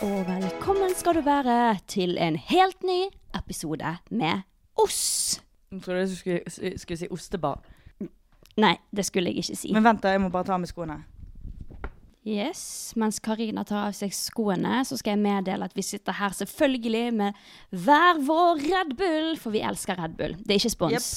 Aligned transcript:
Og 0.00 0.22
velkommen 0.24 0.94
skal 0.96 1.18
du 1.18 1.20
være 1.26 1.76
til 1.90 2.14
en 2.16 2.36
helt 2.48 2.84
ny 2.88 3.10
episode 3.36 3.90
med 4.10 4.46
oss. 4.80 5.42
Jeg 5.72 5.82
trodde 5.84 6.06
du 6.08 6.14
skulle, 6.16 6.40
skulle 6.80 6.96
si 6.96 7.08
ostebar. 7.12 7.60
Nei, 8.56 8.78
det 8.96 9.04
skulle 9.04 9.28
jeg 9.28 9.44
ikke 9.44 9.58
si. 9.60 9.74
Men 9.76 9.84
vent, 9.84 10.00
da, 10.02 10.14
jeg 10.14 10.22
må 10.24 10.30
bare 10.32 10.48
ta 10.48 10.56
av 10.56 10.62
meg 10.62 10.72
skoene. 10.72 11.02
Yes, 12.24 12.62
Mens 13.00 13.20
Karina 13.20 13.60
tar 13.68 13.90
av 13.90 13.96
seg 13.96 14.12
skoene, 14.16 14.80
så 14.88 14.96
skal 14.96 15.18
jeg 15.18 15.24
meddele 15.24 15.68
at 15.68 15.76
vi 15.76 15.84
sitter 15.84 16.16
her 16.16 16.32
selvfølgelig 16.36 17.06
med 17.20 17.44
hver 17.84 18.24
vår 18.24 18.64
Red 18.64 18.96
Bull, 18.96 19.34
for 19.40 19.52
vi 19.52 19.60
elsker 19.68 20.00
Red 20.00 20.16
Bull. 20.16 20.36
Det 20.40 20.56
er 20.56 20.62
ikke 20.62 20.76
spons. 20.78 21.10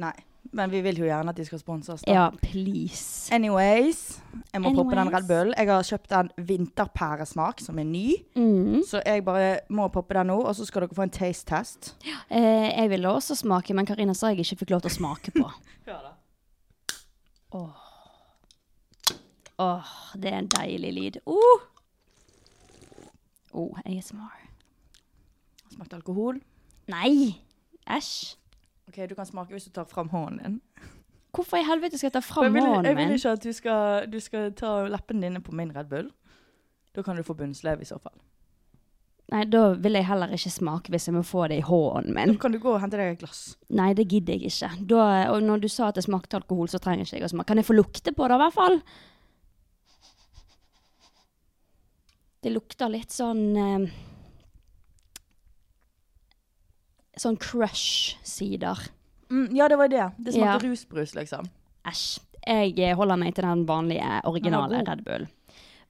Nei, 0.00 0.16
men 0.54 0.70
vi 0.70 0.80
vil 0.84 0.98
jo 1.02 1.06
gjerne 1.08 1.32
at 1.32 1.38
de 1.38 1.44
skal 1.46 1.58
sponse 1.58 1.92
oss. 1.92 2.02
da. 2.06 2.12
Ja, 2.12 2.24
please. 2.42 3.28
Anyways, 3.34 4.20
jeg 4.52 4.62
må 4.62 4.70
poppe 4.76 4.96
den. 4.96 5.10
Red 5.14 5.26
Bull. 5.28 5.52
Jeg 5.58 5.70
har 5.70 5.82
kjøpt 5.88 6.14
en 6.18 6.30
vinterpæresmak 6.50 7.62
som 7.64 7.78
er 7.78 7.88
ny. 7.88 8.06
Mm. 8.38 8.82
Så 8.86 9.02
jeg 9.06 9.24
bare 9.26 9.58
må 9.68 9.88
poppe 9.94 10.14
den 10.14 10.30
nå, 10.30 10.38
og 10.42 10.54
så 10.54 10.66
skal 10.68 10.86
dere 10.86 10.94
få 10.94 11.06
en 11.08 11.14
taste 11.14 11.50
test. 11.50 11.94
Eh, 12.30 12.70
jeg 12.70 12.90
ville 12.90 13.10
også 13.10 13.34
smake, 13.38 13.74
men 13.74 13.86
Karina 13.86 14.14
sa 14.14 14.30
jeg 14.30 14.44
ikke 14.44 14.62
fikk 14.62 14.76
lov 14.76 14.84
til 14.84 14.92
å 14.92 14.98
smake 14.98 15.34
på. 15.34 15.48
Åh. 17.54 17.90
Åh, 19.62 19.90
det 20.18 20.32
er 20.32 20.38
en 20.38 20.50
deilig 20.50 20.94
lyd. 20.94 21.20
Uh. 21.30 21.66
Oh, 23.54 23.78
ASMR. 23.86 24.40
Smakte 25.74 25.98
alkohol. 25.98 26.40
Nei! 26.90 27.38
Æsj. 27.86 28.34
Ok, 28.94 29.08
Du 29.10 29.14
kan 29.18 29.26
smake 29.26 29.50
hvis 29.50 29.64
du 29.66 29.70
tar 29.74 29.88
fram 29.90 30.08
hånden 30.08 30.38
din. 30.38 30.60
Hvorfor 31.34 31.58
i 31.58 31.66
helvete 31.66 31.98
skal 31.98 32.12
jeg 32.12 32.14
ta 32.14 32.20
fram 32.22 32.54
jeg 32.54 32.62
hånden 32.62 32.86
jeg 32.86 32.96
vil 32.96 33.16
ikke 33.16 33.30
at 33.34 33.42
du 33.42 33.52
skal, 33.52 34.04
du 34.06 34.20
skal 34.22 34.52
ta 34.54 34.84
leppene 34.86 35.26
dine 35.26 35.40
på 35.42 35.50
min 35.52 35.72
Red 35.74 35.90
Bull. 35.90 36.12
Da 36.94 37.02
kan 37.02 37.16
du 37.18 37.24
få 37.26 37.34
bunnslev 37.34 37.82
i 37.82 37.88
så 37.88 37.98
fall. 37.98 38.14
Nei, 39.32 39.42
da 39.50 39.72
vil 39.72 39.96
jeg 39.98 40.06
heller 40.06 40.30
ikke 40.36 40.52
smake 40.52 40.92
hvis 40.92 41.08
jeg 41.08 41.16
må 41.16 41.24
få 41.26 41.48
det 41.50 41.58
i 41.58 41.64
hånden 41.66 42.14
min. 42.14 42.36
Da 42.36 42.42
kan 42.44 42.54
du 42.54 42.60
gå 42.62 42.70
og 42.76 42.80
hente 42.84 43.00
deg 43.00 43.16
et 43.16 43.24
glass. 43.24 43.56
Nei, 43.74 43.88
det 43.98 44.06
gidder 44.12 44.36
jeg 44.36 44.52
ikke. 44.52 44.70
Da, 44.92 45.02
og 45.32 45.42
når 45.42 45.64
du 45.64 45.68
sa 45.72 45.88
at 45.88 45.98
det 45.98 46.04
smakte 46.06 46.38
alkohol, 46.38 46.70
så 46.70 46.78
trenger 46.78 47.08
ikke 47.08 47.18
jeg 47.18 47.26
å 47.26 47.32
smake. 47.32 47.48
Kan 47.50 47.58
jeg 47.58 47.66
få 47.66 47.74
lukte 47.80 48.14
på 48.14 48.28
det, 48.30 48.36
i 48.38 48.42
hvert 48.44 48.54
fall? 48.54 48.78
Det 52.44 52.52
lukter 52.52 52.92
litt 52.92 53.10
sånn 53.10 53.42
eh, 53.56 53.88
Sånn 57.24 57.38
crush-sider. 57.40 58.84
Mm, 59.32 59.48
ja, 59.56 59.68
det 59.72 59.78
var 59.80 59.88
det. 59.88 60.10
Det 60.18 60.34
smakte 60.34 60.64
Ja. 60.66 60.70
rusbrus, 60.70 61.14
liksom. 61.16 61.48
Æsj. 61.88 62.20
Jeg 62.46 62.78
eh, 62.78 62.94
holder 62.96 63.16
meg 63.16 63.34
til 63.34 63.44
den 63.46 63.64
vanlige, 63.66 64.20
originale. 64.28 64.82
Red 64.86 65.04
Bull. 65.04 65.26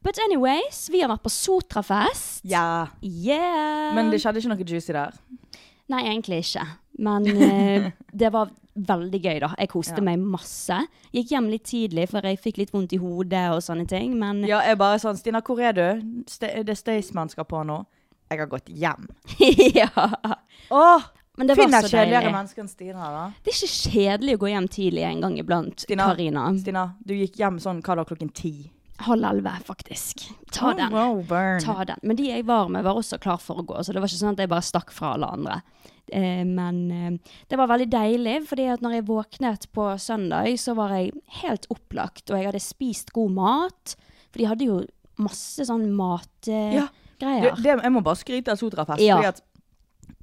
But 0.04 0.18
anyways, 0.22 0.88
vi 0.92 1.00
har 1.00 1.08
vært 1.10 1.24
på 1.24 1.30
Sotrafest. 1.32 2.44
Ja. 2.44 2.86
Yeah! 3.02 3.94
Men 3.96 4.10
det 4.12 4.20
skjedde 4.22 4.38
ikke 4.42 4.52
noe 4.52 4.66
juicy 4.68 4.92
der. 4.94 5.16
Nei, 5.88 6.02
egentlig 6.12 6.44
ikke. 6.44 6.66
Men 6.98 7.26
eh, 7.26 7.90
det 8.22 8.30
var 8.32 8.52
veldig 8.74 9.20
gøy, 9.22 9.40
da. 9.40 9.50
Jeg 9.58 9.68
koste 9.72 9.98
Ja. 9.98 10.02
meg 10.02 10.18
masse. 10.20 10.78
Gikk 11.14 11.30
hjem 11.34 11.48
litt 11.50 11.64
tidlig, 11.64 12.08
for 12.10 12.20
jeg 12.26 12.38
fikk 12.42 12.58
litt 12.58 12.72
vondt 12.74 12.92
i 12.92 13.00
hodet 13.02 13.48
og 13.54 13.62
sånne 13.62 13.86
ting. 13.88 14.14
Men 14.18 14.44
Ja, 14.46 14.60
jeg 14.62 14.78
bare 14.78 15.00
sånn 15.02 15.16
Stina, 15.18 15.40
hvor 15.42 15.58
er 15.62 15.72
du? 15.72 15.86
St 16.28 16.40
det 16.64 16.68
er 16.68 16.78
Staysman 16.78 17.30
skal 17.30 17.44
på 17.44 17.64
nå. 17.66 17.84
Jeg 18.30 18.38
har 18.40 18.46
gått 18.50 18.68
hjem. 18.70 19.08
ja. 19.80 19.90
Åh! 20.70 21.02
Men 21.36 21.48
det 21.50 21.56
var 21.58 21.64
Finner 21.66 21.82
kjedeligere 21.88 22.20
deilig. 22.22 22.32
mennesker 22.36 22.62
enn 22.62 22.68
Stina, 22.70 23.08
da. 23.10 23.22
Det 23.42 23.50
er 23.50 23.56
ikke 23.58 23.90
kjedelig 23.94 24.34
å 24.36 24.40
gå 24.44 24.50
hjem 24.52 24.68
tidlig 24.70 25.02
en 25.08 25.20
gang 25.24 25.38
iblant, 25.40 25.80
Stina, 25.82 26.04
Karina. 26.12 26.44
Stina, 26.62 26.84
du 27.04 27.14
gikk 27.18 27.40
hjem 27.42 27.56
sånn 27.62 27.80
hva 27.82 27.96
da, 27.98 28.04
klokken 28.06 28.30
ti? 28.32 28.52
Halv 29.02 29.26
elleve, 29.26 29.56
faktisk. 29.66 30.22
Ta 30.54 30.68
Oh, 30.70 30.74
den. 30.78 30.92
wow. 30.94 31.58
Ta 31.58 31.82
den. 31.84 31.98
Men 32.06 32.16
de 32.16 32.28
jeg 32.28 32.44
var 32.46 32.68
med, 32.70 32.84
var 32.86 32.94
også 33.00 33.18
klar 33.18 33.40
for 33.42 33.58
å 33.58 33.64
gå, 33.66 33.80
så 33.82 33.92
det 33.92 33.98
var 34.00 34.06
ikke 34.06 34.20
sånn 34.22 34.36
at 34.36 34.44
jeg 34.44 34.52
bare 34.52 34.62
stakk 34.62 34.92
fra 34.94 35.14
alle 35.16 35.26
andre. 35.34 35.56
Eh, 36.12 36.44
men 36.46 36.78
eh, 36.94 37.34
det 37.50 37.58
var 37.58 37.66
veldig 37.72 37.88
deilig, 37.90 38.36
fordi 38.46 38.68
at 38.70 38.80
når 38.84 38.94
jeg 39.00 39.06
våknet 39.08 39.66
på 39.74 39.88
søndag, 39.98 40.54
så 40.62 40.76
var 40.78 40.94
jeg 40.94 41.10
helt 41.42 41.66
opplagt, 41.74 42.30
og 42.30 42.38
jeg 42.38 42.46
hadde 42.52 42.62
spist 42.62 43.10
god 43.16 43.34
mat. 43.34 43.96
For 44.30 44.38
de 44.38 44.46
hadde 44.52 44.68
jo 44.70 44.78
masse 45.18 45.66
sånn 45.66 45.90
matgreier. 45.98 46.84
Ja. 46.84 46.86
Det, 47.18 47.52
det, 47.62 47.74
jeg 47.82 47.92
må 47.94 48.02
bare 48.04 48.18
skryte 48.20 48.52
av 48.54 48.58
Sotrafest. 48.60 49.02
Ja. 49.02 49.16
Fordi 49.18 49.30
at, 49.34 49.42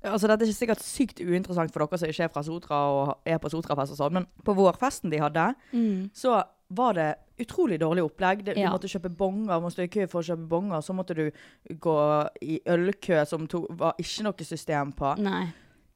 altså 0.03 0.27
Dette 0.27 0.43
er 0.43 0.47
ikke 0.47 0.61
sikkert 0.61 0.81
sykt 0.81 1.19
uinteressant 1.21 1.71
for 1.71 1.85
dere 1.85 1.97
som 1.99 2.09
ikke 2.09 2.23
er 2.23 2.29
fra 2.33 2.41
Sotra 2.43 2.79
og 2.89 3.17
er 3.25 3.37
på 3.37 3.49
Sotrafest 3.51 3.91
og 3.93 3.97
sånn, 3.97 4.13
men 4.13 4.25
på 4.43 4.55
vårfesten 4.55 5.09
de 5.11 5.17
hadde, 5.19 5.55
Mm. 5.73 6.09
så 6.13 6.43
var 6.71 6.93
det 6.93 7.15
utrolig 7.39 7.77
dårlig 7.79 8.03
opplegg. 8.03 8.45
Det, 8.45 8.55
Ja. 8.57 8.69
Du 8.69 8.77
måtte 8.77 8.87
kjøpe 8.87 9.15
bonger, 9.17 9.59
måtte 9.59 9.73
stå 9.75 9.83
i 9.83 9.87
kø 9.87 10.07
for 10.07 10.21
å 10.21 10.25
kjøpe 10.25 10.47
bonger. 10.47 10.81
Så 10.81 10.93
måtte 10.95 11.13
du 11.13 11.31
gå 11.75 12.29
i 12.41 12.59
ølkø 12.65 13.25
som 13.27 13.45
to, 13.47 13.67
var 13.69 13.93
ikke 13.99 14.23
noe 14.23 14.33
system 14.45 14.93
på. 14.93 15.17
Nei. 15.19 15.47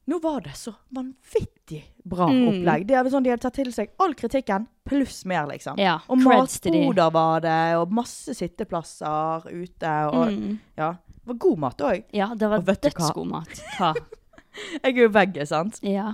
Nå 0.07 0.19
var 0.21 0.41
det 0.41 0.51
så 0.53 0.75
vanvittig 0.93 1.83
bra 2.05 2.27
Mm. 2.27 2.47
opplegg. 2.49 2.85
Det 2.87 2.95
er 2.95 3.03
sånn 3.09 3.23
De 3.23 3.29
hadde 3.31 3.41
tatt 3.41 3.53
til 3.53 3.71
seg 3.71 3.89
all 3.99 4.13
kritikken, 4.13 4.67
pluss 4.85 5.23
mer, 5.25 5.47
liksom. 5.47 5.79
Ja, 5.79 5.99
Og 6.09 6.17
matboder 6.19 7.11
var 7.11 7.39
det, 7.41 7.75
og 7.77 7.89
masse 7.89 8.35
sitteplasser 8.35 9.45
ute. 9.51 10.13
Og 10.13 10.27
Mm. 10.31 10.59
ja, 10.77 10.95
Det 11.25 11.31
var 11.33 11.39
god 11.41 11.57
mat 11.63 11.81
òg. 11.81 12.03
Ja, 12.13 12.27
det 12.37 12.49
var 12.51 12.61
dødsgod 12.61 13.25
mat. 13.31 13.49
Hva? 13.79 13.93
Jeg 14.83 14.93
er 14.93 15.01
jo 15.01 15.09
veggis, 15.11 15.49
sant. 15.51 15.79
Ja. 15.83 16.13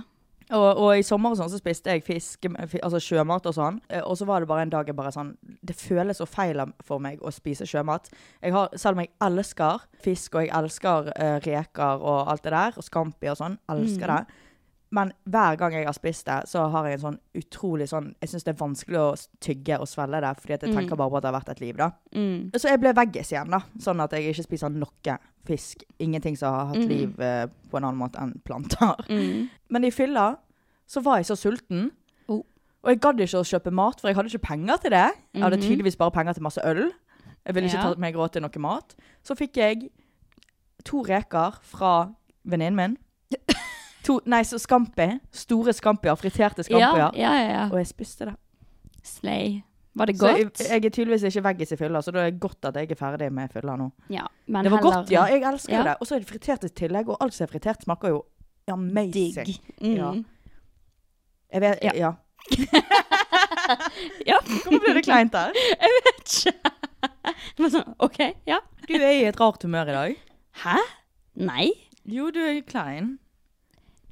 Og, 0.52 0.78
og 0.82 0.88
i 0.98 1.04
sommer 1.06 1.32
og 1.32 1.38
sånn 1.38 1.48
så 1.52 1.56
spiste 1.60 1.92
jeg 1.94 2.02
fisk, 2.04 2.44
altså 2.82 2.98
sjømat 3.00 3.46
og 3.48 3.54
sånn. 3.56 3.76
Eh, 3.88 4.02
Og 4.04 4.16
så 4.18 4.26
var 4.28 4.42
det 4.42 4.48
bare 4.50 4.64
en 4.66 4.72
dag 4.72 4.88
jeg 4.90 4.96
bare 4.98 5.12
sånn 5.14 5.30
Det 5.62 5.76
føles 5.78 6.18
så 6.20 6.26
feil 6.28 6.60
for 6.84 6.98
meg 7.00 7.22
å 7.24 7.30
spise 7.32 7.64
sjømat. 7.64 8.10
Jeg 8.42 8.52
har, 8.52 8.68
selv 8.76 8.98
om 8.98 9.04
jeg 9.04 9.12
elsker 9.22 9.84
fisk, 10.02 10.34
og 10.34 10.42
jeg 10.44 10.52
elsker 10.58 11.08
uh, 11.14 11.38
reker 11.46 12.02
og 12.02 12.28
alt 12.34 12.42
det 12.44 12.52
der, 12.52 12.76
og 12.76 12.84
scampi 12.84 13.30
og 13.32 13.38
sånn, 13.40 13.56
elsker 13.72 14.10
Mm. 14.10 14.16
det. 14.16 14.40
Men 14.94 15.12
hver 15.24 15.56
gang 15.56 15.72
jeg 15.72 15.86
har 15.86 15.94
spist 15.96 16.26
det, 16.26 16.42
så 16.50 16.66
har 16.70 16.84
jeg 16.86 16.98
en 16.98 17.04
sånn 17.06 17.18
utrolig 17.40 17.86
sånn 17.88 18.10
Jeg 18.20 18.28
syns 18.28 18.44
det 18.44 18.52
er 18.52 18.58
vanskelig 18.60 18.98
å 19.00 19.14
tygge 19.40 19.78
og 19.80 19.88
svelge 19.88 20.20
det, 20.20 20.32
fordi 20.42 20.52
at 20.54 20.60
jeg 20.66 20.70
Mm. 20.70 20.76
tenker 20.76 20.96
bare 21.00 21.10
på 21.10 21.16
at 21.16 21.22
det 21.22 21.30
har 21.32 21.40
vært 21.40 21.48
et 21.48 21.60
liv, 21.60 21.76
da. 21.76 21.90
Mm. 22.14 22.50
Så 22.52 22.68
jeg 22.68 22.80
ble 22.80 22.92
veggis 22.92 23.32
igjen, 23.32 23.50
da. 23.50 23.60
Sånn 23.78 24.02
at 24.04 24.10
jeg 24.12 24.34
ikke 24.34 24.44
spiser 24.44 24.68
noe 24.68 25.18
fisk. 25.46 25.82
Ingenting 25.98 26.36
som 26.36 26.52
har 26.54 26.66
hatt 26.66 26.76
Mm. 26.84 26.88
liv 26.88 27.20
eh, 27.20 27.46
på 27.70 27.76
en 27.78 27.84
annen 27.84 27.98
måte 27.98 28.20
enn 28.20 28.38
planter. 28.44 28.94
Mm. 29.08 29.48
Men 29.70 29.84
i 29.84 29.90
fylla 29.90 30.36
så 30.86 31.02
var 31.02 31.16
jeg 31.16 31.26
så 31.26 31.36
sulten. 31.36 31.90
Oh. 32.28 32.44
Og 32.84 32.88
jeg 32.90 33.00
gadd 33.00 33.16
ikke 33.18 33.40
å 33.40 33.48
kjøpe 33.48 33.72
mat, 33.72 33.98
for 34.00 34.08
jeg 34.08 34.16
hadde 34.16 34.28
ikke 34.28 34.46
penger 34.46 34.76
til 34.82 34.90
det. 34.90 35.12
Jeg 35.34 35.42
hadde 35.42 35.56
Mhm. 35.56 35.62
tydeligvis 35.68 35.96
bare 35.96 36.10
penger 36.10 36.34
til 36.34 36.42
masse 36.42 36.60
øl. 36.62 36.92
Jeg 37.46 37.54
ville 37.54 37.68
ikke 37.68 37.82
Ja. 37.82 37.94
ta 37.94 37.98
meg 37.98 38.14
råd 38.14 38.32
til 38.32 38.42
noe 38.42 38.58
mat. 38.58 38.94
Så 39.24 39.34
fikk 39.34 39.54
jeg 39.56 39.90
to 40.84 41.02
reker 41.02 41.56
fra 41.62 42.12
venninnen 42.46 42.74
min. 42.76 42.98
To, 44.04 44.20
nei, 44.26 44.42
så 44.44 44.58
scampi. 44.58 45.06
Store 45.32 45.72
scampier. 45.72 46.14
Friterte 46.18 46.62
scampier. 46.66 47.12
ja, 47.14 47.34
ja, 47.38 47.50
ja. 47.52 47.66
Og 47.70 47.76
jeg 47.78 47.86
spiste 47.86 48.24
det. 48.26 48.34
Slay. 49.06 49.60
Var 49.94 50.06
det 50.08 50.16
Så 50.18 50.26
jeg, 50.32 50.44
godt? 50.44 50.60
jeg 50.70 50.84
er 50.84 50.90
tydeligvis 50.90 51.22
ikke 51.28 51.42
veggis 51.44 51.72
i 51.72 51.76
fylla, 51.76 52.00
så 52.02 52.10
da 52.14 52.18
er 52.24 52.30
det 52.30 52.40
godt 52.40 52.64
at 52.64 52.76
jeg 52.80 52.90
er 52.90 52.96
ferdig 52.96 53.26
med 53.32 53.50
fylla 53.52 53.74
nå. 53.76 53.90
ja, 54.10 54.22
men 54.46 54.64
Det 54.64 54.70
var 54.72 54.78
heller 54.78 54.92
godt, 55.02 55.10
ja. 55.12 55.24
Jeg 55.28 55.42
elsker 55.44 55.72
Ja. 55.76 55.82
det. 55.82 55.96
Og 56.00 56.06
så 56.06 56.14
er 56.14 56.18
det 56.20 56.28
fritert 56.28 56.64
i 56.64 56.68
tillegg, 56.68 57.08
og 57.08 57.16
alt 57.20 57.34
som 57.34 57.44
er 57.44 57.50
fritert, 57.52 57.82
smaker 57.84 58.08
jo 58.08 58.22
amazing. 58.72 59.34
digg. 59.46 59.60
Mm. 59.82 59.96
Ja. 59.96 60.12
Jeg 61.52 61.60
vet, 61.60 61.78
Ja. 61.82 61.92
ja. 61.94 62.12
Ja. 64.26 64.38
Hvorfor 64.42 64.80
ble 64.80 64.94
det 64.94 65.04
kleint 65.04 65.32
der? 65.32 65.52
Men 67.60 67.70
sånn, 67.70 67.94
OK, 68.02 68.18
ja. 68.48 68.58
Du 68.88 68.94
er 68.96 69.10
i 69.12 69.24
et 69.28 69.38
rart 69.40 69.62
humør 69.62 69.88
i 69.92 69.96
dag. 69.96 70.16
Hæ? 70.64 70.76
Nei. 71.36 71.68
Jo, 72.08 72.30
du 72.34 72.40
er 72.42 72.60
klein. 72.66 73.18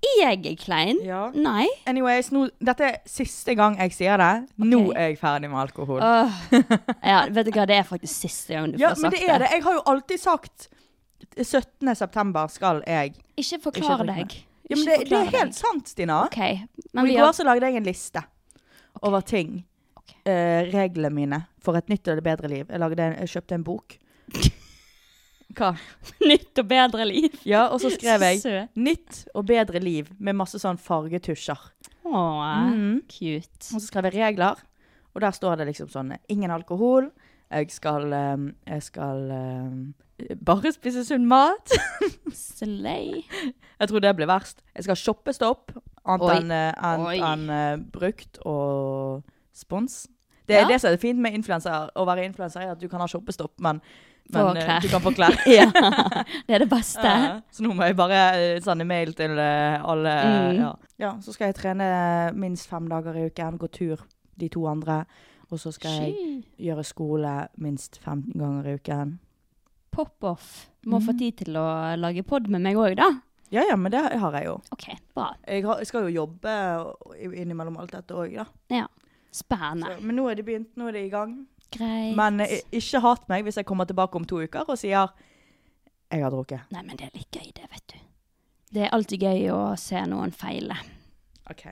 Jeg 0.00 0.40
er 0.48 0.56
klein? 0.56 0.98
Ja. 1.04 1.26
Nei. 1.36 1.66
Anyways, 1.88 2.30
nå, 2.32 2.46
dette 2.64 2.86
er 2.86 2.98
siste 3.08 3.54
gang 3.58 3.76
jeg 3.82 3.92
sier 3.92 4.20
det. 4.20 4.32
Nå 4.56 4.80
er 4.94 5.10
jeg 5.10 5.18
ferdig 5.20 5.50
med 5.52 5.60
alkohol. 5.60 6.00
Uh, 6.00 6.44
Ja, 7.10 7.26
vet 7.28 7.50
du 7.50 7.52
hva, 7.52 7.66
det 7.68 7.80
er 7.82 7.88
faktisk 7.88 8.26
siste 8.26 8.56
gang 8.56 8.72
du 8.72 8.78
ja, 8.80 8.94
får 8.94 9.04
sagt 9.04 9.16
det 9.16 9.20
Ja, 9.20 9.26
men 9.26 9.28
det 9.28 9.34
er 9.34 9.44
det. 9.44 9.50
Jeg 9.56 9.64
har 9.66 9.76
jo 9.76 9.82
alltid 9.92 10.22
sagt 10.22 10.68
17. 11.36 11.94
september 11.94 12.48
skal 12.52 12.80
jeg 12.86 13.12
Ikke 13.36 13.60
Ikke 13.60 13.98
deg. 14.08 14.38
Ja, 14.70 14.76
men 14.76 14.86
det, 14.86 14.96
det 15.10 15.18
er 15.18 15.32
helt 15.34 15.56
sant, 15.58 15.90
Stina. 15.90 16.22
OK. 16.28 16.38
Og 16.38 16.94
Men 16.94 17.04
I 17.04 17.10
vi 17.10 17.18
går 17.18 17.26
har 17.26 17.34
så 17.36 17.44
lagde 17.44 17.66
jeg 17.66 17.80
en 17.80 17.88
liste 17.88 18.22
over 19.02 19.20
ting. 19.26 19.64
Okay. 19.98 20.20
Uh, 20.24 20.70
reglene 20.72 21.12
mine 21.14 21.42
for 21.60 21.76
et 21.76 21.90
nytt 21.90 22.08
eller 22.08 22.24
bedre 22.24 22.48
liv. 22.48 22.70
Jeg, 22.70 22.80
en, 22.80 23.18
jeg 23.20 23.34
kjøpte 23.34 23.58
en 23.58 23.66
bok. 23.66 23.98
Hva? 25.56 25.72
nytt 26.30 26.58
og 26.62 26.68
bedre 26.70 27.06
liv. 27.08 27.34
Ja, 27.48 27.66
og 27.72 27.80
så 27.82 27.90
skrev 27.94 28.22
jeg 28.22 28.42
Søt. 28.42 28.74
'Nytt 28.76 29.24
og 29.34 29.46
bedre 29.46 29.80
liv' 29.82 30.12
med 30.18 30.38
masse 30.38 30.60
sånn 30.62 30.78
fargetusjer. 30.78 31.58
Åh, 32.06 32.70
mm. 32.74 33.00
cute. 33.10 33.64
Og 33.74 33.78
så 33.78 33.86
skrev 33.86 34.10
jeg 34.10 34.18
regler, 34.18 34.60
og 35.14 35.24
der 35.24 35.34
står 35.34 35.60
det 35.60 35.70
liksom 35.70 35.90
sånn 35.92 36.14
Ingen 36.28 36.50
alkohol. 36.54 37.10
Jeg 37.50 37.70
skal, 37.74 38.12
ehm, 38.14 38.52
jeg 38.66 38.82
skal 38.86 39.30
ehm, 39.34 39.78
bare 40.46 40.70
spise 40.72 41.02
sunn 41.04 41.26
mat. 41.26 41.72
Slay. 42.34 43.24
Jeg 43.80 43.90
tror 43.90 44.04
det 44.04 44.14
blir 44.16 44.30
verst. 44.30 44.62
Jeg 44.76 44.86
skal 44.86 44.98
shoppe 44.98 45.34
stopp, 45.34 45.74
annet 46.06 46.36
enn 46.36 46.54
en, 46.54 47.06
en, 47.10 47.50
en, 47.50 47.84
brukt 47.90 48.38
og 48.46 49.24
spons. 49.52 50.04
Det 50.46 50.56
er 50.56 50.62
Ja. 50.62 50.68
det 50.68 50.80
som 50.80 50.92
er 50.92 50.96
fint 50.96 51.18
med 51.18 51.34
influenser, 51.34 51.90
å 51.94 52.06
være 52.06 52.24
influenser, 52.24 52.60
er 52.62 52.72
at 52.72 52.80
du 52.80 52.88
kan 52.88 53.00
ha 53.00 53.06
shoppestopp, 53.06 53.52
men, 53.62 53.80
men 54.32 54.56
eh, 54.60 54.80
du 54.82 54.88
kan 54.92 55.02
få 55.04 55.12
klær. 55.16 55.36
ja. 55.58 55.66
Det 56.46 56.54
er 56.56 56.64
det 56.64 56.68
beste. 56.70 57.04
Ja, 57.06 57.40
så 57.52 57.64
nå 57.64 57.72
må 57.74 57.86
jeg 57.88 57.96
bare 57.98 58.20
eh, 58.36 58.60
sende 58.64 58.86
mail 58.88 59.12
til 59.18 59.38
eh, 59.38 59.78
alle. 59.82 60.14
Mm. 60.26 60.60
Ja. 60.60 60.70
ja, 61.04 61.10
så 61.24 61.32
skal 61.34 61.50
jeg 61.50 61.58
trene 61.60 61.88
minst 62.38 62.68
fem 62.70 62.88
dager 62.90 63.16
i 63.18 63.26
uken, 63.30 63.58
gå 63.60 63.68
tur 63.74 64.04
de 64.40 64.48
to 64.52 64.66
andre. 64.70 65.02
Og 65.50 65.58
så 65.58 65.72
skal 65.74 65.90
jeg 65.98 66.12
Sky. 66.14 66.36
gjøre 66.68 66.84
skole 66.86 67.32
minst 67.58 67.98
fem 68.04 68.22
ganger 68.38 68.68
i 68.70 68.74
uken. 68.78 69.16
Pop-off. 69.90 70.68
Må 70.86 71.00
få 71.02 71.12
Mhm. 71.12 71.18
tid 71.18 71.36
til 71.44 71.56
å 71.58 71.66
lage 71.98 72.22
pod 72.24 72.46
med 72.48 72.62
meg 72.62 72.76
òg, 72.78 72.94
da. 72.96 73.08
Ja, 73.50 73.64
ja, 73.68 73.74
men 73.76 73.90
det 73.90 73.98
har 74.20 74.32
jeg 74.38 74.46
jo. 74.46 74.60
OK, 74.72 74.84
bra. 75.14 75.32
Jeg, 75.46 75.64
har, 75.66 75.78
jeg 75.82 75.86
skal 75.90 76.06
jo 76.06 76.12
jobbe 76.22 76.52
innimellom 77.34 77.76
alt 77.82 77.90
dette 77.96 78.14
òg, 78.14 78.36
da. 78.70 78.86
Spennende. 79.34 79.96
Så, 79.98 80.02
men 80.06 80.16
nå 80.16 80.28
er 80.30 80.38
det 80.38 80.44
begynt, 80.46 80.70
nå 80.78 80.86
er 80.88 80.92
det 80.96 81.02
i 81.08 81.10
gang. 81.10 81.34
Greit. 81.70 82.14
Men 82.18 82.40
eh, 82.44 82.60
ikke 82.74 83.00
hat 83.04 83.28
meg 83.30 83.44
hvis 83.46 83.60
jeg 83.60 83.66
kommer 83.68 83.86
tilbake 83.88 84.18
om 84.18 84.24
to 84.28 84.40
uker 84.42 84.68
og 84.68 84.78
sier 84.80 85.10
jeg 86.10 86.24
har 86.24 86.32
drukket. 86.34 86.64
Nei, 86.74 86.82
men 86.82 86.96
det 86.98 87.06
er 87.06 87.12
litt 87.14 87.36
gøy, 87.36 87.50
det, 87.54 87.68
vet 87.70 87.92
du. 87.92 87.98
Det 88.74 88.82
er 88.86 88.94
alltid 88.96 89.22
gøy 89.22 89.44
å 89.54 89.58
se 89.78 90.00
noen 90.10 90.32
feile. 90.34 90.74
Ok. 91.50 91.66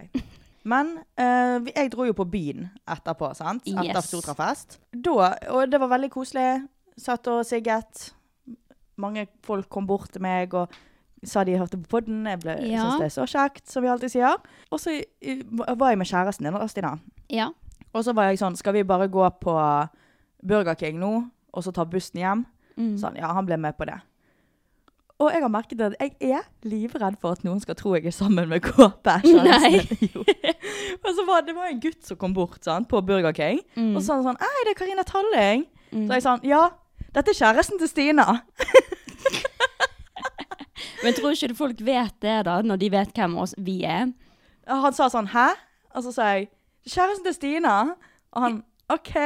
Men 0.69 0.93
uh, 1.19 1.59
jeg 1.67 1.91
dro 1.91 2.07
jo 2.07 2.15
på 2.15 2.27
byen 2.31 2.69
etterpå, 2.91 3.33
sant? 3.39 3.67
Etter 3.67 3.89
Yes. 3.99 4.09
Stortrafest. 4.11 4.79
Da, 4.95 5.33
og 5.55 5.71
det 5.73 5.81
var 5.83 5.91
veldig 5.95 6.11
koselig. 6.15 6.47
Satt 6.99 7.27
og 7.31 7.43
sigget. 7.47 8.13
Mange 8.99 9.27
folk 9.47 9.69
kom 9.71 9.87
bort 9.87 10.11
til 10.15 10.23
meg 10.23 10.55
og 10.59 10.75
sa 11.27 11.43
de 11.47 11.57
hørte 11.59 11.79
på 11.83 11.97
podden. 11.99 12.27
Jeg 12.27 12.41
ble, 12.43 12.57
Ja. 12.71 12.85
synes 12.85 13.03
det 13.03 13.07
er 13.11 13.15
så 13.17 13.27
kjekt, 13.27 13.67
som 13.71 13.83
vi 13.83 13.91
alltid 13.91 14.15
sier. 14.15 14.37
Og 14.71 14.79
så 14.83 14.95
eh, 14.99 15.43
var 15.51 15.91
jeg 15.91 15.99
med 15.99 16.07
kjæresten 16.11 16.47
din, 16.47 16.69
Stina. 16.71 16.95
Ja. 17.31 17.51
Og 17.95 18.05
så 18.05 18.13
var 18.15 18.29
jeg 18.31 18.39
sånn, 18.43 18.57
skal 18.59 18.75
vi 18.77 18.83
bare 18.87 19.09
gå 19.09 19.25
på 19.41 19.55
Burger 20.45 20.77
King 20.79 20.99
nå, 21.01 21.13
og 21.55 21.65
så 21.65 21.73
ta 21.75 21.85
bussen 21.89 22.21
hjem? 22.21 22.45
Mm. 22.79 22.95
Sånn, 23.01 23.17
ja, 23.19 23.33
han 23.35 23.47
ble 23.49 23.57
med 23.59 23.77
på 23.79 23.87
det. 23.89 23.97
Og 25.19 25.33
jeg 25.35 25.43
har 25.43 25.51
merket 25.51 25.81
at 25.83 25.97
jeg 25.99 26.13
er 26.31 26.45
livredd 26.63 27.17
for 27.19 27.35
at 27.35 27.41
noen 27.43 27.59
skal 27.59 27.75
tro 27.75 27.97
jeg 27.97 28.07
er 28.07 28.15
sammen 28.15 28.47
med 28.53 28.63
Kåpe. 28.63 29.17
Nei. 29.49 29.81
Og 31.03 31.09
så 31.17 31.25
var 31.27 31.43
det 31.43 31.57
var 31.57 31.73
en 31.73 31.81
gutt 31.83 32.05
som 32.07 32.21
kom 32.21 32.37
bort 32.37 32.63
sånn, 32.63 32.87
på 32.87 33.01
Burger 33.03 33.35
King, 33.35 33.65
Mm. 33.75 33.97
og 33.97 34.03
så 34.03 34.07
sa 34.13 34.19
han 34.21 34.29
sånn 34.29 34.39
Ei, 34.47 34.61
det 34.69 34.77
er 34.77 34.79
Karina 34.79 35.03
Talling. 35.09 35.65
Mm. 35.91 36.05
Så 36.07 36.13
jeg 36.21 36.27
sånn 36.29 36.45
Ja, 36.47 36.63
dette 37.17 37.33
er 37.33 37.41
kjæresten 37.41 37.81
til 37.83 37.89
Stina. 37.91 38.29
Men 41.03 41.15
tror 41.15 41.35
ikke 41.35 41.55
folk 41.59 41.81
vet 41.87 42.15
det, 42.23 42.37
da, 42.47 42.61
når 42.63 42.79
de 42.83 42.89
vet 42.91 43.13
hvem 43.17 43.37
oss 43.43 43.55
vi 43.59 43.81
er? 43.87 44.11
Han 44.69 44.95
sa 44.95 45.07
sånn 45.13 45.31
Hæ? 45.33 45.49
Og 45.97 46.05
så 46.07 46.13
sa 46.15 46.27
jeg 46.37 46.49
Kjæresten 46.89 47.29
til 47.29 47.37
Stina. 47.37 47.77
Og 48.33 48.43
han 48.45 48.63
OK. 48.89 49.13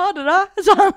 ha 0.00 0.08
det, 0.16 0.24
da. 0.26 0.38
Sånn. 0.64 0.92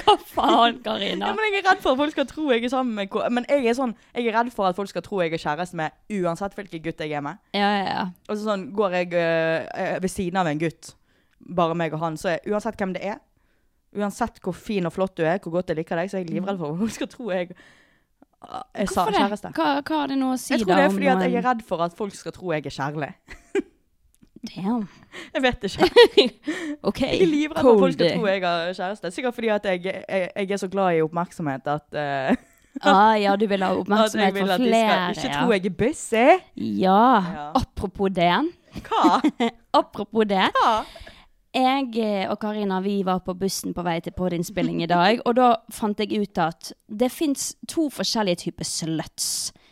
Hva 0.00 0.14
faen, 0.30 0.78
Karina? 0.84 1.30
Ja, 1.30 1.34
men 1.36 1.48
jeg 1.48 1.60
er 1.60 1.66
redd 1.68 1.82
for 1.84 1.92
at 1.92 2.00
folk 2.00 2.14
skal 2.14 2.28
tro 2.30 2.46
jeg 2.52 2.64
er 2.64 2.72
sammen 2.72 2.96
med 2.96 3.16
Men 3.34 3.46
jeg 3.50 3.68
er 3.68 3.76
sånn, 3.76 3.94
jeg 4.16 4.28
er 4.30 4.36
redd 4.38 4.52
for 4.54 4.68
at 4.68 4.78
folk 4.78 4.90
skal 4.90 5.04
tro 5.04 5.20
jeg 5.22 5.34
er 5.36 5.42
kjæreste 5.42 5.78
med 5.78 6.18
uansett 6.18 6.56
hvilken 6.56 6.84
gutt 6.84 7.04
jeg 7.04 7.16
er 7.16 7.24
med. 7.24 7.40
Ja, 7.56 7.68
ja, 7.76 7.84
ja. 7.88 8.04
Og 8.28 8.36
så 8.36 8.42
sånn, 8.46 8.68
går 8.76 8.96
jeg 9.00 9.14
øh, 9.20 9.96
ved 10.04 10.12
siden 10.12 10.40
av 10.40 10.50
en 10.50 10.62
gutt, 10.62 10.94
bare 11.58 11.76
meg 11.78 11.96
og 11.96 12.02
han, 12.04 12.16
så 12.20 12.34
er 12.34 12.48
uansett 12.50 12.78
hvem 12.80 12.94
det 12.96 13.04
er, 13.14 13.20
uansett 13.98 14.40
hvor 14.44 14.56
fin 14.56 14.88
og 14.88 14.94
flott 14.94 15.16
du 15.16 15.24
er, 15.24 15.38
hvor 15.42 15.58
godt 15.58 15.72
jeg 15.72 15.80
liker 15.80 16.00
deg, 16.00 16.10
så 16.10 16.18
er 16.18 16.24
jeg 16.24 16.32
livredd 16.32 16.60
for 16.60 16.74
at 16.74 16.82
folk 16.82 16.96
skal 16.96 17.12
tro 17.12 17.30
jeg 17.32 17.52
er 18.74 18.86
sa- 18.86 19.04
Hvorfor 19.04 19.10
det? 19.10 19.20
kjæreste. 19.20 19.52
Hva, 19.56 19.68
hva 19.82 20.00
har 20.02 20.06
det 20.12 20.18
nå 20.18 20.32
å 20.32 20.38
si, 20.38 20.54
Jeg 20.54 20.62
tror 20.62 20.74
det 20.74 20.84
er 20.84 20.90
fordi 20.94 21.10
at 21.12 21.22
jeg 21.26 21.34
er 21.40 21.46
redd 21.48 21.62
for 21.66 21.82
at 21.82 21.96
folk 21.98 22.14
skal 22.14 22.32
tro 22.32 22.52
jeg 22.52 22.66
er 22.66 22.70
kjærlig. 22.70 23.12
Damn. 24.54 24.88
Jeg 25.34 25.42
vet 25.42 25.64
ikke. 25.66 25.88
OK. 26.88 27.00
Jeg 27.02 27.22
er 27.22 27.26
livredd 27.26 27.58
for 27.58 27.72
at 27.72 27.80
folk 27.82 27.96
skal 27.96 28.12
tro 28.14 28.28
jeg 28.30 28.42
er 28.42 28.76
kjæreste. 28.78 29.10
Sikkert 29.10 29.34
fordi 29.34 29.48
at 29.50 29.64
jeg, 29.66 29.82
jeg, 29.84 30.30
jeg 30.36 30.50
er 30.50 30.56
så 30.62 30.68
glad 30.70 30.94
i 30.94 31.02
oppmerksomhet 31.02 31.66
at, 31.66 31.86
uh, 31.98 32.36
Ah, 32.86 33.16
ja, 33.18 33.34
du 33.36 33.46
vil 33.50 33.62
ha 33.66 33.72
oppmerksomhet 33.74 34.34
vil 34.36 34.44
for 34.46 34.54
at 34.54 34.60
de 34.62 34.68
skal 34.70 35.16
ikke 35.16 35.32
ja. 35.32 35.40
tro 35.42 35.52
jeg 35.56 35.66
er 35.66 35.74
busy. 35.82 36.26
Ja. 36.78 37.02
Ja. 37.34 37.46
Apropos 37.58 38.14
det. 38.14 38.30
Hva? 38.86 39.18
Apropos 39.74 40.28
det. 40.30 40.46
Hva? 40.54 40.74
Jeg 41.54 41.94
eh, 41.96 42.26
og 42.30 42.38
Karina 42.42 42.80
vi 42.84 42.98
var 43.06 43.22
på 43.24 43.34
bussen 43.38 43.72
på 43.74 43.82
vei 43.86 43.98
til 44.04 44.12
podinnspilling 44.12 44.82
i 44.84 44.88
dag, 44.90 45.22
og 45.24 45.34
da 45.38 45.46
fant 45.72 45.98
jeg 46.02 46.20
ut 46.20 46.38
at 46.44 46.72
det 46.88 47.08
fins 47.14 47.54
to 47.68 47.88
forskjellige 47.90 48.42
typer 48.44 48.68
sluts. 48.68 49.30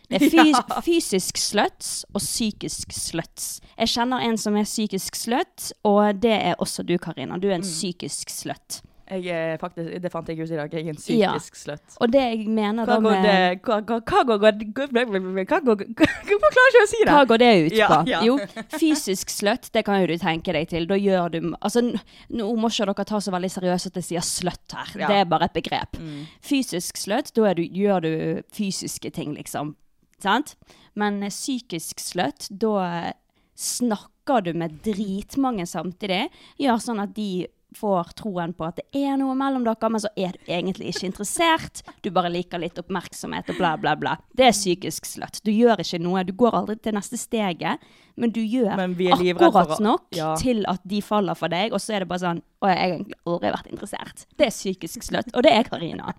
Det 0.08 0.22
er 0.22 0.30
fys 0.36 0.56
Ja. 0.56 0.80
fysisk 0.86 1.36
sluts 1.36 2.04
og 2.14 2.20
psykisk 2.22 2.92
sluts. 2.96 3.60
Jeg 3.76 3.88
kjenner 3.92 4.24
en 4.24 4.38
som 4.40 4.56
er 4.56 4.64
psykisk 4.64 5.16
slutt, 5.18 5.72
og 5.84 6.22
det 6.22 6.32
er 6.32 6.54
også 6.62 6.82
du, 6.86 6.96
Karina. 6.98 7.36
Du 7.38 7.48
er 7.50 7.58
en 7.58 7.66
psykisk 7.66 8.30
slutt. 8.32 8.80
Jeg 9.06 9.60
faktisk, 9.62 10.00
det 10.02 10.10
fant 10.10 10.26
jeg 10.28 10.40
ut 10.40 10.50
i 10.50 10.56
dag. 10.58 10.72
Jeg 10.74 10.82
er 10.82 10.90
en 10.90 10.96
Ja. 11.16 11.32
psykisk 11.36 11.54
slutt. 11.60 11.96
Og 12.00 12.10
det 12.10 12.22
jeg 12.22 12.48
mener 12.48 12.84
Hva 12.84 12.96
da 12.96 13.00
med 13.00 13.22
det 13.24 13.62
Hva 13.62 13.80
hva- 13.86 14.00
hva 14.02 14.24
går 14.26 14.38
Hva 14.40 15.60
går 15.62 15.76
Hvorfor 15.86 16.50
klarer 16.56 16.70
ikke 16.72 16.82
å 16.82 16.88
si 16.90 17.04
det? 17.04 17.12
Hva 17.12 17.26
går 17.30 17.38
det 17.38 17.50
ut 17.66 17.72
på? 17.72 18.06
ja. 18.08 18.20
Jo, 18.26 18.38
fysisk 18.78 19.30
slutt, 19.30 19.70
det 19.72 19.84
kan 19.84 20.00
jo 20.00 20.06
du 20.10 20.16
tenke 20.18 20.52
deg 20.52 20.68
til. 20.68 20.86
Da 20.86 20.94
gjør 20.98 21.30
du 21.30 21.54
Altså, 21.62 21.82
nå 22.30 22.48
må 22.58 22.68
ikke 22.68 22.86
dere 22.90 23.04
ta 23.06 23.18
så 23.22 23.30
veldig 23.30 23.50
seriøst 23.50 23.86
at 23.86 23.94
jeg 23.94 24.04
sier 24.10 24.20
slutt 24.26 24.72
her. 24.74 25.00
Ja. 25.00 25.06
Det 25.08 25.16
er 25.20 25.24
bare 25.24 25.44
et 25.44 25.54
begrep. 25.54 25.92
Mm. 26.00 26.26
Fysisk 26.42 26.96
slutt, 26.96 27.32
da 27.34 27.54
du, 27.54 27.62
gjør 27.62 28.02
du 28.02 28.42
fysiske 28.52 29.12
ting, 29.12 29.34
liksom. 29.36 29.74
Sant? 30.18 30.56
Men 30.96 31.22
eh, 31.22 31.28
psykisk 31.30 32.00
slutt, 32.00 32.48
da 32.50 32.74
eh, 33.06 33.12
snakker 33.56 34.42
du 34.44 34.52
med 34.54 34.80
dritmange 34.82 35.66
samtidig. 35.68 36.28
Gjør 36.60 36.80
sånn 36.82 37.02
at 37.02 37.14
de 37.14 37.46
får 37.76 38.12
troen 38.18 38.52
på 38.56 38.64
at 38.66 38.76
det 38.80 38.86
er 39.04 39.16
noe 39.20 39.34
mellom 39.38 39.64
dere, 39.66 39.90
men 39.92 40.00
så 40.02 40.08
er 40.16 40.32
du 40.36 40.50
egentlig 40.52 40.88
ikke 40.94 41.06
interessert. 41.10 41.82
Du 42.02 42.10
bare 42.14 42.30
liker 42.32 42.58
litt 42.62 42.78
oppmerksomhet 42.80 43.50
og 43.52 43.58
bla, 43.60 43.74
bla, 43.80 43.94
bla. 44.00 44.16
Det 44.36 44.46
er 44.48 44.56
psykisk 44.56 45.04
slutt. 45.06 45.40
Du 45.44 45.52
gjør 45.52 45.82
ikke 45.84 46.00
noe. 46.02 46.24
Du 46.24 46.32
går 46.32 46.56
aldri 46.58 46.76
til 46.82 46.96
neste 46.96 47.18
steget, 47.20 47.84
men 48.16 48.32
du 48.32 48.40
gjør 48.40 48.76
Men 48.80 48.94
akkurat 48.96 49.76
å- 49.76 49.80
nok 49.84 50.06
Ja. 50.16 50.34
til 50.40 50.64
at 50.68 50.80
de 50.88 51.00
faller 51.02 51.34
for 51.36 51.48
deg, 51.48 51.72
og 51.72 51.80
så 51.80 51.94
er 51.94 52.00
det 52.00 52.08
bare 52.08 52.18
sånn 52.24 52.42
Å, 52.62 52.68
jeg 52.72 52.78
har 52.78 52.88
egentlig 52.88 53.18
aldri 53.26 53.50
vært 53.52 53.66
interessert. 53.70 54.26
Det 54.38 54.46
er 54.46 54.50
psykisk 54.50 55.02
slutt. 55.04 55.28
Og 55.36 55.42
det 55.44 55.52
er 55.52 55.62
Karina. 55.64 56.14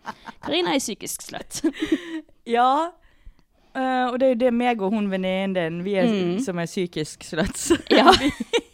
Karina 0.46 0.76
er 0.76 0.80
psykisk 0.80 1.22
slutt. 1.26 1.64
Ja. 2.46 2.92
Uh, 3.76 4.10
og 4.12 4.20
det 4.20 4.26
er 4.26 4.30
jo 4.36 4.40
det 4.46 4.54
meg 4.54 4.80
og 4.82 4.94
hun 4.94 5.10
venninnen 5.10 5.54
din, 5.54 5.84
vi 5.84 5.96
er, 5.98 6.06
Mm. 6.08 6.40
som 6.42 6.58
er 6.60 6.66
psykisk 6.66 7.24
slutt. 7.24 7.82
Ja. 7.92 8.12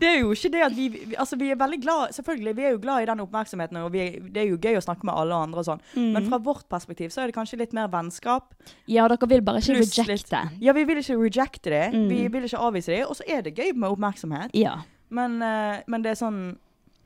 Det 0.00 0.06
er 0.08 0.18
jo 0.20 0.30
ikke 0.34 0.50
det 0.52 0.62
at 0.66 0.74
vi, 0.76 0.88
vi 0.92 1.16
Altså, 1.18 1.36
vi 1.40 1.50
er 1.50 1.56
veldig 1.60 1.78
glad 1.82 2.12
Selvfølgelig, 2.16 2.54
vi 2.56 2.64
er 2.68 2.70
jo 2.74 2.80
glad 2.82 3.02
i 3.02 3.06
den 3.10 3.20
oppmerksomheten, 3.24 3.76
og 3.82 3.92
vi, 3.92 4.00
er- 4.04 4.20
det 4.34 4.42
er 4.42 4.48
jo 4.50 4.58
gøy 4.58 4.76
å 4.78 4.82
snakke 4.84 5.04
med 5.08 5.14
alle 5.14 5.34
andre 5.34 5.58
og 5.62 5.66
sånn, 5.68 5.80
Mm. 5.96 6.12
men 6.12 6.28
fra 6.28 6.38
vårt 6.38 6.68
perspektiv 6.68 7.10
så 7.14 7.22
er 7.22 7.26
det 7.30 7.34
kanskje 7.36 7.58
litt 7.58 7.72
mer 7.72 7.88
vennskap. 7.88 8.52
Ja, 8.86 9.08
dere 9.08 9.28
vil 9.28 9.40
bare 9.42 9.58
ikke 9.62 9.78
rejecte. 9.80 10.42
Ja, 10.60 10.72
vi 10.76 10.84
vil 10.84 10.98
ikke 11.02 11.18
rejecte 11.18 11.70
det, 11.70 11.84
Mm. 11.94 12.08
vi 12.08 12.28
vil 12.28 12.44
ikke 12.44 12.58
avvise 12.68 12.86
det, 12.94 13.04
og 13.06 13.16
så 13.16 13.22
er 13.28 13.42
det 13.42 13.54
gøy 13.56 13.72
med 13.74 13.90
oppmerksomhet. 13.90 14.50
Ja. 14.54 14.76
Men, 15.10 15.40
eh, 15.42 15.82
men 15.86 16.02
det 16.02 16.10
er 16.12 16.20
sånn 16.26 16.56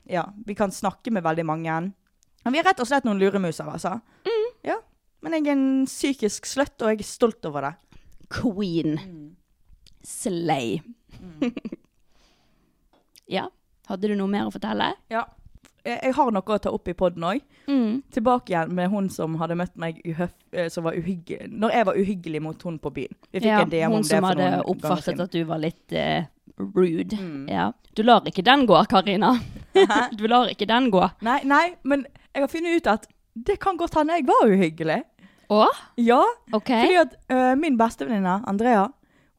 Ja, 0.05 0.25
vi 0.45 0.53
kan 0.53 0.69
snakke 0.69 1.09
med 1.11 1.23
veldig 1.23 1.45
mange. 1.45 1.93
Men 2.43 2.51
vi 2.53 2.59
er 2.59 2.63
rett 2.67 2.79
og 2.81 2.87
slett 2.87 3.05
noen 3.05 3.19
luremuser, 3.19 3.63
altså. 3.71 4.01
Mm. 4.25 4.49
Ja. 4.65 4.75
Men 5.21 5.31
jeg 5.31 5.47
er 5.47 5.51
en 5.53 5.85
psykisk 5.87 6.45
slutt, 6.45 6.75
og 6.81 6.89
jeg 6.91 6.99
er 6.99 7.03
stolt 7.07 7.45
over 7.45 7.61
det. 7.61 7.75
Queen. 8.29 8.99
Slay. 10.03 10.81
Ja. 13.33 13.47
Hadde 13.89 14.11
du 14.11 14.15
noe 14.15 14.31
mer 14.31 14.47
å 14.47 14.53
fortelle? 14.53 14.93
Ja. 15.11 15.25
Jeg, 15.83 16.13
har 16.15 16.29
noe 16.31 16.55
å 16.55 16.59
ta 16.63 16.71
opp 16.71 16.87
i 16.87 16.95
poden 16.95 17.25
òg. 17.27 17.41
Mm. 17.67 18.03
Tilbake 18.15 18.53
igjen 18.53 18.71
med 18.75 18.87
hun 18.91 19.09
som 19.11 19.35
hadde 19.41 19.57
møtt 19.59 19.73
meg 19.79 19.99
eh, 20.07 20.67
som 20.71 20.83
var 20.83 20.95
uhyggelig 20.99 21.47
Når 21.47 21.71
jeg 21.75 21.87
var 21.87 21.99
uhyggelig 21.99 22.41
mot 22.43 22.63
hun 22.67 22.77
på 22.79 22.91
byen. 22.95 23.17
Ja, 23.35 23.61
en 23.61 23.71
DM 23.71 23.91
om 23.91 23.97
hun 23.99 24.07
som 24.07 24.27
hadde 24.27 24.49
oppfattet 24.71 25.19
at 25.25 25.35
du 25.35 25.41
var 25.47 25.59
litt 25.63 25.95
uh, 25.95 26.23
rude. 26.55 27.19
Mm. 27.19 27.49
Ja. 27.51 27.71
Du 27.95 28.03
lar 28.07 28.23
ikke 28.29 28.45
den 28.47 28.63
gå, 28.69 28.79
Karina. 28.89 29.35
du 30.19 30.23
lar 30.31 30.51
ikke 30.51 30.69
den 30.69 30.87
gå. 30.93 31.03
Nei, 31.25 31.41
nei, 31.49 31.65
men 31.83 32.07
jeg 32.31 32.45
har 32.45 32.51
funnet 32.51 32.79
ut 32.79 32.91
at 32.93 33.09
det 33.33 33.59
kan 33.61 33.77
godt 33.77 33.97
hende 33.99 34.21
jeg 34.21 34.27
var 34.29 34.47
uhyggelig. 34.47 35.01
Å? 35.51 35.65
Ja, 35.99 36.23
okay. 36.55 36.85
fordi 36.85 36.99
at 37.01 37.15
uh, 37.33 37.53
min 37.59 37.75
bestevenninne 37.77 38.39
Andrea, 38.49 38.87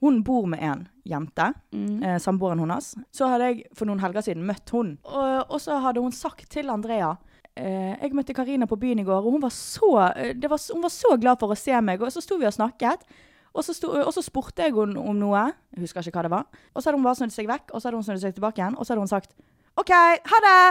hun 0.04 0.22
bor 0.24 0.46
med 0.50 0.62
en 0.62 0.86
jente. 1.08 1.50
Mm. 1.72 2.02
eh, 2.02 2.18
samboeren 2.20 2.60
hennes. 2.60 2.94
Så 3.12 3.28
hadde 3.28 3.50
jeg 3.50 3.62
for 3.76 3.88
noen 3.88 4.02
helger 4.04 4.24
siden 4.24 4.44
møtt 4.46 4.70
hun. 4.74 4.96
Og, 5.08 5.50
og 5.50 5.60
så 5.62 5.78
hadde 5.80 6.02
hun 6.04 6.12
sagt 6.12 6.48
til 6.52 6.72
Andrea 6.72 7.14
eh, 7.56 7.94
Jeg 7.96 8.14
møtte 8.16 8.36
Karina 8.36 8.68
på 8.68 8.78
byen 8.80 9.00
i 9.00 9.06
går, 9.06 9.24
og 9.24 9.36
hun 9.36 9.44
var, 9.44 9.54
så, 9.54 9.92
eh, 10.14 10.34
det 10.36 10.50
var, 10.52 10.60
hun 10.74 10.84
var 10.84 10.92
så 10.92 11.16
glad 11.20 11.40
for 11.40 11.54
å 11.54 11.58
se 11.58 11.80
meg. 11.80 12.02
Og 12.04 12.12
så 12.12 12.20
sto 12.24 12.38
vi 12.40 12.48
og 12.48 12.56
snakket. 12.56 13.06
Og 13.54 13.62
så, 13.62 13.72
sto, 13.76 13.92
og 13.94 14.10
så 14.12 14.22
spurte 14.24 14.64
jeg 14.66 14.74
henne 14.74 14.98
om 14.98 15.16
noe. 15.18 15.46
Jeg 15.76 15.86
husker 15.86 16.02
ikke 16.02 16.18
hva 16.18 16.26
det 16.26 16.34
var. 16.34 16.44
Og 16.74 16.82
så 16.82 16.88
hadde 16.88 16.98
hun 16.98 17.06
bare 17.06 17.20
snudd 17.20 17.34
seg 17.34 17.46
vekk, 17.48 17.70
og 17.70 17.78
så 17.78 17.86
hadde 17.88 18.00
hun 18.00 18.06
snudd 18.08 18.22
seg 18.24 18.34
tilbake 18.34 18.58
igjen. 18.60 18.74
Og 18.74 18.82
så 18.82 18.92
hadde 18.92 19.04
hun 19.06 19.14
sagt 19.14 19.30
OK, 19.78 19.90
ha 19.94 20.38
det! 20.44 20.62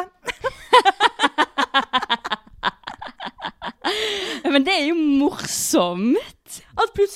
Men 4.54 4.64
det 4.68 4.74
er 4.76 4.86
jo 4.92 4.96
morsomt. 5.00 6.33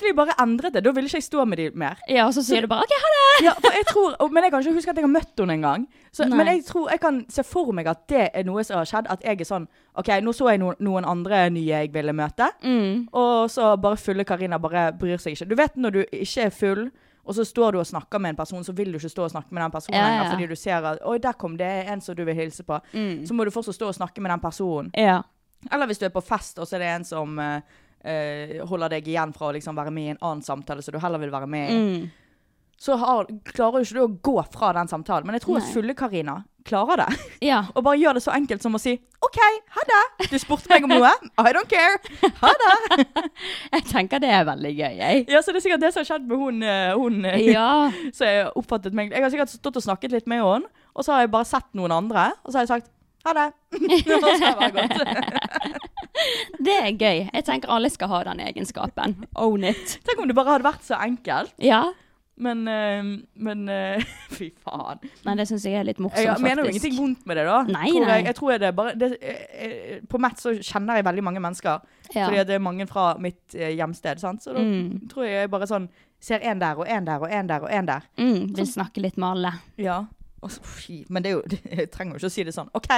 Plutselig 0.07 0.15
bare 0.15 0.35
endret 0.43 0.73
det. 0.73 0.83
Da 0.83 0.91
ville 0.95 1.07
ikke 1.09 1.17
jeg 1.19 1.23
stå 1.27 1.45
med 1.47 1.57
dem 1.57 1.77
mer. 1.77 1.97
Ja, 2.07 2.25
og 2.27 2.33
så 2.33 2.43
sier 2.45 2.61
du 2.61 2.67
bare 2.71 2.85
OK, 2.87 2.93
ha 3.01 3.09
det. 3.13 3.45
Ja, 3.45 3.53
for 3.53 3.71
jeg 3.75 3.85
tror, 3.89 4.29
Men 4.31 4.43
jeg 4.43 4.51
kan 4.51 4.61
ikke 4.63 4.73
huske 4.73 4.89
at 4.89 4.95
jeg 4.97 5.03
har 5.05 5.11
møtt 5.11 5.37
henne 5.39 5.53
engang. 5.53 5.87
Så- 6.11 6.27
Men 6.29 6.47
jeg 6.47 6.63
tror 6.65 6.89
jeg 6.89 6.99
kan 6.99 7.25
se 7.29 7.43
for 7.43 7.71
meg 7.73 7.87
at 7.87 8.07
det 8.07 8.29
er 8.33 8.43
noe 8.43 8.63
som 8.63 8.77
har 8.77 8.85
skjedd. 8.85 9.07
At 9.09 9.21
jeg 9.23 9.41
er 9.41 9.45
sånn 9.45 9.67
OK, 9.95 10.07
nå 10.21 10.33
så 10.33 10.49
jeg 10.49 10.59
no, 10.59 10.73
noen 10.79 11.05
andre 11.05 11.49
nye 11.49 11.65
jeg 11.67 11.91
ville 11.93 12.13
møte. 12.13 12.49
Mm. 12.63 13.07
Og 13.13 13.49
så 13.49 13.75
bare 13.79 13.97
fulle 13.97 14.23
Karina 14.25 14.57
bare 14.57 14.91
bryr 14.93 15.17
seg 15.17 15.33
ikke. 15.35 15.47
Du 15.49 15.55
vet 15.55 15.75
når 15.75 15.91
du 15.91 16.03
ikke 16.11 16.45
er 16.45 16.49
full, 16.49 16.91
og 17.27 17.35
så 17.35 17.43
står 17.45 17.71
du 17.73 17.79
og 17.79 17.85
snakker 17.85 18.19
med 18.19 18.29
en 18.29 18.35
person, 18.37 18.63
så 18.63 18.71
vil 18.73 18.91
du 18.91 18.97
ikke 18.97 19.09
stå 19.09 19.23
og 19.25 19.31
snakke 19.31 19.51
med 19.51 19.61
den 19.63 19.71
personen 19.71 19.99
Ja, 19.99 20.23
ja. 20.23 20.29
fordi 20.31 20.47
du 20.47 20.55
ser 20.55 20.79
at 20.85 20.99
Oi, 21.05 21.17
der 21.17 21.33
kom 21.33 21.57
det 21.57 21.67
en 21.91 21.99
som 22.01 22.15
du 22.15 22.23
vil 22.23 22.35
hilse 22.35 22.63
på. 22.63 22.79
Mm. 22.93 23.25
Så 23.27 23.33
må 23.33 23.43
du 23.43 23.51
fortsatt 23.51 23.75
stå 23.75 23.87
og 23.87 23.95
snakke 23.95 24.21
med 24.21 24.31
den 24.31 24.39
personen. 24.39 24.91
Ja. 24.95 25.21
Eller 25.71 25.85
hvis 25.87 25.97
du 25.99 26.05
er 26.05 26.09
på 26.09 26.21
fest, 26.23 26.59
og 26.59 26.67
så 26.67 26.75
er 26.75 26.79
det 26.79 26.87
en 26.95 27.03
som 27.03 27.39
eh, 28.03 28.57
holder 28.67 28.97
deg 28.97 29.07
igjen 29.07 29.33
fra 29.35 29.49
å 29.49 29.55
liksom 29.55 29.77
være 29.77 29.93
med 29.93 30.05
i 30.05 30.13
en 30.15 30.23
annen 30.23 30.45
samtale 30.45 30.85
som 30.85 30.95
du 30.95 31.01
heller 31.03 31.21
vil 31.21 31.33
være 31.33 31.49
med 31.49 31.69
i. 31.71 31.77
Mm. 31.77 32.07
Så 32.77 32.93
har, 33.01 33.25
klarer 33.43 33.81
jo 33.81 33.87
ikke 33.87 33.97
du 33.97 34.03
å 34.03 34.33
gå 34.33 34.37
fra 34.53 34.69
den 34.77 34.89
samtalen. 34.89 35.25
Men 35.25 35.37
jeg 35.37 35.47
tror 35.47 35.57
at 35.57 35.71
fulle 35.73 35.95
Karina 35.97 36.35
klarer 36.67 37.01
det. 37.01 37.07
Ja. 37.47 37.63
Og 37.75 37.81
bare 37.87 37.97
gjør 37.97 38.19
det 38.19 38.23
så 38.25 38.33
enkelt 38.35 38.61
som 38.61 38.77
å 38.77 38.81
si 38.81 38.93
OK, 39.25 39.37
ha 39.73 39.85
det. 39.89 40.27
Du 40.29 40.35
spurte 40.37 40.69
meg 40.69 40.85
om 40.85 40.91
noe. 40.93 41.09
I 41.41 41.53
don't 41.55 41.69
care. 41.71 41.97
Ha 42.43 42.51
det. 42.61 43.07
Jeg 43.73 43.87
tenker 43.89 44.21
det 44.21 44.29
er 44.29 44.45
veldig 44.47 44.71
gøy, 44.71 44.99
jeg. 44.99 45.23
Ja, 45.31 45.41
så 45.41 45.51
det 45.51 45.59
er 45.59 45.65
sikkert 45.65 45.81
det 45.83 45.89
som 45.95 46.03
har 46.03 46.09
skjedd 46.11 46.27
med 46.29 46.41
hun, 46.41 46.61
eh, 46.63 46.93
hun 46.95 47.25
eh, 47.25 47.47
Ja. 47.49 47.69
som 48.15 48.29
jeg 48.29 48.45
oppfattet 48.59 48.95
meg 48.95 49.11
Jeg 49.11 49.25
har 49.25 49.33
sikkert 49.33 49.51
stått 49.51 49.79
og 49.81 49.83
snakket 49.83 50.13
litt 50.13 50.29
med 50.29 50.43
henne, 50.45 50.69
og 50.93 51.05
så 51.05 51.15
har 51.15 51.25
jeg 51.25 51.33
bare 51.33 51.49
sett 51.49 51.67
noen 51.77 51.93
andre, 51.97 52.29
og 52.43 52.53
så 52.53 52.59
har 52.59 52.67
jeg 52.67 52.73
sagt 52.75 52.93
ha 53.27 53.33
det. 53.35 53.47
Og 53.75 54.13
så 54.13 54.31
har 54.31 54.45
jeg 54.45 54.57
bare 54.61 54.71
gått. 54.77 55.46
Det 56.59 56.73
er 56.81 56.91
gøy. 56.97 57.29
Jeg 57.33 57.45
tenker 57.47 57.69
alle 57.73 57.89
skal 57.93 58.09
ha 58.11 58.23
den 58.29 58.39
egenskapen. 58.47 59.15
Own 59.35 59.63
it. 59.63 59.99
Tenk 60.07 60.19
om 60.23 60.27
det 60.29 60.35
bare 60.37 60.55
hadde 60.57 60.67
vært 60.67 60.83
så 60.87 60.99
enkelt. 61.03 61.53
Ja. 61.63 61.85
Men, 62.37 62.67
eh, 62.69 63.03
men 63.41 63.63
eh, 63.73 64.03
Fy 64.37 64.51
faen. 64.61 64.99
Men 65.25 65.39
det 65.41 65.47
syns 65.49 65.63
jeg 65.65 65.73
er 65.79 65.87
litt 65.87 65.97
morsomt, 65.97 66.19
Jeg 66.21 66.27
faktisk. 66.35 66.43
mener 66.45 66.63
jo 66.67 66.69
ingenting 66.73 66.97
vondt 66.99 67.23
med 67.25 67.39
det, 67.39 67.45
da. 67.47 67.55
Nei, 67.65 67.87
tror 67.89 68.05
nei. 68.05 68.17
Jeg, 68.19 68.25
jeg 68.29 68.35
tror 68.37 68.51
jeg 68.53 68.61
det 68.61 68.69
bare 68.77 68.91
det, 68.93 69.09
eh, 69.25 69.95
På 70.09 70.19
Matt 70.21 70.43
så 70.43 70.53
kjenner 70.59 70.99
jeg 70.99 71.07
veldig 71.07 71.23
mange 71.25 71.41
mennesker. 71.41 71.79
Ja. 72.13 72.27
Fordi 72.27 72.43
det 72.51 72.57
er 72.59 72.61
mange 72.63 72.85
fra 72.89 73.07
mitt 73.21 73.55
hjemsted. 73.57 74.21
Sant? 74.21 74.43
Så 74.45 74.53
da 74.53 74.61
Mm. 74.61 75.07
tror 75.09 75.25
jeg 75.25 75.33
jeg 75.41 75.49
bare 75.55 75.67
sånn 75.69 75.89
ser 76.21 76.39
en 76.49 76.59
der 76.61 76.77
og 76.77 76.87
en 76.89 77.05
der 77.05 77.21
og 77.25 77.31
en 77.31 77.49
der 77.49 77.65
og 77.65 77.71
en 77.73 77.85
der. 77.89 78.05
Mm, 78.17 78.55
vil 78.57 78.65
snakke 78.69 79.01
litt 79.01 79.17
med 79.17 79.27
alle. 79.29 79.51
Ja. 79.77 80.03
Men 81.09 81.23
det 81.25 81.29
er 81.31 81.35
jo, 81.35 81.41
jeg 81.81 81.89
trenger 81.91 82.13
jo 82.15 82.21
ikke 82.21 82.29
å 82.29 82.35
si 82.37 82.43
det 82.47 82.53
sånn. 82.55 82.69
OK, 82.77 82.89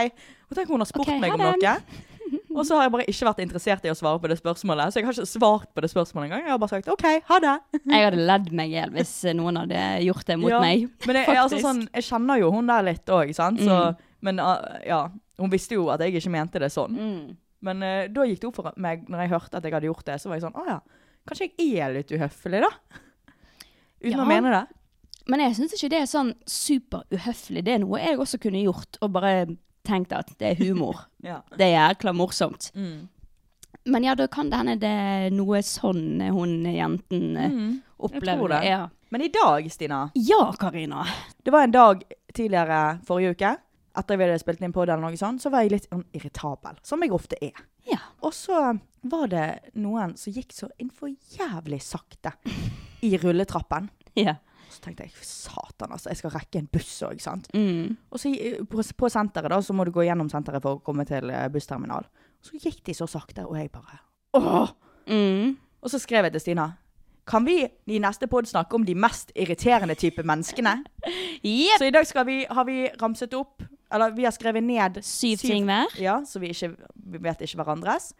og 0.51 0.55
tenk 0.55 0.67
om 0.69 0.75
hun 0.77 0.83
har 0.83 0.91
spurt 0.91 1.07
okay, 1.07 1.19
meg 1.23 1.33
om 1.33 1.39
noe, 1.47 1.75
og 2.55 2.65
så 2.65 2.75
har 2.79 2.87
jeg 2.87 2.91
bare 2.95 3.05
ikke 3.11 3.25
vært 3.27 3.41
interessert 3.43 3.85
i 3.85 3.91
å 3.91 3.95
svare 3.97 4.19
på 4.23 4.29
det 4.31 4.37
spørsmålet. 4.39 4.91
Så 4.93 4.99
jeg 4.99 5.05
har 5.07 5.13
ikke 5.17 5.29
svart 5.29 5.67
på 5.75 5.83
det 5.85 5.89
spørsmålet 5.91 6.27
engang. 6.29 6.43
Jeg 6.47 6.51
har 6.55 6.61
bare 6.63 6.73
sagt 6.73 6.89
OK, 6.91 7.05
ha 7.29 7.39
det. 7.43 7.55
Jeg 7.83 8.05
hadde 8.07 8.25
ledd 8.31 8.47
meg 8.57 8.71
i 8.71 8.77
hjel 8.79 8.93
hvis 8.95 9.11
noen 9.37 9.59
hadde 9.61 9.83
gjort 10.07 10.25
det 10.31 10.37
mot 10.41 10.49
Ja, 10.53 10.59
meg. 10.63 10.87
Men 11.05 11.19
jeg, 11.21 11.37
altså, 11.37 11.59
sånn, 11.63 11.83
jeg 11.93 12.07
kjenner 12.09 12.39
jo 12.41 12.49
hun 12.55 12.71
der 12.71 12.87
litt 12.89 13.13
òg, 13.15 13.33
sant. 13.37 13.61
Så, 13.61 13.79
Mm. 13.89 14.05
Men 14.27 14.39
uh, 14.43 14.79
ja, 14.83 14.97
hun 15.39 15.51
visste 15.53 15.77
jo 15.77 15.85
at 15.93 16.01
jeg 16.03 16.11
ikke 16.19 16.31
mente 16.33 16.59
det 16.59 16.67
sånn. 16.73 16.91
Mm. 16.97 17.37
Men 17.63 17.83
uh, 17.85 18.01
da 18.11 18.25
gikk 18.27 18.41
det 18.41 18.49
opp 18.49 18.57
for 18.59 18.73
meg, 18.75 19.05
når 19.07 19.21
jeg 19.23 19.31
hørte 19.31 19.55
at 19.61 19.63
jeg 19.63 19.71
hadde 19.77 19.87
gjort 19.87 20.05
det, 20.09 20.17
så 20.19 20.27
var 20.27 20.35
jeg 20.35 20.43
sånn 20.43 20.57
Å 20.59 20.65
ja, 20.67 20.75
kanskje 21.29 21.47
jeg 21.55 21.69
er 21.85 21.93
litt 21.95 22.11
uhøflig, 22.11 22.59
da? 22.65 22.71
Uten 24.03 24.17
Ja. 24.17 24.25
å 24.25 24.27
mene 24.27 24.51
det. 24.57 24.65
Men 25.29 25.43
jeg 25.45 25.55
syns 25.55 25.77
ikke 25.77 25.89
det 25.93 26.01
er 26.01 26.09
sånn 26.11 26.33
superuhøflig. 26.49 27.63
Det 27.63 27.73
er 27.77 27.81
noe 27.83 27.99
jeg 28.01 28.19
også 28.19 28.39
kunne 28.41 28.61
gjort, 28.65 28.97
og 29.05 29.11
bare 29.15 29.33
tenkt 29.89 30.13
at 30.15 30.29
det 30.39 30.53
er 30.53 30.61
humor. 30.63 31.05
Ja. 31.25 31.41
Det 31.51 31.65
er 31.67 31.73
jækla 31.75 32.13
morsomt. 32.15 32.69
Mm. 32.77 33.07
Men 33.89 34.03
ja, 34.05 34.13
da 34.15 34.27
kan 34.31 34.49
det 34.51 34.57
hende 34.61 34.75
det 34.79 34.89
er 34.91 35.29
noe 35.35 35.59
sånn 35.65 36.21
hun 36.31 36.53
jenten 36.69 37.35
eh, 37.37 37.49
Mm. 37.51 37.73
opplever. 37.99 38.47
det. 38.53 38.61
Ja. 38.69 38.85
Men 39.11 39.21
i 39.25 39.27
dag, 39.33 39.65
Stina 39.71 40.03
ja, 40.15 40.53
Karina. 40.59 41.03
Det 41.43 41.51
var 41.51 41.63
en 41.65 41.71
dag 41.73 42.03
tidligere 42.33 42.99
forrige 43.07 43.33
uke, 43.35 43.51
etter 43.97 44.17
vi 44.19 44.23
hadde 44.27 44.39
spilt 44.39 44.61
inn 44.63 44.71
på 44.75 44.85
det, 44.85 44.93
eller 44.93 45.09
noe 45.09 45.17
sånt, 45.19 45.41
så 45.41 45.49
var 45.51 45.65
jeg 45.65 45.71
litt 45.73 45.87
sånn 45.89 46.05
irritabel, 46.15 46.77
som 46.85 47.01
jeg 47.03 47.11
ofte 47.15 47.35
er. 47.41 47.57
Ja. 47.89 47.97
Og 48.21 48.31
så 48.37 48.77
var 49.09 49.27
det 49.31 49.47
noen 49.81 50.13
som 50.19 50.33
gikk 50.35 50.53
så 50.53 50.69
innenfor 50.77 51.09
jævlig 51.35 51.81
sakte 51.83 52.35
i 53.01 53.15
rulletrappen. 53.17 53.89
Ja. 54.19 54.33
Så 54.79 54.85
tenkte 54.85 55.03
jeg 55.03 55.25
satan, 55.27 55.91
altså, 55.91 56.07
jeg 56.07 56.21
skal 56.21 56.31
rekke 56.37 56.59
en 56.61 56.67
buss 56.71 56.91
òg, 57.03 57.19
sant. 57.19 57.49
Mm. 57.51 57.97
Og 58.15 58.21
så 58.21 58.31
på, 58.71 58.83
på 58.95 59.09
senteret, 59.11 59.51
da, 59.51 59.57
så 59.59 59.75
må 59.75 59.83
du 59.83 59.91
gå 59.91 60.05
gjennom 60.07 60.29
senteret 60.31 60.63
for 60.63 60.79
å 60.79 60.83
komme 60.85 61.03
til 61.09 61.27
eh, 61.33 61.49
bussterminal. 61.51 62.07
Så 62.39 62.55
gikk 62.55 62.79
de 62.87 62.95
så 62.95 63.09
sakte, 63.11 63.43
og 63.43 63.57
jeg 63.59 63.73
bare 63.73 63.99
Åh! 64.39 64.71
Mm. 65.09 65.57
Og 65.83 65.91
så 65.91 65.99
skrev 65.99 66.29
jeg 66.29 66.37
til 66.37 66.45
Stina. 66.45 66.69
Kan 67.27 67.43
vi 67.43 67.57
i 67.91 67.99
neste 67.99 68.29
pod 68.31 68.47
snakke 68.47 68.77
om 68.77 68.85
de 68.87 68.95
mest 68.95 69.33
irriterende 69.35 69.99
type 69.99 70.23
menneskene? 70.23 70.77
yep. 71.43 71.75
Så 71.75 71.89
i 71.89 71.93
dag 71.93 72.07
vi, 72.25 72.39
har 72.47 72.69
vi 72.69 72.79
ramset 73.01 73.35
opp 73.37 73.65
Eller 73.91 74.13
vi 74.15 74.23
har 74.23 74.31
skrevet 74.31 74.63
ned 74.63 75.01
Syv 75.03 75.43
ting 75.43 75.67
hver. 75.67 75.91
Ja, 75.99 76.21
så 76.25 76.39
vi, 76.39 76.53
ikke, 76.53 76.75
vi 76.95 77.21
vet 77.25 77.41
ikke 77.41 77.59
hverandres. 77.59 78.13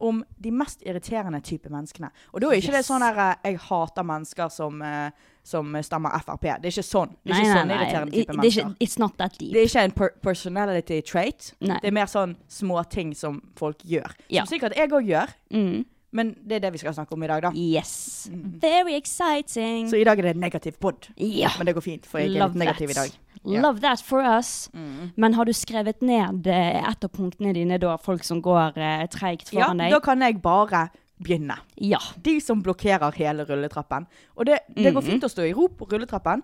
Om 0.00 0.20
de 0.38 0.50
mest 0.54 0.82
irriterende 0.86 1.40
type 1.42 1.68
menneskene. 1.68 2.10
Og 2.32 2.40
da 2.40 2.46
er 2.52 2.60
ikke 2.60 2.70
det 2.70 2.84
Yes. 2.84 2.86
sånn 2.86 3.00
der 3.02 3.18
eh, 3.18 3.50
jeg 3.50 3.58
hater 3.58 4.02
mennesker 4.06 4.48
som, 4.48 4.82
eh, 4.82 5.10
som 5.42 5.72
stemmer 5.82 6.10
Frp. 6.22 6.42
Det 6.62 6.70
er 6.70 6.70
ikke 6.70 6.86
sånn. 6.86 7.16
Det 7.24 7.32
er 7.32 7.40
ikke 7.40 7.48
nei, 7.48 7.56
sånn 7.58 7.68
nei. 7.68 7.76
irriterende 7.80 8.12
type 8.12 8.36
nei. 8.36 8.44
er 8.44 8.50
ikke, 8.52 8.64
mennesker. 8.68 8.86
it's 8.86 8.98
not 8.98 9.16
that 9.18 9.38
deep. 9.38 9.52
Det 9.52 9.60
er 9.64 9.66
ikke 9.66 9.84
en 9.88 9.90
per 9.98 10.08
personality 10.22 11.00
trait. 11.02 11.52
Nei. 11.60 11.80
Det 11.82 11.88
er 11.90 11.96
mer 11.98 12.06
sånn 12.06 12.36
småting 12.48 13.14
som 13.16 13.42
folk 13.56 13.78
gjør. 13.82 14.14
Ja. 14.30 14.44
Som 14.44 14.54
sikkert 14.58 14.76
jeg 14.76 14.90
òg 14.90 15.06
gjør. 15.10 15.34
Mm. 15.50 15.84
Men 16.10 16.30
det 16.46 16.56
er 16.56 16.60
det 16.60 16.72
vi 16.72 16.78
skal 16.78 16.94
snakke 16.94 17.12
om 17.12 17.22
i 17.22 17.26
dag, 17.28 17.42
da. 17.42 17.50
Yes. 17.52 18.30
Very 18.32 18.94
exciting. 18.96 19.90
Så 19.90 19.98
i 20.00 20.04
dag 20.04 20.18
er 20.18 20.30
det 20.30 20.36
negativ 20.40 20.78
pod. 20.80 21.08
Ja. 21.18 21.50
Men 21.58 21.66
det 21.66 21.74
går 21.76 21.84
fint, 21.84 22.06
for 22.06 22.18
jeg 22.22 22.30
er 22.30 22.38
Love 22.38 22.54
litt 22.54 22.62
negativ 22.62 22.88
that. 22.88 22.96
i 22.96 23.00
dag. 23.10 23.18
Ja. 23.44 23.60
Love 23.62 23.80
that 23.80 24.00
for 24.02 24.20
us. 24.22 24.68
Men 25.16 25.34
har 25.34 25.44
du 25.44 25.52
skrevet 25.52 26.02
ned 26.02 26.46
eh, 26.46 26.82
et 26.90 27.04
av 27.04 27.10
punktene 27.10 27.52
dine 27.54 27.78
da, 27.78 27.96
folk 27.96 28.24
som 28.24 28.40
går 28.42 28.76
eh, 28.76 29.06
treigt 29.06 29.52
Ja, 29.52 29.66
foran 29.68 29.78
deg? 29.78 29.90
da 29.92 30.00
kan 30.00 30.20
jeg 30.20 30.40
bare 30.42 30.88
begynne. 31.20 31.56
Ja. 31.76 31.98
De 32.22 32.40
som 32.40 32.60
blokkerer 32.62 33.12
hele 33.16 33.44
rulletrappen. 33.44 34.06
Og 34.36 34.46
det, 34.46 34.60
det 34.76 34.92
går 34.94 35.02
Mhm. 35.02 35.08
fint 35.10 35.24
å 35.24 35.28
stå 35.32 35.42
i 35.48 35.52
ro 35.52 35.68
på 35.68 35.88
rulletrappen, 35.90 36.42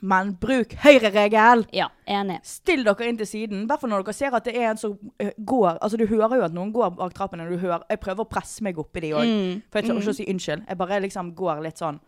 men 0.00 0.32
bruk 0.38 0.74
høyreregel! 0.78 1.66
Ja, 1.74 1.88
enig. 2.06 2.38
Still 2.46 2.84
dere 2.84 3.08
inn 3.08 3.16
til 3.18 3.26
siden. 3.26 3.64
I 3.64 3.66
hvert 3.66 3.80
fall 3.80 3.90
når 3.90 4.04
dere 4.04 4.14
ser 4.14 4.32
at 4.36 4.44
det 4.44 4.54
er 4.56 4.70
en 4.70 4.76
som 4.76 4.96
eh, 5.18 5.32
går 5.44 5.78
Altså, 5.82 5.96
du 5.98 6.06
hører 6.06 6.36
jo 6.38 6.44
at 6.44 6.52
noen 6.54 6.72
går 6.72 6.90
bak 6.96 7.12
trappen, 7.14 7.40
og 7.40 7.50
du 7.50 7.58
hører 7.58 7.82
Jeg 7.90 8.00
prøver 8.00 8.22
å 8.24 8.28
presse 8.30 8.62
meg 8.62 8.78
oppi 8.78 9.00
de 9.00 9.10
òg, 9.10 9.26
Mm. 9.26 9.62
for 9.70 9.80
jeg 9.80 9.90
tør 9.90 9.98
ikke 10.00 10.14
å 10.14 10.14
si 10.14 10.24
unnskyld. 10.30 10.68
Jeg 10.68 10.78
bare 10.78 11.00
liksom 11.02 11.34
går 11.34 11.62
litt 11.62 11.78
sånn 11.78 11.98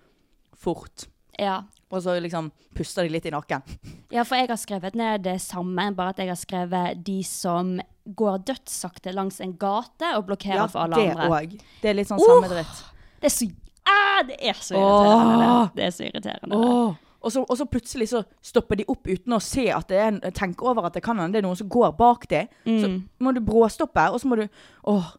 fort. 0.54 1.06
Ja. 1.38 1.62
Og 1.90 2.02
så 2.04 2.14
liksom 2.22 2.52
puster 2.76 3.02
de 3.02 3.08
litt 3.16 3.26
i 3.26 3.32
nakken. 3.34 3.62
ja, 4.14 4.22
for 4.22 4.36
jeg 4.38 4.48
har 4.48 4.56
skrevet 4.62 4.94
ned 4.94 5.24
det 5.26 5.40
samme, 5.42 5.88
bare 5.96 6.12
at 6.14 6.18
jeg 6.22 6.28
har 6.30 6.38
skrevet 6.38 7.00
de 7.06 7.16
som 7.26 7.80
går 8.06 8.38
dødssakte 8.46 9.12
langs 9.14 9.40
en 9.40 9.52
gate 9.58 10.12
og 10.16 10.24
blokkerer 10.30 10.62
Ja, 10.62 10.66
for 10.70 10.84
alle 10.86 10.96
det 11.02 11.10
andre. 11.16 11.42
Ja, 11.42 11.66
Det 11.82 11.90
er 11.90 11.94
litt 11.98 12.08
sånn 12.10 12.22
Åh! 12.22 12.30
samme 12.30 12.48
dritt. 12.54 12.80
Det 13.20 13.28
er 13.30 13.34
så 13.36 13.50
ah, 13.90 14.22
Det 14.26 14.38
er 14.40 14.58
så 14.62 14.74
irriterende. 14.78 15.46
Oh, 15.50 15.68
Det. 15.74 15.84
er 15.84 15.90
så 15.94 16.04
irriterende. 16.08 16.56
Oh, 16.56 16.94
Og 17.20 17.32
så, 17.34 17.42
og 17.44 17.58
så 17.58 17.66
plutselig 17.68 18.06
så 18.08 18.22
stopper 18.40 18.78
de 18.80 18.84
opp 18.88 19.04
uten 19.10 19.34
å 19.36 19.40
se 19.44 19.66
at 19.74 19.90
det 19.92 19.98
er 20.00 20.06
en, 20.08 20.20
tenke 20.32 20.64
over 20.64 20.86
at 20.88 20.94
det 20.96 21.02
kan 21.04 21.18
hende 21.20 21.34
det 21.36 21.42
er 21.42 21.48
noen 21.50 21.58
som 21.58 21.68
går 21.68 21.92
bak 21.98 22.24
dem. 22.30 22.48
Så 22.64 22.88
Mm. 22.88 23.02
må 23.20 23.34
du 23.36 23.40
bråstoppe, 23.44 24.06
og 24.14 24.20
så 24.22 24.30
må 24.30 24.36
du 24.40 24.46
Åh. 24.88 25.10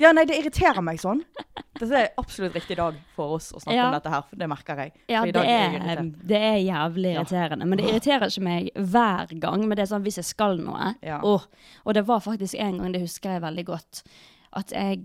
Ja, 0.00 0.12
nei, 0.12 0.24
det 0.24 0.38
irriterer 0.40 0.80
meg 0.84 0.98
sånn. 1.02 1.20
Dette 1.78 1.92
er 1.98 2.08
absolutt 2.20 2.54
riktig 2.56 2.76
dag 2.78 2.96
for 3.16 3.36
oss 3.36 3.50
å 3.52 3.60
snakke 3.60 3.76
Ja. 3.76 3.86
om 3.88 3.92
dette 3.96 4.10
her, 4.10 4.22
for 4.28 4.36
det 4.36 4.48
merker 4.48 4.76
jeg. 4.76 4.92
Ja, 5.08 5.20
For 5.20 5.28
i 5.28 5.32
det 5.32 5.44
er, 5.44 5.70
irritert. 5.76 6.26
det 6.26 6.40
er 6.40 6.58
jævlig 6.62 7.14
irriterende. 7.16 7.66
Men 7.66 7.78
det 7.78 7.88
irriterer 7.90 8.26
ikke 8.30 8.42
meg 8.46 8.70
hver 8.76 9.26
gang. 9.40 9.66
Men 9.68 9.76
det 9.76 9.82
er 9.82 9.94
sånn 9.96 10.02
hvis 10.04 10.16
jeg 10.16 10.24
skal 10.24 10.56
noe. 10.58 10.94
Ja. 11.02 11.20
Og, 11.22 11.42
og 11.84 11.94
det 11.94 12.06
var 12.06 12.20
faktisk 12.20 12.54
en 12.58 12.78
gang, 12.78 12.92
det 12.92 13.00
husker 13.02 13.30
jeg 13.36 13.42
veldig 13.42 13.64
godt. 13.66 14.02
At 14.54 14.68
jeg, 14.70 15.04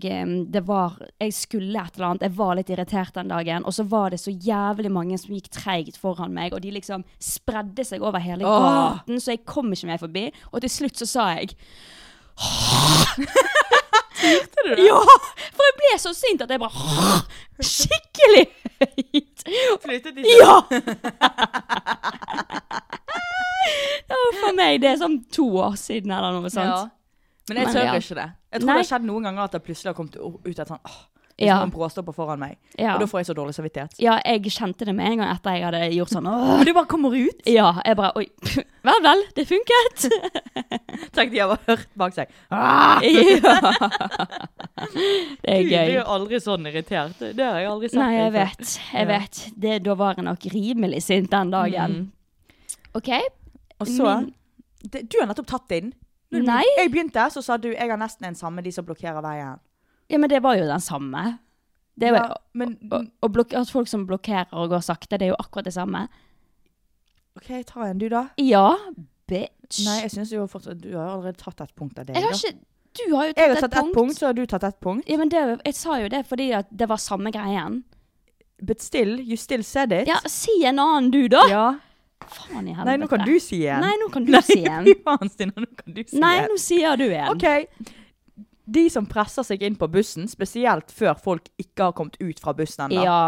det 0.52 0.60
var, 0.66 0.98
jeg 1.18 1.32
skulle 1.32 1.80
et 1.80 1.94
eller 1.96 2.06
annet, 2.10 2.20
jeg 2.26 2.36
var 2.36 2.54
litt 2.58 2.68
irritert 2.68 3.14
den 3.14 3.28
dagen, 3.32 3.64
og 3.64 3.72
så 3.72 3.82
var 3.88 4.10
det 4.10 4.20
så 4.20 4.30
jævlig 4.30 4.90
mange 4.92 5.16
som 5.18 5.32
gikk 5.34 5.48
treigt 5.48 5.96
foran 5.96 6.34
meg, 6.36 6.52
og 6.52 6.60
de 6.60 6.70
liksom 6.70 7.02
spredde 7.18 7.82
seg 7.82 8.02
over 8.04 8.18
hele 8.20 8.44
gaten, 8.44 9.16
så 9.18 9.32
jeg 9.32 9.46
kom 9.46 9.72
ikke 9.72 9.86
meg 9.88 10.00
forbi. 10.00 10.26
Og 10.52 10.60
til 10.60 10.68
slutt 10.68 11.00
så 11.00 11.06
sa 11.08 11.28
jeg 11.38 11.54
Turte 14.18 14.64
du 14.64 14.70
det? 14.74 14.84
Ja! 14.86 14.98
For 15.54 15.68
jeg 15.68 15.74
ble 15.80 15.92
så 16.02 16.12
sint 16.16 16.42
at 16.44 16.50
jeg 16.52 16.60
bare 16.62 16.74
Skikkelig 17.64 18.44
høyt! 18.78 19.44
Flyttet 19.84 20.18
de 20.18 20.20
Ja! 20.38 20.54
Det 24.08 24.16
var 24.16 24.38
For 24.40 24.54
meg, 24.56 24.78
det 24.82 24.88
er 24.92 25.00
sånn 25.00 25.18
to 25.34 25.46
år 25.60 25.74
siden 25.80 26.12
eller 26.14 26.38
noe 26.38 26.50
sånt. 26.52 26.70
Ja. 26.70 26.78
Men 27.48 27.60
jeg 27.60 27.66
Men 27.68 27.74
tør 27.74 27.84
ja. 27.86 27.94
ikke 28.00 28.16
det. 28.18 28.26
Jeg 28.52 28.60
tror 28.62 28.68
Nei. 28.68 28.74
det 28.74 28.82
har 28.82 28.88
skjedd 28.90 29.06
noen 29.08 29.26
ganger 29.28 29.42
at 29.44 29.54
det 29.56 29.60
plutselig 29.64 29.90
har 29.90 29.96
kommet 29.98 30.16
ut 30.20 30.48
et 30.62 30.70
sånn 30.70 30.80
åh, 30.88 30.98
det 31.38 31.44
er 31.46 31.52
Ja. 31.52 31.58
noen 31.60 31.70
bråstopper 31.70 32.12
foran 32.14 32.40
meg. 32.40 32.56
Ja. 32.76 32.94
Og 32.94 33.00
da 33.00 33.06
får 33.06 33.20
jeg 33.20 33.26
så 33.26 33.34
dårlig 33.38 33.54
samvittighet. 33.54 33.92
Ja, 34.02 34.16
jeg 34.26 34.42
kjente 34.50 34.84
det 34.84 34.94
med 34.94 35.06
en 35.06 35.18
gang 35.18 35.30
etter 35.36 35.54
jeg 35.54 35.62
hadde 35.64 35.82
gjort 35.94 36.10
sånn. 36.10 36.26
Åh. 36.26 36.56
Men 36.58 36.66
du 36.66 36.72
bare 36.74 36.86
kommer 36.90 37.14
ut. 37.14 37.42
Ja, 37.46 37.80
jeg 37.86 37.96
bare 37.96 38.12
Oi. 38.16 38.26
Vel, 38.88 39.02
vel, 39.02 39.22
det 39.36 39.44
funket. 39.46 40.06
Tenk 41.14 41.30
de 41.32 41.38
har 41.42 41.58
hørt 41.66 41.86
bak 41.98 42.14
seg. 42.14 42.28
ja. 42.50 42.98
Det 45.42 45.52
er 45.52 45.62
gøy. 45.66 45.86
Du 45.86 45.92
blir 45.92 46.04
aldri 46.14 46.40
sånn 46.42 46.66
irritert. 46.70 47.18
Det 47.20 47.44
har 47.44 47.58
jeg 47.62 47.70
aldri 47.70 47.90
sett. 47.90 48.00
Nei, 48.00 48.12
jeg 48.16 48.32
vet. 48.32 48.64
Jeg 48.92 49.00
Ja. 49.00 49.18
vet. 49.18 49.42
Det, 49.58 49.82
da 49.84 49.94
var 49.94 50.14
jeg 50.16 50.24
nok 50.24 50.46
rimelig 50.54 51.02
sint 51.02 51.30
den 51.30 51.50
dagen. 51.50 51.90
Mm. 51.90 52.12
OK? 52.94 53.08
Og 53.80 53.86
så 53.86 54.04
Min- 54.24 54.34
det, 54.90 55.08
Du 55.10 55.18
har 55.20 55.26
nettopp 55.28 55.46
tatt 55.46 55.70
inn. 55.72 55.92
Nei. 56.32 56.62
Jeg 56.76 56.90
begynte, 56.92 57.30
så 57.32 57.42
sa 57.42 57.56
du 57.56 57.70
jeg 57.72 57.88
har 57.90 57.96
nesten 57.96 58.26
en 58.26 58.34
samme 58.34 58.62
de 58.62 58.70
som 58.72 58.84
blokkerer 58.84 59.22
veien. 59.22 59.58
Ja, 60.08 60.18
men 60.18 60.30
det 60.32 60.40
var 60.44 60.56
jo 60.56 60.66
den 60.68 60.80
samme. 60.80 61.38
Det 61.98 62.12
var, 62.14 62.28
Ja, 62.30 62.36
men 62.54 62.76
å, 62.94 63.02
å, 63.26 63.28
at 63.58 63.70
folk 63.72 63.88
som 63.90 64.06
blokkerer 64.06 64.52
og 64.54 64.70
går 64.72 64.84
sakte, 64.86 65.18
det 65.18 65.28
er 65.28 65.32
jo 65.34 65.38
akkurat 65.42 65.66
det 65.66 65.74
samme. 65.74 66.06
OK, 67.38 67.50
ta 67.66 67.86
en 67.88 67.98
du, 68.00 68.08
da. 68.12 68.28
Ja, 68.40 68.70
bitch. 69.28 69.82
Nei, 69.84 69.98
jeg 70.06 70.12
synes 70.14 70.30
jo 70.32 70.46
fortsatt 70.48 70.80
Du 70.80 70.94
har 70.96 71.10
allerede 71.12 71.38
tatt 71.42 71.60
et 71.60 71.74
punkt 71.76 71.98
av 72.00 72.06
det. 72.08 72.16
jeg 72.16 72.24
har 72.24 72.38
ikke 72.38 72.54
Du 72.98 73.14
har 73.14 73.28
jo 73.28 73.34
jeg 73.36 73.50
har 73.50 73.60
tatt, 73.60 73.74
tatt 73.74 73.84
et 73.84 73.94
punkt, 73.94 74.16
så 74.18 74.30
har 74.30 74.38
du 74.38 74.46
tatt 74.48 74.64
et 74.64 74.78
punkt. 74.80 75.04
Ja, 75.10 75.18
men 75.20 75.28
det, 75.32 75.42
jeg 75.66 75.76
sa 75.76 75.98
jo 76.00 76.08
det 76.10 76.24
fordi 76.26 76.48
det 76.70 76.88
var 76.88 77.02
samme 77.02 77.30
greien. 77.34 77.82
But 78.60 78.80
still, 78.82 79.18
you 79.20 79.36
still 79.36 79.62
said 79.62 79.92
it. 79.92 80.08
Ja, 80.08 80.18
si 80.26 80.64
en 80.66 80.80
annen 80.82 81.12
du, 81.14 81.28
da! 81.30 81.44
Ja. 81.50 81.66
Faen 82.28 82.66
i 82.66 82.72
helvete. 82.74 82.88
Nei, 82.88 82.96
nå 82.98 83.06
kan 83.10 83.22
du 83.26 83.36
si 83.40 83.60
en. 83.70 83.84
Nei, 83.84 83.92
nå 84.00 84.08
kan 84.12 84.24
du 84.26 84.32
Nei, 84.34 84.42
si 84.42 84.58
en. 84.66 84.88
faen, 85.04 85.30
Stina, 85.30 85.54
nå 85.62 85.68
kan 85.78 85.94
du 85.94 86.02
si 86.02 86.18
Nei, 86.18 86.34
en. 86.42 86.48
nå 86.50 86.58
sier 86.60 86.98
du 86.98 87.06
en. 87.12 87.28
OK. 87.36 87.94
De 88.68 88.86
som 88.92 89.06
presser 89.08 89.46
seg 89.48 89.62
inn 89.64 89.76
på 89.80 89.88
bussen, 89.90 90.26
spesielt 90.28 90.90
før 90.92 91.14
folk 91.18 91.46
ikke 91.58 91.88
har 91.88 91.92
kommet 91.96 92.18
ut 92.20 92.40
fra 92.42 92.52
bussen 92.58 92.88
ennå. 92.90 93.04
Ja. 93.04 93.20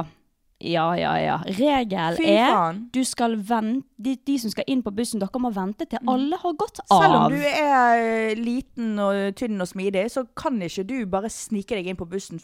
Ja, 0.61 0.91
ja, 0.93 1.15
ja. 1.17 1.37
Regel 1.57 2.19
er 2.29 2.75
du 2.93 2.99
skal 3.09 3.39
vente 3.49 3.87
de, 3.97 4.13
de 4.29 4.35
som 4.43 4.51
skal 4.53 4.67
inn 4.69 4.83
på 4.85 4.93
bussen, 4.93 5.23
dere 5.23 5.41
må 5.41 5.49
vente 5.57 5.87
til 5.89 6.03
alle 6.05 6.37
har 6.43 6.53
gått 6.61 6.83
av. 6.85 7.01
Selv 7.01 7.15
om 7.17 7.33
du 7.33 7.39
er 7.49 8.03
eh, 8.03 8.35
liten 8.37 8.99
og 9.01 9.31
tynn 9.41 9.57
og 9.65 9.71
smidig, 9.71 10.03
så 10.13 10.27
kan 10.37 10.61
ikke 10.61 10.85
du 10.85 10.99
bare 11.09 11.31
snike 11.33 11.79
deg 11.79 11.89
inn 11.89 11.97
på 11.97 12.05
bussen. 12.11 12.43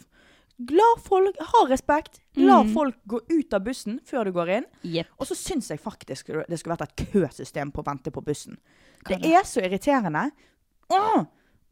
La 0.72 0.86
folk 1.04 1.36
ha 1.50 1.66
respekt. 1.68 2.22
La 2.40 2.62
Mm. 2.62 2.72
folk 2.72 2.96
gå 3.04 3.20
ut 3.28 3.52
av 3.52 3.60
bussen 3.66 4.00
før 4.08 4.24
du 4.24 4.32
går 4.32 4.48
inn. 4.56 4.64
Yep. 4.82 5.06
Og 5.20 5.26
så 5.28 5.36
syns 5.36 5.68
jeg 5.68 5.78
faktisk 5.84 6.32
det 6.48 6.56
skulle 6.58 6.76
vært 6.78 6.88
et 6.88 7.10
køsystem 7.12 7.68
på 7.70 7.84
å 7.84 7.90
vente 7.90 8.10
på 8.10 8.24
bussen. 8.24 8.56
Det 9.06 9.20
er 9.28 9.44
så 9.44 9.60
irriterende. 9.60 10.30
Åh! 10.88 11.26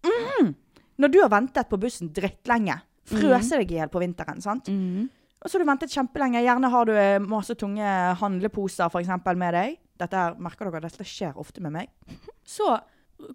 Mm. 0.04 0.54
Når 1.00 1.12
du 1.12 1.20
har 1.22 1.32
ventet 1.32 1.68
på 1.70 1.78
bussen 1.80 2.10
drittlenge, 2.14 2.78
frøser 3.08 3.60
deg 3.60 3.74
i 3.74 3.78
hjel 3.80 3.92
på 3.92 4.02
vinteren, 4.02 4.40
sant? 4.44 4.70
Mm. 4.70 5.10
Og 5.44 5.50
så 5.50 5.58
har 5.58 5.64
du 5.64 5.68
ventet 5.68 5.92
kjempelenge. 5.92 6.40
Gjerne 6.40 6.70
har 6.72 6.88
du 6.88 6.94
eh, 6.96 7.20
masse 7.20 7.52
tunge 7.60 7.88
handleposer 8.20 8.88
for 8.92 9.02
eksempel, 9.02 9.36
med 9.36 9.52
deg. 9.56 9.76
Dette 10.00 10.18
her, 10.18 10.38
merker 10.40 10.70
dere, 10.70 10.88
dette 10.88 11.06
skjer 11.06 11.36
ofte 11.38 11.62
med 11.64 11.74
meg. 11.74 12.18
Så 12.48 12.70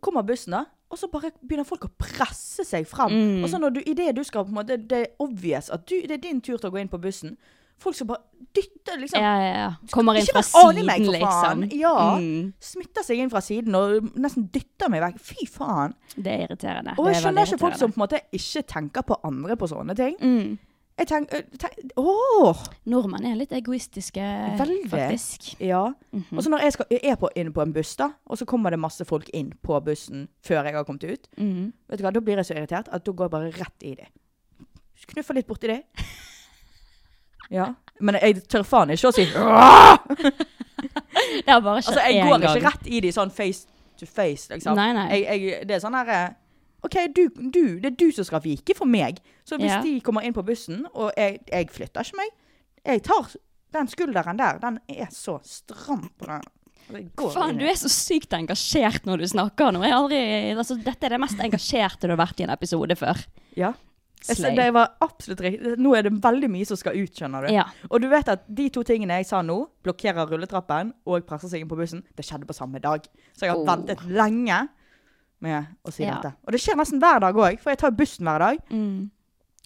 kommer 0.03 0.25
bussen, 0.25 0.57
da. 0.57 0.65
Og 0.89 0.97
så 0.97 1.05
bare 1.11 1.29
begynner 1.45 1.67
folk 1.69 1.85
å 1.85 1.91
presse 2.01 2.65
seg 2.65 2.87
fram. 2.89 3.13
Mm. 3.13 3.43
Og 3.45 3.51
så 3.51 3.59
når 3.61 3.75
du, 3.75 3.79
i 3.85 3.93
det 3.93 4.09
du 4.17 4.23
skal 4.25 4.47
på 4.47 4.49
en 4.49 4.57
måte, 4.57 4.79
Det 4.81 4.97
er 4.97 5.11
obvious 5.21 5.69
at 5.69 5.85
du, 5.85 5.99
det 6.01 6.17
er 6.17 6.23
din 6.23 6.41
tur 6.41 6.57
til 6.57 6.71
å 6.71 6.73
gå 6.73 6.81
inn 6.81 6.89
på 6.89 7.01
bussen. 7.01 7.37
Folk 7.79 7.95
skal 7.95 8.07
bare 8.07 8.23
dytte, 8.55 8.95
liksom. 8.99 9.21
Ja, 9.23 9.33
ja, 9.39 9.51
ja. 9.55 9.67
Kommer 9.93 10.17
inn 10.19 10.25
fra 10.27 10.41
siden, 10.43 10.85
meg, 10.85 10.99
liksom. 11.05 11.61
Ja. 11.79 11.95
Mm. 12.19 12.49
Smitter 12.59 13.05
seg 13.07 13.21
inn 13.23 13.29
fra 13.31 13.39
siden 13.45 13.75
og 13.79 14.09
nesten 14.19 14.49
dytter 14.51 14.89
meg 14.91 15.01
vekk. 15.05 15.19
Fy 15.29 15.45
faen. 15.47 15.93
Det 16.15 16.27
er 16.33 16.43
irriterende. 16.47 16.97
Og 16.99 17.07
jeg 17.07 17.15
er 17.19 17.23
skjønner 17.23 17.47
ikke 17.47 17.61
folk 17.61 17.77
som 17.79 17.93
på 17.93 18.01
en 18.01 18.03
måte 18.07 18.19
ikke 18.35 18.65
tenker 18.67 19.05
på 19.07 19.19
andre 19.23 19.55
på 19.55 19.69
sånne 19.71 19.95
ting. 19.95 20.17
mm. 20.19 20.57
Jeg 20.99 21.07
tenker 21.07 21.45
tenk, 21.55 21.93
Åh! 21.95 22.57
Nordmenn 22.91 23.23
er 23.29 23.37
litt 23.39 23.53
egoistiske, 23.55 24.19
Veldig. 24.59 24.89
faktisk. 24.91 25.45
Ja. 25.63 25.85
Mhm. 26.11 26.25
Og 26.35 26.43
så 26.43 26.49
når 26.51 26.59
jeg, 26.65 26.73
skal, 26.75 26.85
jeg 26.91 26.99
er 27.13 27.15
på, 27.15 27.29
inne 27.39 27.53
på 27.55 27.61
en 27.63 27.71
buss, 27.71 27.93
da, 27.95 28.09
og 28.27 28.35
så 28.37 28.43
kommer 28.45 28.69
det 28.75 28.81
masse 28.83 29.05
folk 29.07 29.29
inn 29.33 29.53
på 29.63 29.79
bussen 29.85 30.25
før 30.43 30.65
jeg 30.67 30.75
har 30.75 30.83
kommet 30.83 31.05
ut, 31.07 31.29
Mhm. 31.37 31.71
vet 31.87 31.99
du 31.99 32.03
hva, 32.03 32.11
da 32.11 32.19
blir 32.19 32.35
jeg 32.35 32.49
så 32.51 32.57
irritert 32.59 32.89
at 32.91 33.05
da 33.05 33.11
går 33.13 33.29
jeg 33.29 33.31
bare 33.31 33.51
rett 33.61 33.87
i 33.87 33.95
det. 33.95 34.09
Knuffer 35.07 35.33
litt 35.39 35.47
borti 35.47 35.67
det. 35.71 35.85
Ja. 37.49 37.71
Men 37.99 38.15
jeg 38.21 38.43
tør 38.47 38.63
faen 38.63 38.89
ikke 38.93 39.09
å 39.09 39.15
si 39.15 39.25
Det 40.79 41.51
har 41.51 41.61
bare 41.61 41.81
skjedd 41.83 41.97
Altså, 41.97 42.03
jeg 42.05 42.23
går 42.23 42.37
gang. 42.39 42.43
ikke 42.55 42.67
rett 42.69 42.87
i 42.87 42.99
de 43.03 43.11
sånn 43.15 43.31
face 43.35 43.65
to 43.99 44.07
face, 44.07 44.47
liksom. 44.53 44.77
Nei, 44.79 44.91
nei. 44.95 45.07
Jeg, 45.11 45.41
jeg, 45.43 45.65
det 45.67 45.75
er 45.75 45.81
sånn 45.83 45.97
herre 45.99 46.19
OK, 46.87 46.95
du, 47.11 47.25
du, 47.51 47.63
det 47.83 47.89
er 47.89 47.95
du 47.99 48.05
som 48.15 48.23
skal 48.23 48.39
vike 48.39 48.71
for 48.77 48.87
meg. 48.87 49.17
Så 49.43 49.57
hvis 49.59 49.73
Ja. 49.73 49.81
de 49.83 49.97
kommer 50.05 50.23
inn 50.23 50.31
på 50.37 50.45
bussen, 50.47 50.85
og 50.93 51.09
jeg, 51.19 51.41
jeg 51.51 51.67
flytter 51.75 52.07
ikke 52.07 52.21
meg 52.21 52.29
Jeg 52.87 53.01
tar 53.03 53.27
den 53.75 53.89
skulderen 53.91 54.39
der. 54.39 54.61
Den 54.63 54.77
er 54.87 55.09
så 55.11 55.35
stram 55.43 56.05
på 56.15 56.29
den. 56.29 56.47
Faen, 57.19 57.59
du 57.59 57.65
er 57.67 57.75
så 57.77 57.91
sykt 57.91 58.31
engasjert 58.33 59.03
når 59.05 59.19
du 59.21 59.27
snakker 59.29 59.75
nå. 59.75 59.83
Jeg 59.83 59.93
aldri, 59.97 60.21
altså, 60.55 60.77
dette 60.81 61.05
er 61.05 61.17
det 61.17 61.19
mest 61.21 61.43
engasjerte 61.43 62.07
du 62.07 62.15
har 62.15 62.21
vært 62.23 62.39
i 62.39 62.47
en 62.47 62.55
episode 62.55 62.95
før. 62.97 63.19
Ja. 63.59 63.73
Slay. 64.21 64.55
det 64.55 64.67
var 64.75 64.89
absolutt 65.01 65.41
riktig. 65.41 65.77
Nå 65.79 65.93
er 65.95 66.03
det 66.03 66.11
veldig 66.23 66.49
mye 66.51 66.65
som 66.67 66.77
skal 66.77 66.97
ut, 66.99 67.13
skjønner 67.15 67.47
du. 67.47 67.53
Ja. 67.53 67.63
Og 67.89 68.01
du 68.03 68.07
vet 68.11 68.27
at 68.27 68.43
de 68.47 68.65
to 68.69 68.83
tingene 68.83 69.15
jeg 69.21 69.25
sa 69.29 69.39
nå, 69.41 69.55
blokkerer 69.85 70.27
rulletrappen 70.27 70.91
og 71.07 71.25
presser 71.29 71.47
seg 71.53 71.61
inn 71.63 71.69
på 71.71 71.77
bussen, 71.79 72.03
det 72.17 72.25
skjedde 72.27 72.45
på 72.49 72.53
samme 72.57 72.81
dag. 72.83 73.05
Så 73.37 73.45
jeg 73.47 73.53
har 73.53 73.57
Oh. 73.61 73.65
ventet 73.65 74.03
lenge 74.09 74.67
med 75.41 75.67
å 75.87 75.91
si 75.93 76.03
Ja. 76.03 76.15
dette. 76.19 76.33
Og 76.45 76.51
det 76.51 76.59
skjer 76.59 76.75
nesten 76.75 76.99
hver 76.99 77.19
dag 77.21 77.33
òg, 77.35 77.59
for 77.59 77.69
jeg 77.71 77.77
tar 77.79 77.91
bussen 77.91 78.25
hver 78.27 78.39
dag. 78.39 78.57
Mm. 78.69 79.09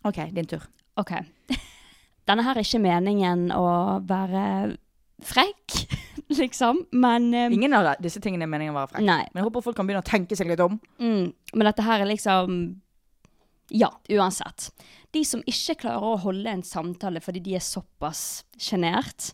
OK, 0.05 0.19
din 0.33 0.45
tur. 0.45 0.61
OK. 0.97 1.11
Denne 2.27 2.43
her 2.43 2.55
er 2.55 2.61
ikke 2.63 2.79
meningen 2.79 3.49
å 3.51 3.99
være 4.05 4.77
frekk, 5.23 5.87
liksom, 6.29 6.85
men 6.93 7.33
um, 7.33 7.51
Ingen 7.53 7.73
av 7.73 7.95
disse 8.01 8.19
tingene 8.21 8.43
er 8.43 8.47
meningen 8.51 8.73
å 8.75 8.79
være 8.83 8.93
frekk. 8.93 9.05
Nei. 9.07 9.25
Men 9.33 9.41
jeg 9.41 9.49
håper 9.49 9.63
folk 9.63 9.75
kan 9.75 9.87
begynne 9.87 10.03
å 10.03 10.07
tenke 10.07 10.35
seg 10.37 10.47
litt 10.47 10.59
om. 10.63 10.79
Mm, 10.99 11.33
men 11.55 11.65
dette 11.65 11.81
her 11.83 12.01
er 12.01 12.05
liksom 12.09 12.75
Ja, 13.71 13.89
uansett. 14.09 14.71
De 15.13 15.23
som 15.25 15.41
ikke 15.47 15.75
klarer 15.85 16.03
å 16.03 16.19
holde 16.19 16.49
en 16.49 16.63
samtale 16.63 17.21
fordi 17.21 17.39
de 17.45 17.55
er 17.55 17.63
såpass 17.63 18.43
sjenert, 18.59 19.31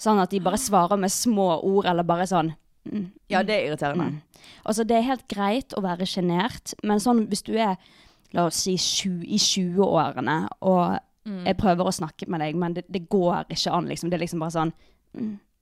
sånn 0.00 0.20
at 0.20 0.30
de 0.30 0.40
bare 0.40 0.58
svarer 0.58 0.98
med 0.98 1.10
små 1.12 1.60
ord, 1.62 1.86
eller 1.86 2.02
bare 2.04 2.26
sånn 2.26 2.52
mm, 2.90 3.06
Ja, 3.28 3.42
det 3.42 3.54
er 3.56 3.66
irriterende. 3.70 4.04
mm. 4.04 4.20
Altså, 4.64 4.84
det 4.84 4.96
er 4.96 5.02
helt 5.08 5.26
greit 5.28 5.74
å 5.76 5.82
være 5.84 6.06
sjenert, 6.08 6.74
men 6.82 7.00
sånn 7.00 7.26
hvis 7.28 7.42
du 7.44 7.54
er, 7.58 7.76
la 8.32 8.46
oss 8.46 8.62
si, 8.64 8.76
sju, 8.76 9.22
i 9.24 9.36
20-årene, 9.38 10.48
og 10.62 10.98
Mm. 11.26 11.44
jeg 11.44 11.56
prøver 11.60 11.84
å 11.84 11.92
snakke 11.92 12.26
med 12.32 12.40
deg, 12.40 12.54
men 12.56 12.72
det, 12.72 12.84
det 12.88 13.02
går 13.12 13.44
ikke 13.52 13.70
an, 13.76 13.84
liksom. 13.86 14.08
Det 14.08 14.16
er 14.16 14.22
liksom 14.22 14.40
bare 14.40 14.54
sånn 14.56 14.72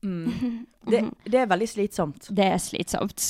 Det, 0.88 1.00
det 1.26 1.40
er 1.40 1.48
veldig 1.50 1.66
slitsomt. 1.68 2.28
Det 2.30 2.44
er 2.46 2.60
slitsomt. 2.62 3.24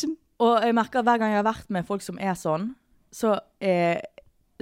Og 0.45 0.61
jeg 0.63 0.75
merker 0.77 1.03
hver 1.03 1.19
gang 1.19 1.33
jeg 1.33 1.41
har 1.41 1.47
vært 1.49 1.71
med 1.73 1.87
folk 1.89 2.05
som 2.05 2.19
er 2.21 2.37
sånn, 2.39 2.69
så 3.11 3.39
er, 3.65 4.03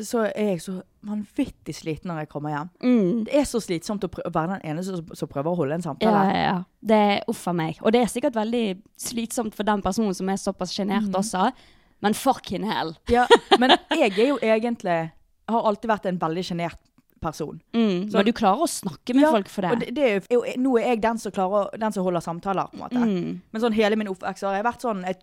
så 0.04 0.26
er 0.28 0.50
jeg 0.50 0.60
så 0.60 0.74
vanvittig 1.06 1.72
sliten 1.76 2.10
når 2.10 2.24
jeg 2.24 2.28
kommer 2.28 2.52
hjem. 2.52 2.70
Mm. 2.84 3.20
Det 3.28 3.36
er 3.40 3.46
så 3.48 3.60
slitsomt 3.64 4.04
å, 4.04 4.10
å 4.12 4.32
være 4.32 4.58
den 4.58 4.72
ene 4.72 4.82
som, 4.84 4.98
som 5.16 5.30
prøver 5.30 5.52
å 5.52 5.60
holde 5.62 5.78
en 5.78 5.86
samtale. 5.86 6.24
ja, 6.34 6.42
ja. 6.42 6.56
Det 6.86 6.98
er 7.02 7.22
uff 7.32 7.46
a 7.48 7.54
meg. 7.56 7.80
Og 7.82 7.94
det 7.94 8.02
er 8.04 8.10
sikkert 8.12 8.36
veldig 8.36 8.64
slitsomt 9.00 9.56
for 9.56 9.66
den 9.66 9.80
personen 9.82 10.14
som 10.14 10.28
er 10.30 10.36
såpass 10.38 10.74
sjenert 10.76 11.08
mm. 11.08 11.16
også. 11.18 11.48
Men 12.04 12.14
fucking 12.14 12.66
hell. 12.68 12.92
Ja, 13.10 13.24
men 13.60 13.72
jeg 13.96 14.12
er 14.12 14.28
jo 14.28 14.36
egentlig 14.44 14.98
Har 15.48 15.66
alltid 15.70 15.88
vært 15.88 16.06
en 16.10 16.20
veldig 16.20 16.44
sjenert 16.44 16.78
person. 17.22 17.60
Mm. 17.72 18.10
Så- 18.10 18.18
Men 18.18 18.26
du 18.26 18.32
klarer 18.32 18.62
å 18.66 18.68
snakke 18.68 19.14
med 19.14 19.22
Ja, 19.22 19.30
folk 19.30 19.48
for 19.48 19.62
det. 19.62 19.78
det, 19.80 19.94
det 19.94 20.04
er 20.04 20.22
jo, 20.30 20.42
nå 20.58 20.76
er 20.78 20.88
jeg 20.92 21.02
den 21.02 21.18
som, 21.18 21.32
klarer, 21.32 21.70
den 21.78 21.92
som 21.92 22.04
holder 22.04 22.20
samtaler, 22.20 22.68
på 22.70 22.76
en 22.76 22.82
måte. 22.84 22.98
Mm. 23.00 23.40
Men 23.52 23.62
sånn 23.62 23.72
hele 23.72 23.96
min 23.96 24.08
oppvekst 24.12 24.44
har 24.44 24.58
jeg 24.58 24.66
vært 24.66 24.84
sånn 24.84 25.02
jeg, 25.06 25.16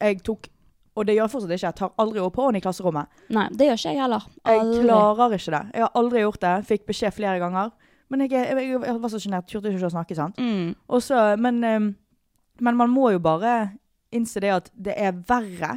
jeg 0.00 0.20
tok 0.26 0.50
Og 0.98 1.06
det 1.06 1.14
gjør 1.16 1.24
jeg 1.28 1.32
fortsatt 1.36 1.54
ikke. 1.54 1.66
Jeg 1.70 1.78
tar 1.78 1.92
aldri 2.02 2.22
opp 2.24 2.36
hånden 2.40 2.58
i 2.58 2.62
klasserommet. 2.64 3.20
Nei, 3.36 3.46
det 3.54 3.68
gjør 3.70 3.78
ikke 3.80 3.92
jeg 3.94 4.02
heller. 4.02 4.26
Jeg 4.50 4.60
klarer 4.82 5.36
ikke 5.38 5.54
det. 5.54 5.62
Jeg 5.78 5.84
har 5.86 5.92
aldri 6.02 6.24
gjort 6.24 6.40
det. 6.44 6.54
Fikk 6.72 6.86
beskjed 6.90 7.14
flere 7.16 7.38
ganger. 7.42 7.70
Men 8.10 8.24
jeg, 8.24 8.30
jeg, 8.32 8.56
jeg, 8.56 8.78
jeg 8.88 9.00
var 9.04 9.12
så 9.12 9.20
sjenert. 9.22 9.46
Turte 9.50 9.70
ikke 9.72 9.88
å 9.90 9.94
snakke, 9.94 10.16
sant. 10.18 10.38
Mm. 10.40 10.72
Også, 10.98 11.18
men, 11.38 11.60
men 12.64 12.78
man 12.80 12.90
må 12.90 13.10
jo 13.14 13.20
bare 13.22 13.56
innse 14.16 14.40
det 14.40 14.50
at 14.54 14.70
det 14.72 14.94
er 14.96 15.12
verre 15.28 15.74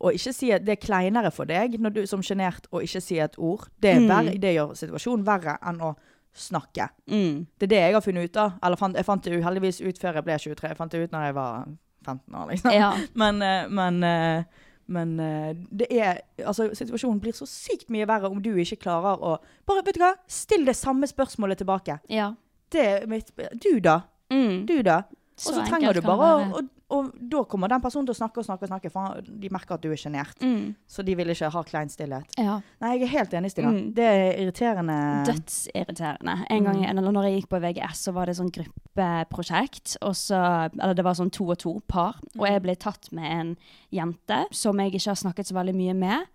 å 0.00 0.08
ikke 0.16 0.32
si 0.32 0.48
at 0.56 0.64
det 0.64 0.78
er 0.78 0.80
kleinere 0.80 1.28
for 1.28 1.44
deg 1.44 1.74
du 1.92 1.98
som 2.08 2.22
sjenert 2.24 2.64
å 2.72 2.80
ikke 2.80 3.02
si 3.04 3.18
et 3.20 3.34
ord. 3.36 3.66
Det, 3.76 3.98
Mm. 4.00 4.08
verre, 4.08 4.38
det 4.40 4.54
gjør 4.56 4.72
situasjonen 4.80 5.26
verre 5.26 5.58
enn 5.68 5.82
å 5.84 5.90
snakke. 6.32 6.86
Mm. 7.10 7.44
Det 7.58 7.66
er 7.66 7.72
det 7.74 7.80
jeg 7.82 7.92
har 7.98 8.00
funnet 8.06 8.30
ut 8.30 8.36
av. 8.40 8.52
Eller 8.64 8.80
fant, 8.80 8.96
jeg 8.96 9.04
fant 9.04 9.22
det 9.22 9.36
uheldigvis 9.42 9.82
ut 9.84 9.98
før 10.00 10.14
jeg 10.16 10.24
ble 10.24 10.38
23. 10.38 10.68
Jeg 10.72 10.78
fant 10.78 10.92
det 10.96 11.02
ut 11.04 11.12
når 11.12 11.26
jeg 11.28 11.34
var 11.36 11.66
15 12.06 12.34
år, 12.34 12.50
liksom. 12.50 12.72
Ja. 12.74 12.90
Men, 13.22 13.42
eh, 13.42 13.68
men, 13.68 14.02
eh, 14.02 14.44
men 14.90 15.20
eh, 15.20 15.50
det 15.70 15.86
er 15.94 16.20
Altså, 16.42 16.70
situasjonen 16.74 17.20
blir 17.22 17.36
så 17.36 17.46
sykt 17.46 17.90
mye 17.94 18.08
verre 18.10 18.30
om 18.30 18.40
du 18.42 18.50
ikke 18.58 18.80
klarer 18.82 19.20
å 19.22 19.36
Bare, 19.68 19.84
vet 19.86 19.98
du 19.98 20.02
hva, 20.02 20.14
still 20.26 20.64
det 20.66 20.74
samme 20.78 21.06
spørsmålet 21.06 21.62
tilbake. 21.62 22.00
ja. 22.08 22.32
Det 22.70 23.08
mitt 23.10 23.32
Du, 23.58 23.80
da? 23.82 23.96
Mm. 24.30 24.66
Du, 24.66 24.76
da? 24.86 25.00
Og 25.34 25.54
så 25.56 25.62
trenger 25.66 25.96
du 25.98 26.04
bare 26.06 26.28
å. 26.54 26.60
Og, 26.90 27.10
da 27.30 27.42
kommer 27.44 27.68
den 27.68 27.80
personen 27.80 28.06
til 28.06 28.14
å 28.14 28.18
snakke 28.18 28.38
og 28.42 28.44
snakke 28.46 28.66
og 28.66 28.70
snakke, 28.72 28.90
for 28.90 29.20
de 29.22 29.48
merker 29.50 29.74
at 29.76 29.82
du 29.84 29.90
er 29.92 29.96
sjenert. 30.00 30.36
Mm. 30.42 30.74
Så 30.90 31.04
de 31.06 31.14
vil 31.14 31.30
ikke 31.32 31.50
ha 31.54 31.62
klein 31.62 31.88
stillhet. 31.88 32.24
Ja. 32.38 32.60
Nei, 32.80 32.92
jeg 32.98 33.02
er 33.06 33.12
helt 33.18 33.32
enig, 33.38 33.50
Stina. 33.52 33.70
Mm. 33.70 33.92
Det 33.94 34.04
er 34.10 34.32
irriterende. 34.42 34.96
Dødsirriterende. 35.30 36.34
En 36.50 36.64
gang, 36.64 36.80
Mm. 36.80 37.02
når 37.12 37.22
jeg 37.28 37.42
gikk 37.42 37.48
på 37.50 37.60
VGS, 37.62 38.04
så 38.08 38.12
var 38.12 38.26
det 38.26 38.36
sånn 38.36 38.50
gruppeprosjekt. 38.50 39.96
Så, 40.14 40.36
eller 40.80 40.94
det 40.94 41.04
var 41.04 41.14
sånn 41.14 41.30
to 41.32 41.48
og 41.50 41.58
to 41.58 41.80
par. 41.88 42.16
Og 42.38 42.46
Mm. 42.46 42.52
jeg 42.52 42.62
ble 42.62 42.74
tatt 42.76 43.12
med 43.12 43.24
en 43.32 43.56
jente 43.92 44.46
som 44.52 44.76
jeg 44.78 44.92
ikke 44.92 45.06
har 45.10 45.14
snakket 45.16 45.46
så 45.46 45.54
veldig 45.54 45.74
mye 45.74 45.94
med. 45.94 46.26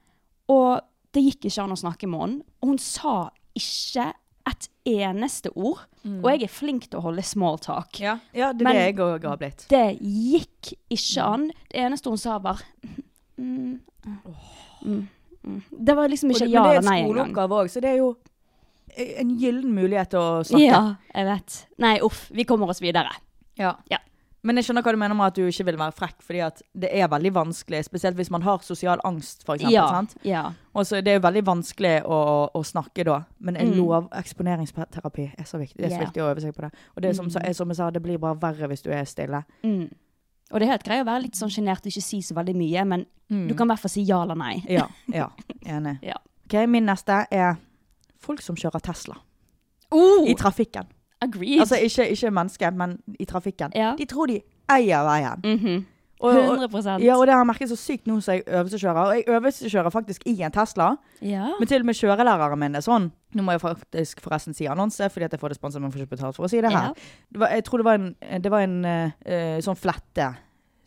Og 0.50 0.82
det 1.14 1.24
gikk 1.24 1.46
ikke 1.46 1.64
an 1.64 1.72
å 1.72 1.78
snakke 1.80 2.08
med 2.08 2.20
henne. 2.20 2.42
Og 2.62 2.70
hun 2.70 2.78
sa 2.78 3.30
ikke 3.56 4.14
et 4.48 4.68
eneste 4.86 5.50
ord. 5.56 5.80
Og 6.06 6.28
jeg 6.30 6.44
er 6.44 6.52
flink 6.54 6.84
til 6.90 7.00
å 7.00 7.02
holde 7.08 7.24
small 7.26 7.58
talk. 7.58 7.90
Mm. 7.98 8.04
Ja, 8.04 8.18
ja 8.34 8.52
det 8.54 8.62
er 8.62 8.64
Men- 8.64 8.76
det 8.76 8.84
jeg 8.86 8.96
òg 9.02 9.24
har 9.26 9.38
blitt. 9.42 9.66
Det 9.70 10.00
gikk 10.00 10.74
ikke 10.94 11.24
an. 11.26 11.48
Det 11.72 11.82
eneste 11.82 12.10
hun 12.14 12.18
sa, 12.18 12.38
var 12.38 12.62
mm, 13.38 13.80
mm, 14.86 15.08
mm. 15.46 15.62
Det 15.86 15.96
var 15.96 16.08
liksom 16.10 16.30
ikke 16.32 16.46
det- 16.46 16.50
ja 16.54 16.62
men 16.64 16.72
eller 16.72 16.82
det 16.82 16.86
er 16.86 16.92
en 16.92 16.94
engang. 16.94 17.34
skoleoppgave 17.34 17.50
òg, 17.64 17.70
så 17.70 17.82
det 17.82 17.90
er 17.90 17.98
jo 17.98 18.16
en 18.98 19.38
gyllen 19.40 19.74
mulighet 19.74 20.10
til 20.10 20.20
å 20.20 20.44
snakke. 20.44 20.62
Ja, 20.64 20.96
jeg 21.14 21.26
vet. 21.26 21.66
Nei, 21.78 22.00
uff. 22.02 22.30
Vi 22.32 22.44
kommer 22.44 22.70
oss 22.70 22.80
videre. 22.80 23.12
Ja. 23.58 23.76
Ja. 23.90 23.98
Men 24.46 24.60
jeg 24.60 24.68
skjønner 24.68 24.84
hva 24.86 24.92
du 24.94 24.98
mener 25.02 25.18
med 25.18 25.26
at 25.32 25.38
du 25.40 25.48
ikke 25.50 25.66
vil 25.66 25.78
være 25.80 25.94
frekk, 25.98 26.20
fordi 26.22 26.42
at 26.46 26.60
det 26.78 26.92
er 26.94 27.08
veldig 27.10 27.32
vanskelig, 27.34 27.80
spesielt 27.88 28.16
hvis 28.20 28.30
man 28.30 28.44
har 28.46 28.62
sosial 28.62 29.02
angst, 29.04 29.42
for 29.48 29.56
eksempel. 29.58 29.74
Ja. 29.74 29.88
Sant? 29.90 30.14
ja. 30.24 30.44
Og 30.76 30.86
så 30.86 31.00
det 31.02 31.12
er 31.16 31.18
jo 31.18 31.24
veldig 31.26 31.44
vanskelig 31.48 31.94
å, 32.06 32.20
å 32.54 32.62
snakke 32.64 33.04
da, 33.08 33.24
men 33.40 33.58
en 33.58 33.72
Mm. 33.74 33.78
lov 33.80 34.10
eksponeringsterapi 34.14 35.26
er 35.40 35.44
så 35.50 35.58
viktig. 35.58 35.78
Det 35.82 35.86
er 35.88 35.90
så 35.96 36.00
yeah. 36.00 36.06
viktig 36.06 36.22
å 36.24 36.30
øve 36.30 36.42
seg 36.44 36.54
på 36.56 36.62
det. 36.68 36.72
Og 36.96 37.02
det 37.02 37.10
er 37.10 37.14
som, 37.18 37.26
Mm. 37.26 37.54
som 37.54 37.68
jeg 37.74 37.76
sa, 37.78 37.90
det 37.92 38.04
blir 38.04 38.18
bare 38.22 38.38
verre 38.40 38.68
hvis 38.70 38.84
du 38.86 38.92
er 38.92 39.04
stille. 39.06 39.44
Mm. 39.64 39.90
Og 40.52 40.60
det 40.60 40.68
er 40.68 40.72
helt 40.76 40.84
greit 40.86 41.02
å 41.02 41.10
være 41.10 41.24
litt 41.24 41.36
sånn 41.36 41.50
sjenert 41.50 41.82
og 41.82 41.90
ikke 41.92 42.04
si 42.06 42.22
så 42.22 42.36
veldig 42.38 42.56
mye, 42.56 42.86
men 42.86 43.06
Mm. 43.32 43.48
du 43.48 43.56
kan 43.56 43.66
i 43.66 43.74
hvert 43.74 43.80
fall 43.82 43.90
si 43.90 44.04
ja 44.06 44.22
eller 44.22 44.36
nei. 44.36 44.64
Ja, 44.70 44.88
ja, 45.12 45.30
enig. 45.66 45.98
Ja. 46.04 46.14
Ok, 46.46 46.68
min 46.70 46.86
neste 46.86 47.26
er 47.32 47.56
folk 48.22 48.42
som 48.42 48.56
kjører 48.56 48.80
Tesla. 48.82 49.16
Oh, 49.92 50.28
I 50.30 50.36
trafikken. 50.36 50.86
Agreed. 51.28 51.60
Altså 51.66 51.76
ikke, 51.82 52.08
ikke 52.16 52.32
mennesker, 52.32 52.72
men 52.80 52.98
i 53.20 53.26
trafikken. 53.26 53.72
Ja. 53.76 53.94
De 53.98 54.06
tror 54.10 54.28
de 54.32 54.40
eier 54.72 55.04
veien. 55.06 55.86
Og- 56.22 56.32
og- 56.32 56.58
100 56.58 57.02
Ja, 57.04 57.18
og 57.20 57.26
det 57.28 57.34
har 57.36 57.42
jeg 57.44 57.48
merket 57.50 57.70
så 57.70 57.76
sykt 57.76 58.06
nå 58.08 58.22
som 58.24 58.34
jeg 58.38 58.44
øvelseskjører. 58.48 59.02
Og 59.06 59.16
jeg 59.18 59.26
øvelseskjører 59.28 59.92
faktisk 59.92 60.22
i 60.26 60.42
en 60.42 60.52
Tesla. 60.52 60.96
ja. 61.22 61.50
Men 61.60 61.68
til 61.68 61.82
og 61.82 61.86
med 61.86 61.94
kjørelæreren 61.96 62.58
min 62.60 62.76
er 62.76 62.80
sånn. 62.80 63.12
Nå 63.36 63.44
må 63.44 63.52
jeg 63.52 63.62
faktisk 63.62 64.22
forresten 64.24 64.56
si 64.56 64.66
annonse, 64.66 65.10
fordi 65.12 65.26
at 65.26 65.32
jeg 65.32 65.40
får 65.42 65.50
det 65.50 65.58
sponset, 65.60 65.82
men 65.82 65.92
får 65.92 66.00
ikke 66.06 66.16
betalt 66.16 66.36
for 66.36 66.46
å 66.46 66.50
si 66.50 66.62
det 66.62 66.72
her. 66.72 66.88
Ja. 66.88 66.94
Det 67.32 67.40
var, 67.40 67.48
jeg 67.50 67.64
tror 67.66 67.78
det 67.78 67.86
var 67.86 67.94
en, 68.00 68.16
det 68.42 68.52
var 68.52 68.60
en 68.62 68.86
eh, 68.86 69.12
eh, 69.26 69.60
sånn 69.62 69.76
flette. 69.78 70.36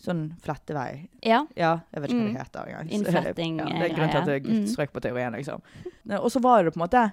Sånn 0.01 0.33
flettevei. 0.41 1.09
ja. 1.25 1.45
Ja, 1.57 1.81
jeg 1.93 2.03
vet 2.03 2.11
ikke 2.11 2.23
hva 2.23 2.29
Mm. 2.29 2.33
det 2.33 2.43
heter 2.47 2.67
engang. 2.67 2.91
Innfletting, 2.95 3.59
Ja, 3.59 3.65
det 3.65 3.91
er 3.91 3.95
grunnen 3.95 4.11
til 4.11 4.21
at 4.21 4.27
jeg. 4.29 4.45
Mm. 4.45 4.67
strøk 4.67 4.93
på 4.93 5.01
teorien, 5.03 5.33
liksom. 5.35 5.61
Eh, 6.09 6.17
Og 6.17 6.31
så 6.31 6.41
var 6.41 6.63
det 6.63 6.73
på 6.73 6.81
en 6.81 6.89
måte 6.89 7.13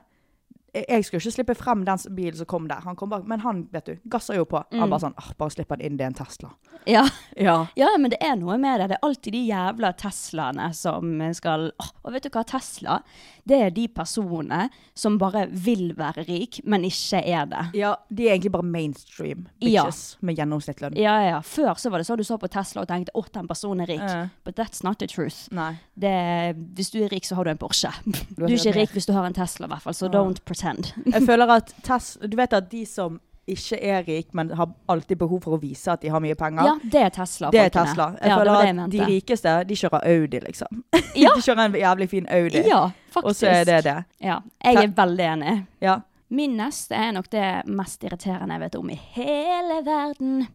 jeg- 0.90 1.06
skulle 1.06 1.22
ikke 1.22 1.32
slippe 1.36 1.56
frem 1.56 1.86
den 1.86 1.98
bilen 2.16 2.36
som 2.38 2.46
kom 2.46 2.68
der. 2.68 2.82
Han 2.84 2.96
kom 2.96 3.10
bak, 3.10 3.26
men 3.28 3.40
han 3.40 3.68
vet 3.72 3.86
du, 3.86 3.96
gasser 4.10 4.36
jo 4.36 4.46
på. 4.46 4.64
Han 4.72 4.82
Mm. 4.88 4.90
bare 4.90 5.00
sånn 5.00 5.14
«Åh, 5.18 5.32
Bare 5.38 5.50
slipp 5.50 5.70
han 5.70 5.82
inn, 5.82 5.98
det 5.98 6.04
er 6.04 6.08
en 6.08 6.14
Tesla. 6.14 6.50
Ja. 6.86 7.08
Ja. 7.38 7.68
ja, 7.76 7.88
men 7.98 8.12
det 8.12 8.18
er 8.22 8.36
noe 8.36 8.58
med 8.58 8.80
det. 8.80 8.90
Det 8.90 8.98
er 9.02 9.08
alltid 9.08 9.32
de 9.32 9.48
jævla 9.50 9.94
Teslaene 9.98 10.74
som 10.76 11.34
skal 11.34 11.72
Åh, 11.80 11.90
Og 12.06 12.14
vet 12.14 12.24
du 12.24 12.30
hva, 12.30 12.44
Tesla, 12.46 13.00
det 13.48 13.60
er 13.62 13.70
de 13.70 13.88
personene 13.88 14.70
som 14.98 15.20
bare 15.22 15.46
vil 15.52 15.94
være 15.98 16.24
rik, 16.28 16.62
men 16.66 16.84
ikke 16.88 17.20
er 17.30 17.46
det. 17.46 17.66
ja, 17.78 17.96
de 18.10 18.28
er 18.28 18.34
egentlig 18.36 18.52
bare 18.52 18.64
mainstream 18.64 19.48
Ja. 19.62 19.84
bitches 19.86 20.18
med 20.22 20.36
gjennomsnittslønn. 20.38 20.98
Ja, 20.98 21.20
ja. 21.28 21.40
Før 21.42 21.76
så 21.78 21.92
var 21.92 22.00
det 22.02 22.08
sånn 22.08 22.18
du 22.18 22.24
så 22.24 22.38
på 22.42 22.50
Tesla 22.50 22.82
og 22.82 22.88
tenkte 22.88 23.12
å, 23.14 23.24
den 23.32 23.48
personen 23.48 23.82
er 23.82 23.92
rik. 23.94 24.02
Eh, 24.02 24.28
But 24.44 24.56
that's 24.58 24.84
not 24.84 24.98
the 25.00 25.08
truth. 25.08 25.48
Det, 25.96 26.56
hvis 26.76 26.90
du 26.92 27.04
er 27.04 27.10
rik, 27.10 27.24
så 27.26 27.36
har 27.36 27.44
du 27.46 27.52
en 27.52 27.58
Porsche. 27.62 27.92
Du 28.36 28.46
du 28.48 28.54
er 28.54 28.58
ikke 28.58 28.76
rik 28.76 28.90
hvis 28.98 29.06
du 29.06 29.14
har 29.14 29.26
en 29.26 29.34
Tesla, 29.34 29.68
i 29.68 29.70
hvert 29.70 29.82
fall, 29.82 29.94
så 29.94 30.06
Ja. 30.10 30.20
don't 30.24 30.42
pretend. 30.46 30.94
Jeg 31.06 31.22
føler 31.26 31.48
at 31.50 31.74
Tesla 31.84 32.28
Du 32.28 32.38
vet 32.38 32.54
at 32.54 32.70
de 32.72 32.86
som 32.86 33.20
ikke 33.46 33.78
er 33.78 34.02
rik, 34.08 34.34
men 34.34 34.50
har 34.58 34.72
alltid 34.90 35.20
behov 35.22 35.44
for 35.44 35.58
å 35.58 35.60
vise 35.62 35.92
at 35.94 36.02
de 36.02 36.10
har 36.10 36.22
mye 36.24 36.38
penger. 36.38 36.66
Ja, 36.66 36.74
det 36.82 37.04
er 37.06 37.14
Tesla. 37.14 37.52
Det 37.54 37.62
er. 37.62 37.70
Tesla. 37.76 38.08
Jeg 38.18 38.32
ja, 38.32 38.40
føler 38.40 38.66
jeg 38.66 38.80
at 38.80 38.96
de 38.96 39.04
rikeste, 39.12 39.54
de 39.70 39.78
kjører 39.84 40.08
Audi, 40.16 40.42
liksom. 40.48 40.82
Ja. 41.16 41.32
de 41.36 41.46
kjører 41.46 41.62
en 41.68 41.78
jævlig 41.80 42.10
fin 42.12 42.26
Audi. 42.28 42.66
Ja, 42.68 42.82
faktisk. 43.14 43.30
Og 43.30 43.38
så 43.38 43.52
er 43.54 43.70
det 43.70 43.78
det. 43.86 43.96
Ja, 44.26 44.40
jeg 44.66 44.82
er 44.82 44.98
veldig 44.98 45.30
enig. 45.36 45.56
Ja. 45.86 46.00
Min 46.36 46.58
neste 46.58 46.98
er 46.98 47.14
nok 47.16 47.30
det 47.32 47.46
mest 47.70 48.04
irriterende 48.04 48.58
jeg 48.58 48.66
vet 48.66 48.76
om 48.82 48.90
i 48.92 48.98
hele 49.16 49.80
verden. 49.86 50.48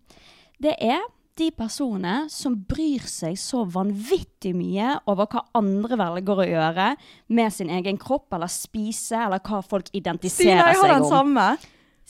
Det 0.61 0.74
er 0.83 1.07
de 1.40 1.48
personene 1.57 2.26
som 2.33 2.57
bryr 2.68 3.07
seg 3.09 3.38
så 3.40 3.62
vanvittig 3.70 4.53
mye 4.57 4.96
over 5.09 5.31
hva 5.31 5.46
andre 5.57 5.96
velger 6.00 6.42
å 6.42 6.48
gjøre 6.50 6.88
med 7.38 7.55
sin 7.55 7.70
egen 7.72 8.00
kropp, 8.00 8.29
eller 8.37 8.50
spise, 8.50 9.16
eller 9.16 9.40
hva 9.40 9.62
folk 9.64 9.88
Stina, 9.88 10.03
identifiserer 10.03 10.59
jeg 10.59 10.81
har 10.81 10.83
seg 10.83 10.96
den 10.98 11.09
samme. 11.09 11.46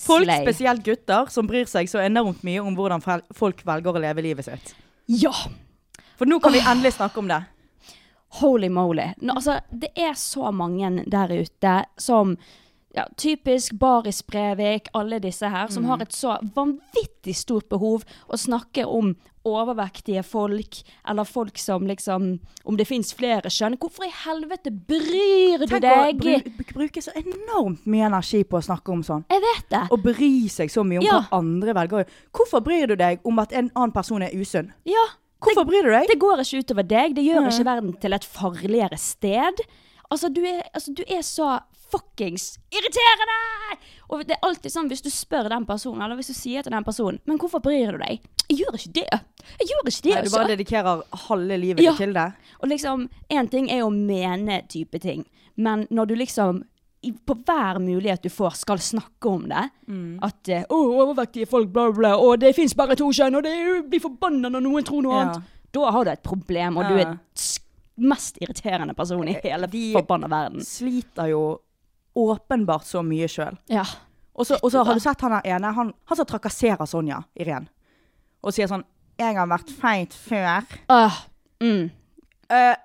Folk, 0.01 0.25
Slay. 0.25 0.45
spesielt 0.47 0.85
gutter, 0.85 1.29
som 1.29 1.49
bryr 1.49 1.69
seg 1.69 1.89
så 1.91 2.01
enormt 2.01 2.45
mye 2.47 2.63
om 2.65 2.77
hvordan 2.77 3.03
folk 3.37 3.61
velger 3.69 3.99
å 3.99 4.01
leve 4.01 4.25
livet 4.25 4.49
sitt. 4.49 4.73
Ja! 5.13 5.35
For 6.17 6.29
nå 6.29 6.39
kan 6.41 6.55
vi 6.57 6.63
endelig 6.65 6.95
snakke 6.97 7.21
om 7.21 7.29
det. 7.29 7.43
Holy 8.41 8.69
moly. 8.73 9.11
Nå, 9.21 9.37
altså, 9.37 9.59
det 9.71 9.91
er 9.99 10.17
så 10.17 10.53
mange 10.55 11.05
der 11.11 11.33
ute 11.33 11.75
som 12.01 12.37
ja, 12.95 13.07
typisk 13.17 13.73
Baris 13.79 14.23
Brevik, 14.27 14.89
alle 14.93 15.21
disse 15.23 15.49
her, 15.49 15.69
som 15.71 15.85
har 15.85 16.03
et 16.03 16.15
så 16.15 16.39
vanvittig 16.55 17.37
stort 17.39 17.69
behov 17.71 18.07
å 18.27 18.39
snakke 18.39 18.87
om 18.87 19.15
overvektige 19.57 20.23
folk, 20.27 20.81
eller 21.09 21.25
folk 21.29 21.59
som 21.59 21.87
liksom 21.87 22.39
Om 22.65 22.77
det 22.77 22.87
fins 22.87 23.13
flere 23.17 23.51
kjønn. 23.51 23.77
Hvorfor 23.81 24.05
i 24.07 24.13
helvete 24.25 24.71
bryr 24.71 25.65
du 25.67 25.79
deg? 25.81 26.21
Tenk 26.21 26.75
å 26.75 26.79
bruke 26.79 27.03
så 27.03 27.11
enormt 27.17 27.87
mye 27.87 28.07
energi 28.07 28.43
på 28.45 28.59
å 28.59 28.63
snakke 28.65 28.93
om 28.93 29.03
sånn. 29.07 29.25
Jeg 29.31 29.41
vet 29.45 29.69
det. 29.73 29.83
Og 29.91 30.03
bry 30.05 30.33
seg 30.49 30.71
så 30.71 30.85
mye 30.87 30.99
om 31.01 31.05
Ja. 31.07 31.21
hva 31.21 31.39
andre 31.41 31.75
velger. 31.75 32.07
Hvorfor 32.33 32.61
bryr 32.61 32.87
du 32.89 32.97
deg 32.97 33.21
om 33.25 33.39
at 33.39 33.53
en 33.53 33.71
annen 33.75 33.93
person 33.93 34.23
er 34.23 34.31
usunn? 34.31 34.73
Ja. 34.85 35.07
Hvorfor 35.41 35.65
bryr 35.65 35.83
du 35.83 35.91
deg? 35.91 36.07
Det 36.09 36.19
går 36.21 36.43
ikke 36.45 36.59
utover 36.65 36.87
deg. 36.87 37.15
Det 37.17 37.25
gjør 37.25 37.49
ikke 37.49 37.65
verden 37.65 37.93
til 38.01 38.13
et 38.13 38.25
farligere 38.25 38.99
sted. 38.99 39.61
Altså, 40.11 40.29
du 40.33 40.43
er, 40.45 40.63
altså, 40.75 40.93
du 40.95 41.03
er 41.09 41.23
så 41.23 41.61
fuckings 41.93 42.59
irriterende! 42.73 43.39
Og 44.11 44.25
det 44.27 44.35
er 44.37 44.47
alltid 44.47 44.73
sånn 44.75 44.89
hvis 44.91 45.03
du 45.05 45.11
spør 45.11 45.49
den 45.53 45.67
personen, 45.69 46.03
eller 46.03 46.19
hvis 46.19 46.33
du 46.33 46.35
sier 46.35 46.65
til 46.67 46.73
den 46.75 46.85
personen 46.87 47.21
Men 47.31 47.39
hvorfor 47.39 47.63
bryr 47.63 47.93
du 47.95 47.99
deg? 48.03 48.25
Jeg 48.51 48.59
gjør 48.65 48.75
ikke 48.79 48.93
det. 48.99 49.21
Jeg 49.61 49.69
gjør 49.71 49.85
ikke 49.87 50.03
det. 50.03 50.11
Nei, 50.11 50.17
du 50.17 50.27
altså. 50.27 50.39
bare 50.39 50.51
dedikerer 50.57 51.05
halve 51.29 51.59
livet 51.63 51.85
Ja. 51.85 51.95
til 51.97 52.13
det. 52.17 52.27
Og 52.61 52.69
liksom, 52.73 53.09
én 53.31 53.49
ting 53.51 53.71
er 53.71 53.85
å 53.87 53.91
mene 53.95 54.63
type 54.69 54.99
ting, 55.01 55.25
men 55.57 55.87
når 55.91 56.07
du 56.07 56.15
liksom 56.17 56.65
på 57.25 57.33
hver 57.49 57.79
mulighet 57.81 58.21
du 58.23 58.29
får, 58.29 58.59
skal 58.61 58.77
snakke 58.77 59.25
om 59.31 59.47
det. 59.49 59.63
Mm. 59.89 60.19
At 60.23 60.49
uh, 60.53 60.65
'Å, 60.69 60.81
overvektige 61.01 61.47
folk, 61.49 61.71
bla, 61.73 61.87
bla, 61.97 62.11
og 62.21 62.41
det 62.43 62.51
fins 62.55 62.75
bare 62.77 62.93
to 62.95 63.07
kjønn', 63.09 63.37
og 63.39 63.43
det 63.47 63.55
blir 63.89 64.03
forbanna 64.05 64.51
når 64.53 64.61
noen 64.67 64.85
tror 64.85 65.03
noe 65.03 65.15
Ja. 65.15 65.23
annet. 65.23 65.43
Da 65.73 65.91
har 65.91 66.05
du 66.05 66.11
et 66.11 66.23
problem, 66.23 66.77
og 66.77 66.85
du 66.91 66.99
er 66.99 67.05
den 67.07 67.21
mest 67.97 68.37
irriterende 68.43 68.93
person 68.95 69.27
i 69.29 69.33
hele 69.43 69.67
De- 69.71 69.93
forbanna 69.95 70.29
verden. 70.29 70.61
Sliter 70.61 71.31
jo 71.31 71.61
åpenbart 72.15 72.87
så 72.87 73.03
mye 73.07 73.29
sjøl. 73.31 73.59
Ja. 73.71 73.85
Og 74.35 74.47
så 74.47 74.85
har 74.85 74.95
du 74.95 75.03
sett 75.03 75.21
han 75.21 75.37
der 75.37 75.49
ene, 75.55 75.73
han, 75.77 75.93
han 76.09 76.19
som 76.19 76.29
trakasserer 76.29 76.89
Sonja 76.89 77.21
Irén. 77.39 77.69
Og 78.41 78.55
sier 78.57 78.71
sånn 78.71 78.87
'Jeg 79.21 79.37
har 79.37 79.49
vært 79.51 79.69
feit 79.69 80.15
før'. 80.17 80.65
Uh, 80.89 81.17
mm. 81.61 81.91
uh, 82.49 82.77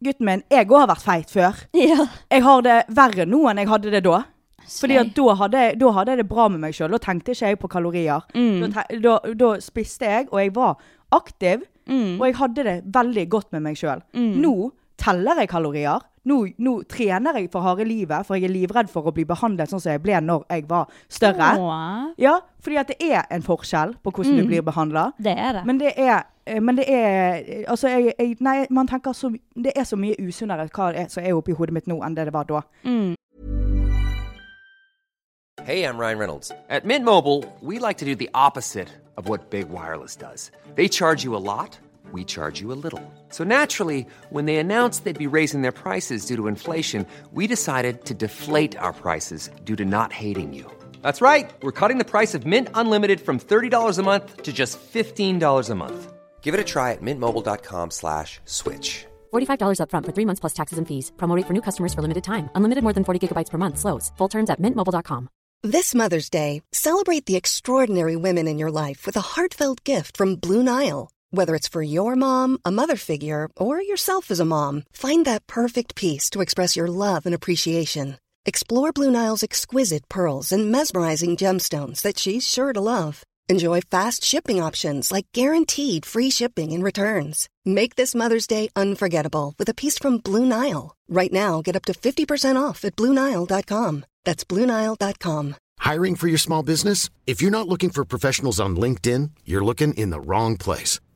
gutten 0.00 0.24
min, 0.24 0.42
jeg 0.48 0.64
òg 0.64 0.78
har 0.80 0.88
vært 0.88 1.04
feit 1.04 1.30
før. 1.30 1.60
Ja. 1.76 2.06
Jeg 2.30 2.42
har 2.42 2.62
det 2.64 2.78
verre 2.88 3.26
nå 3.28 3.42
enn 3.50 3.60
jeg 3.60 3.68
hadde 3.68 3.92
det 3.92 4.04
da. 4.06 4.22
Fordi 4.68 4.96
at 5.00 5.12
da 5.16 5.34
hadde, 5.34 5.64
da 5.80 5.90
hadde 5.96 6.12
jeg 6.12 6.20
det 6.22 6.28
bra 6.28 6.48
med 6.48 6.60
meg 6.60 6.74
sjøl. 6.76 6.92
Da 6.92 6.98
tenkte 6.98 7.32
ikke 7.32 7.52
jeg 7.52 7.60
på 7.60 7.70
kalorier. 7.72 8.24
Mm. 8.34 8.72
Da, 8.72 8.84
da, 9.00 9.18
da 9.34 9.52
spiste 9.64 10.08
jeg, 10.08 10.28
og 10.32 10.40
jeg 10.40 10.54
var 10.56 10.74
aktiv. 11.12 11.64
Mm. 11.88 12.20
Og 12.20 12.26
jeg 12.26 12.36
hadde 12.36 12.64
det 12.64 12.76
veldig 12.84 13.28
godt 13.32 13.52
med 13.52 13.64
meg 13.64 13.78
sjøl. 13.80 14.02
Nå 14.12 14.70
teller 14.98 15.38
jeg 15.42 15.48
kalorier. 15.48 16.00
Nå, 16.28 16.42
nå 16.60 16.72
trener 16.90 17.38
jeg 17.38 17.48
for 17.52 17.64
harde 17.64 17.86
livet, 17.88 18.26
for 18.26 18.36
jeg 18.36 18.44
er 18.50 18.52
livredd 18.52 18.90
for 18.92 19.06
å 19.08 19.12
bli 19.16 19.24
behandlet 19.24 19.70
sånn 19.70 19.80
som 19.80 19.94
jeg 19.94 20.02
ble 20.04 20.18
når 20.20 20.42
jeg 20.50 20.66
var 20.68 20.90
større. 21.08 21.52
Åh, 21.56 22.10
Ja, 22.20 22.34
fordi 22.60 22.76
at 22.82 22.90
det 22.92 22.96
er 23.00 23.22
en 23.30 23.42
forskjell 23.46 23.94
på 24.04 24.10
hvordan 24.12 24.36
du 24.36 24.44
blir 24.50 24.62
behandla. 24.66 25.12
det 25.18 25.32
er 25.38 25.52
det. 25.56 25.62
Men 25.64 25.78
det 25.80 25.92
er 25.96 26.26
eh, 26.46 26.60
men 26.60 26.76
det 26.76 26.84
er 26.88 27.64
Altså, 27.68 27.88
jeg, 27.88 28.12
jeg 28.18 28.36
Nei, 28.40 28.66
man 28.70 28.86
tenker 28.88 29.12
så 29.12 29.30
Det 29.54 29.72
er 29.76 29.84
så 29.84 29.96
mye 29.96 30.16
usunnere 30.20 30.68
hva 30.68 30.92
er 30.94 31.08
som 31.08 31.24
er 31.24 31.32
oppi 31.32 31.52
hodet 31.52 31.72
mitt 31.74 31.86
nå, 31.86 32.02
enn 32.04 32.14
det 32.16 32.26
det 32.28 32.34
var 32.34 32.44
da. 32.44 32.60
mm. 32.84 33.14
Hey, 35.64 35.84
I'm 35.84 35.98
Ryan 35.98 36.18
Reynolds. 36.18 36.52
At 36.70 36.84
Mint 36.84 37.04
Mobile, 37.04 37.44
we 37.60 37.78
like 37.78 37.98
to 37.98 38.04
do 38.06 38.14
the 38.14 38.30
opposite 38.34 38.88
of 39.16 39.28
what 39.28 39.50
Big 39.50 39.68
Wireless 39.68 40.16
does. 40.16 40.50
They 40.76 40.88
charge 40.88 41.24
you 41.24 41.36
a 41.36 41.42
lot, 41.52 41.78
we 42.12 42.24
charge 42.24 42.60
you 42.62 42.72
a 42.72 42.80
little. 42.84 43.02
So 43.28 43.44
naturally, 43.44 44.06
when 44.30 44.46
they 44.46 44.56
announced 44.56 45.04
they'd 45.04 45.26
be 45.26 45.26
raising 45.26 45.60
their 45.60 45.72
prices 45.84 46.24
due 46.24 46.36
to 46.36 46.46
inflation, 46.46 47.06
we 47.32 47.46
decided 47.46 48.06
to 48.06 48.14
deflate 48.14 48.78
our 48.78 48.94
prices 48.94 49.50
due 49.64 49.76
to 49.76 49.84
not 49.84 50.14
hating 50.14 50.54
you. 50.54 50.64
That's 51.02 51.20
right. 51.20 51.50
We're 51.62 51.78
cutting 51.80 51.98
the 51.98 52.12
price 52.12 52.34
of 52.34 52.46
Mint 52.46 52.68
Unlimited 52.72 53.20
from 53.20 53.38
$30 53.38 53.98
a 53.98 54.02
month 54.02 54.44
to 54.44 54.52
just 54.54 54.80
$15 54.80 55.68
a 55.70 55.74
month. 55.74 56.12
Give 56.40 56.54
it 56.54 56.60
a 56.60 56.64
try 56.64 56.92
at 56.92 57.02
mintmobile.com 57.02 57.90
slash 57.90 58.40
switch. 58.46 59.04
$45 59.34 59.80
upfront 59.82 60.06
for 60.06 60.12
three 60.12 60.24
months 60.24 60.40
plus 60.40 60.54
taxes 60.54 60.78
and 60.78 60.88
fees. 60.88 61.12
Promo 61.18 61.36
rate 61.36 61.46
for 61.46 61.52
new 61.52 61.60
customers 61.68 61.92
for 61.92 62.00
limited 62.00 62.24
time. 62.24 62.48
Unlimited 62.54 62.82
more 62.82 62.94
than 62.94 63.04
40 63.04 63.28
gigabytes 63.28 63.50
per 63.50 63.58
month. 63.58 63.78
Slows. 63.78 64.10
Full 64.16 64.28
terms 64.28 64.48
at 64.48 64.62
mintmobile.com. 64.62 65.28
This 65.64 65.92
Mother's 65.92 66.30
Day, 66.30 66.62
celebrate 66.70 67.26
the 67.26 67.34
extraordinary 67.34 68.14
women 68.14 68.46
in 68.46 68.58
your 68.58 68.70
life 68.70 69.04
with 69.04 69.16
a 69.16 69.20
heartfelt 69.34 69.82
gift 69.82 70.16
from 70.16 70.36
Blue 70.36 70.62
Nile. 70.62 71.10
Whether 71.30 71.54
it's 71.54 71.68
for 71.68 71.82
your 71.82 72.16
mom, 72.16 72.58
a 72.64 72.70
mother 72.70 72.96
figure, 72.96 73.50
or 73.54 73.82
yourself 73.82 74.30
as 74.30 74.40
a 74.40 74.46
mom, 74.46 74.84
find 74.92 75.26
that 75.26 75.46
perfect 75.46 75.94
piece 75.94 76.30
to 76.30 76.40
express 76.40 76.74
your 76.74 76.88
love 76.88 77.26
and 77.26 77.34
appreciation. 77.34 78.16
Explore 78.46 78.92
Blue 78.92 79.10
Nile's 79.10 79.42
exquisite 79.42 80.08
pearls 80.08 80.52
and 80.52 80.72
mesmerizing 80.72 81.36
gemstones 81.36 82.00
that 82.00 82.18
she's 82.18 82.48
sure 82.48 82.72
to 82.72 82.80
love. 82.80 83.24
Enjoy 83.50 83.82
fast 83.82 84.24
shipping 84.24 84.62
options 84.62 85.12
like 85.12 85.26
guaranteed 85.34 86.06
free 86.06 86.30
shipping 86.30 86.72
and 86.72 86.82
returns. 86.82 87.48
Make 87.64 87.96
this 87.96 88.14
Mother's 88.14 88.46
Day 88.46 88.70
unforgettable 88.74 89.54
with 89.58 89.68
a 89.68 89.74
piece 89.74 89.98
from 89.98 90.18
Blue 90.18 90.46
Nile. 90.46 90.94
Right 91.08 91.32
now, 91.32 91.60
get 91.60 91.76
up 91.76 91.84
to 91.86 91.92
50% 91.92 92.56
off 92.56 92.84
at 92.84 92.96
BlueNile.com. 92.96 94.04
That's 94.24 94.44
BlueNile.com. 94.44 95.56
Hiring 95.78 96.16
for 96.16 96.28
your 96.28 96.38
small 96.38 96.62
business? 96.62 97.10
If 97.26 97.42
you're 97.42 97.50
not 97.50 97.68
looking 97.68 97.90
for 97.90 98.04
professionals 98.04 98.60
on 98.60 98.76
LinkedIn, 98.76 99.30
you're 99.44 99.64
looking 99.64 99.94
in 99.94 100.10
the 100.10 100.20
wrong 100.20 100.56
place. 100.56 101.00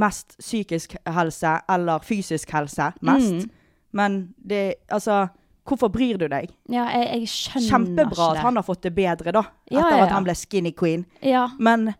mest 0.00 0.36
psykisk 0.40 0.96
helse 1.06 1.58
eller 1.70 2.04
fysisk 2.04 2.50
helse 2.54 2.92
mest. 3.00 3.48
Men 3.94 4.34
det 4.36 4.74
Altså, 4.90 5.28
hvorfor 5.64 5.88
bryr 5.94 6.18
du 6.18 6.26
deg? 6.28 6.50
Ja, 6.68 6.88
jeg, 6.90 7.06
jeg 7.20 7.28
skjønner 7.30 7.68
Kjempebra 7.70 8.10
ikke 8.10 8.30
at 8.38 8.42
han 8.44 8.56
har 8.58 8.66
fått 8.66 8.82
det 8.82 8.94
bedre, 8.96 9.32
da. 9.32 9.44
Ja, 9.70 9.84
Etter 9.84 9.98
ja, 9.98 10.06
at 10.08 10.14
han 10.16 10.26
ble 10.26 10.34
skinny 10.38 10.72
queen. 10.76 11.06
Ja. 11.22 11.46
Men 11.58 11.92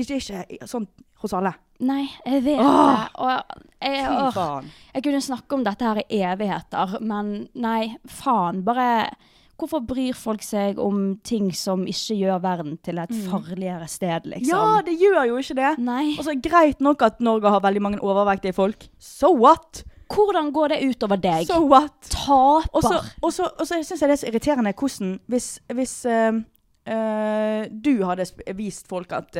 ikke, 0.00 0.16
ikke 0.16 0.68
sånn 0.70 0.88
hos 1.20 1.34
alle. 1.36 1.52
Nei, 1.80 2.04
jeg 2.26 2.42
vet 2.44 2.60
Åh! 2.60 2.70
det. 2.70 3.10
Og 3.20 3.30
jeg, 3.80 4.06
åh, 4.08 4.64
jeg 4.94 5.04
kunne 5.06 5.20
snakke 5.24 5.56
om 5.56 5.62
dette 5.64 5.86
her 5.86 6.00
i 6.02 6.20
evigheter, 6.28 6.98
men 7.00 7.30
nei, 7.56 7.94
faen. 8.08 8.60
Bare 8.66 8.88
Hvorfor 9.60 9.82
bryr 9.84 10.16
folk 10.16 10.42
seg 10.44 10.78
om 10.80 11.18
ting 11.26 11.50
som 11.56 11.82
ikke 11.88 12.16
gjør 12.16 12.40
verden 12.44 12.78
til 12.86 13.00
et 13.02 13.12
farligere 13.26 13.88
sted, 13.92 14.28
liksom? 14.32 14.50
Ja, 14.54 14.80
det 14.86 14.96
gjør 15.00 15.26
jo 15.28 15.40
ikke 15.42 15.56
det. 15.58 15.72
Nei. 15.84 16.14
Altså, 16.16 16.34
Greit 16.40 16.80
nok 16.80 17.04
at 17.04 17.20
Norge 17.20 17.52
har 17.52 17.60
veldig 17.64 17.82
mange 17.84 18.00
overvektige 18.00 18.56
folk. 18.56 18.88
So 18.98 19.34
what? 19.36 19.82
Hvordan 20.10 20.48
går 20.52 20.72
det 20.74 20.78
utover 20.88 21.20
deg? 21.22 21.44
So 21.46 21.60
what? 21.70 21.92
Taper. 22.08 22.70
Og 22.72 22.82
så, 22.82 22.96
og 23.22 23.34
så, 23.36 23.50
og 23.58 23.66
så 23.68 23.82
syns 23.84 24.00
jeg 24.00 24.08
det 24.08 24.16
er 24.16 24.22
så 24.24 24.30
irriterende 24.32 24.72
hvordan 24.74 25.12
Hvis, 25.30 25.50
hvis 25.70 25.92
eh, 26.10 26.40
eh, 26.90 27.68
du 27.70 28.00
hadde 28.08 28.26
vist 28.58 28.88
folk 28.90 29.12
at 29.12 29.38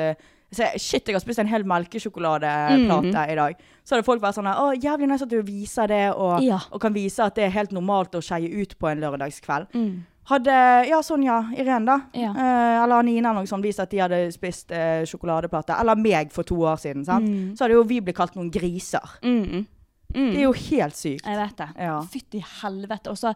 så, 0.51 0.67
Shit, 0.77 1.07
jeg 1.07 1.15
har 1.15 1.23
spist 1.23 1.39
en 1.39 1.51
hel 1.51 1.63
melkesjokoladeplate 1.69 3.27
i 3.31 3.37
dag. 3.39 3.61
Så 3.87 3.95
hadde 3.95 4.07
folk 4.07 4.23
vært 4.23 4.39
sånn 4.39 4.49
Å, 4.51 4.71
jævlig 4.75 5.09
nice 5.11 5.27
at 5.27 5.31
du 5.31 5.39
viser 5.47 5.91
det, 5.91 6.05
og, 6.11 6.43
Ja. 6.43 6.59
og 6.71 6.81
kan 6.83 6.95
vise 6.95 7.23
at 7.23 7.37
det 7.39 7.45
er 7.47 7.55
helt 7.55 7.73
normalt 7.73 8.15
å 8.19 8.23
skeie 8.23 8.51
ut 8.51 8.75
på 8.79 8.91
en 8.91 9.01
lørdagskveld. 9.01 9.71
Mm. 9.75 10.05
Hadde 10.29 10.53
ja, 10.87 11.01
Sonja 11.03 11.41
Irén, 11.57 11.85
da, 11.89 12.01
Ja. 12.15 12.31
eh, 12.31 12.83
eller 12.85 13.03
Nina 13.03 13.33
noe 13.33 13.47
sånt, 13.47 13.65
vist 13.65 13.81
at 13.81 13.91
de 13.91 13.99
hadde 13.99 14.33
spist 14.33 14.71
eh, 14.71 15.03
sjokoladeplate, 15.05 15.75
eller 15.81 15.97
meg 15.97 16.31
for 16.33 16.45
to 16.45 16.55
år 16.57 16.77
siden, 16.79 17.05
sant? 17.05 17.27
Mm. 17.27 17.57
så 17.57 17.65
hadde 17.65 17.75
jo 17.75 17.83
vi 17.85 18.01
blitt 18.01 18.17
kalt 18.17 18.37
noen 18.37 18.51
griser. 18.51 19.01
Mm. 19.23 19.67
Mm. 20.15 20.31
Det 20.33 20.37
er 20.39 20.43
jo 20.45 20.53
helt 20.53 20.95
sykt. 20.99 21.25
Jeg 21.27 21.37
vet 21.39 21.57
det. 21.57 21.69
Ja. 21.79 22.01
Fytti 22.03 22.45
helvete. 22.63 23.11
Og 23.11 23.19
så 23.19 23.35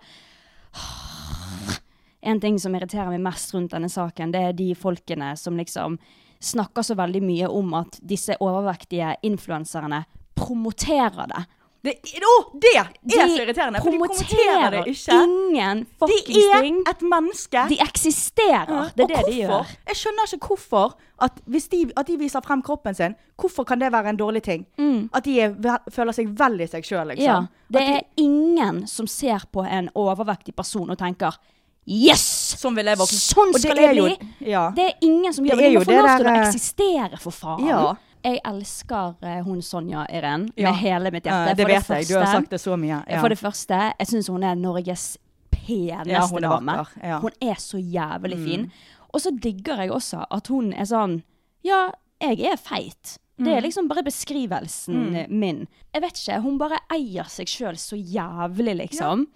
En 2.23 2.41
ting 2.41 2.57
som 2.59 2.73
irriterer 2.75 3.11
meg 3.13 3.21
mest 3.21 3.53
rundt 3.55 3.75
denne 3.75 3.91
saken, 3.93 4.31
det 4.33 4.41
er 4.41 4.55
de 4.57 4.71
folkene 4.75 5.35
som 5.37 5.59
liksom 5.61 5.99
snakker 6.41 6.83
så 6.83 6.97
veldig 6.97 7.21
mye 7.23 7.51
om 7.53 7.75
at 7.75 7.99
disse 8.01 8.37
overvektige 8.41 9.11
influenserne 9.29 10.05
promoterer 10.35 11.29
det. 11.29 11.43
Det, 11.85 11.93
oh, 12.25 12.45
det 12.57 12.71
er 12.81 12.87
De 13.05 13.17
så 13.19 13.43
irriterende, 13.43 13.81
for 13.85 13.93
de 13.93 13.99
kommenterer 14.01 14.71
det 14.73 14.87
ikke. 14.89 15.17
ingen 15.21 15.83
De 16.01 16.15
er 16.41 16.69
et 16.91 17.03
menneske. 17.05 17.65
De 17.69 17.77
eksisterer. 17.85 18.89
Det 18.97 19.05
er 19.05 19.05
og 19.05 19.09
det 19.11 19.27
de 19.27 19.35
gjør. 19.43 19.75
Jeg 19.91 19.97
skjønner 20.01 20.33
ikke 20.35 20.47
hvorfor 20.47 20.95
at 21.23 21.43
de, 21.47 21.83
at 21.97 22.07
de 22.07 22.17
viser 22.19 22.41
frem 22.45 22.63
kroppen 22.65 22.97
sin, 22.97 23.15
hvorfor 23.37 23.65
kan 23.69 23.79
det 23.81 23.93
være 23.93 24.15
en 24.15 24.17
dårlig 24.17 24.43
ting? 24.43 24.65
At 25.13 25.25
de 25.25 25.41
er, 25.41 25.53
føler 25.93 26.17
seg 26.17 26.33
vel 26.39 26.65
i 26.65 26.71
seg 26.73 26.89
sjøl, 26.89 27.13
liksom. 27.13 27.45
Mm. 27.45 27.53
Ja, 27.53 27.77
det 27.79 27.85
de, 27.85 27.99
er 27.99 28.03
ingen 28.17 28.87
som 28.89 29.07
ser 29.07 29.45
på 29.53 29.67
en 29.69 29.91
overvektig 29.95 30.57
person 30.57 30.91
og 30.91 30.99
tenker 30.99 31.37
Yes! 31.85 32.23
Sånn. 32.57 32.79
Sånn 32.81 33.53
skal 33.61 33.77
jeg 33.77 33.97
jo- 33.99 34.07
bli! 34.09 34.29
ja. 34.49 34.71
Det 34.73 34.85
er 34.89 34.95
ingen 35.05 35.33
som 35.37 35.45
gjør 35.45 35.57
Det 35.61 35.65
De 35.67 35.73
jo 35.75 35.81
må 35.81 35.85
få 35.85 35.93
lov 36.01 36.17
til 36.17 36.27
å 36.27 36.33
eh, 36.33 36.49
eksistere, 36.49 37.19
for 37.21 37.31
faen. 37.31 37.67
Ja. 37.69 37.95
Jeg 38.25 38.41
elsker 38.49 39.15
eh, 39.23 39.43
hun 39.45 39.61
Sonja 39.63 40.07
Irén 40.09 40.49
Ja. 40.57 40.71
med 40.71 40.81
hele 40.81 41.11
mitt 41.13 41.25
hjerte. 41.25 41.45
hjerte. 41.53 41.57
det 41.57 41.67
For 41.67 41.73
vet 41.75 41.89
jeg. 42.01 42.09
Du 42.09 42.15
har 42.19 42.27
sagt 42.33 42.51
det 42.51 42.61
så 42.61 42.77
mye. 42.81 43.03
Ja. 43.09 43.21
For 43.21 43.29
det 43.29 43.39
første, 43.39 43.81
jeg 43.99 44.07
syns 44.09 44.29
hun 44.33 44.43
er 44.43 44.55
Norges 44.57 45.19
peneste 45.51 46.09
Ja, 46.11 46.27
hun 46.27 46.43
dame. 46.43 46.87
ja. 47.03 47.19
Mm. 47.19 47.23
Hun 47.23 47.31
er 47.43 47.55
så 47.61 47.79
jævlig 47.79 48.39
fin. 48.45 48.71
Og 49.13 49.21
så 49.21 49.31
digger 49.41 49.77
jeg 49.85 49.91
også 49.91 50.25
at 50.31 50.47
hun 50.49 50.73
er 50.73 50.85
sånn 50.89 51.23
Ja, 51.65 51.91
jeg 52.21 52.41
er 52.41 52.57
feit. 52.57 53.19
Det 53.37 53.47
Mm. 53.47 53.57
er 53.57 53.61
liksom 53.63 53.89
bare 53.89 54.03
beskrivelsen 54.05 54.95
mm. 55.11 55.31
min. 55.31 55.67
Jeg 55.93 56.03
vet 56.03 56.13
ikke, 56.17 56.41
hun 56.43 56.59
bare 56.59 56.79
eier 56.93 57.25
seg 57.29 57.47
sjøl 57.47 57.75
så 57.77 57.97
jævlig, 57.97 58.77
liksom. 58.79 59.27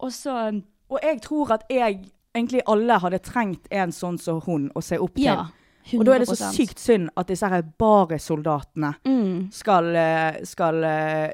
Og 0.00 0.10
så 0.12 0.62
Og 0.90 0.98
jeg 1.02 1.20
tror 1.22 1.52
at 1.52 1.62
jeg 1.70 2.00
egentlig 2.34 2.62
alle 2.66 2.98
hadde 2.98 3.18
trengt 3.22 3.66
en 3.70 3.90
sånn 3.92 4.18
som 4.18 4.40
hun 4.40 4.70
å 4.74 4.82
se 4.82 4.96
opp 4.98 5.14
til. 5.14 5.36
Ja. 5.92 5.98
Og 5.98 6.06
da 6.06 6.12
er 6.14 6.18
det 6.24 6.28
så 6.28 6.52
sykt 6.54 6.78
synd 6.80 7.08
at 7.16 7.26
disse 7.28 7.48
her 7.48 7.62
baresoldatene 7.78 8.94
Mm. 9.04 9.48
skal, 9.52 9.96
eh, 9.96 10.40
skal 10.44 10.84
eh, 10.84 11.30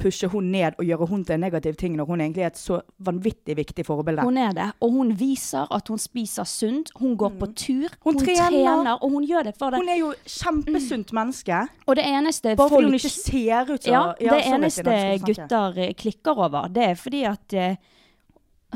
pushe 0.00 0.28
hun 0.32 0.50
ned 0.52 0.72
og 0.78 0.84
gjøre 0.86 1.06
hun 1.08 1.24
til 1.24 1.34
en 1.34 1.40
negativ 1.40 1.74
ting, 1.76 1.96
når 1.96 2.06
hun 2.06 2.20
egentlig 2.20 2.42
er 2.42 2.46
et 2.46 2.56
så 2.58 2.80
vanvittig 3.04 3.56
viktig 3.56 3.84
forbilde. 3.84 4.22
Hun 4.24 4.36
er 4.38 4.52
det, 4.52 4.68
og 4.80 4.90
hun 4.92 5.10
viser 5.18 5.66
at 5.74 5.88
hun 5.88 5.98
spiser 5.98 6.44
sunt. 6.44 6.90
Hun 6.96 7.16
går 7.16 7.34
på 7.38 7.46
tur, 7.54 7.88
Hun 8.04 8.16
trener. 8.18 8.96
og 9.02 9.10
hun 9.10 9.26
gjør 9.26 9.42
det 9.44 9.54
for 9.58 9.70
det. 9.70 9.78
Hun 9.80 9.88
er 9.88 9.98
jo 9.98 10.14
kjempesunt 10.24 11.12
menneske. 11.12 11.68
Og 11.86 11.96
det 11.96 12.04
eneste 12.06 12.56
Bare 12.56 12.68
fordi 12.68 12.74
folk 12.74 12.84
hun 12.84 12.94
ikke 12.94 13.10
ser 13.10 13.72
ut 13.74 13.82
som 13.84 13.92
Ja, 13.92 14.12
det 14.18 14.46
eneste 14.46 15.20
gutter 15.26 15.78
eh, 15.78 15.92
klikker 15.94 16.38
over, 16.38 16.68
det 16.68 16.84
er 16.84 16.94
fordi 16.94 17.22
at 17.24 17.54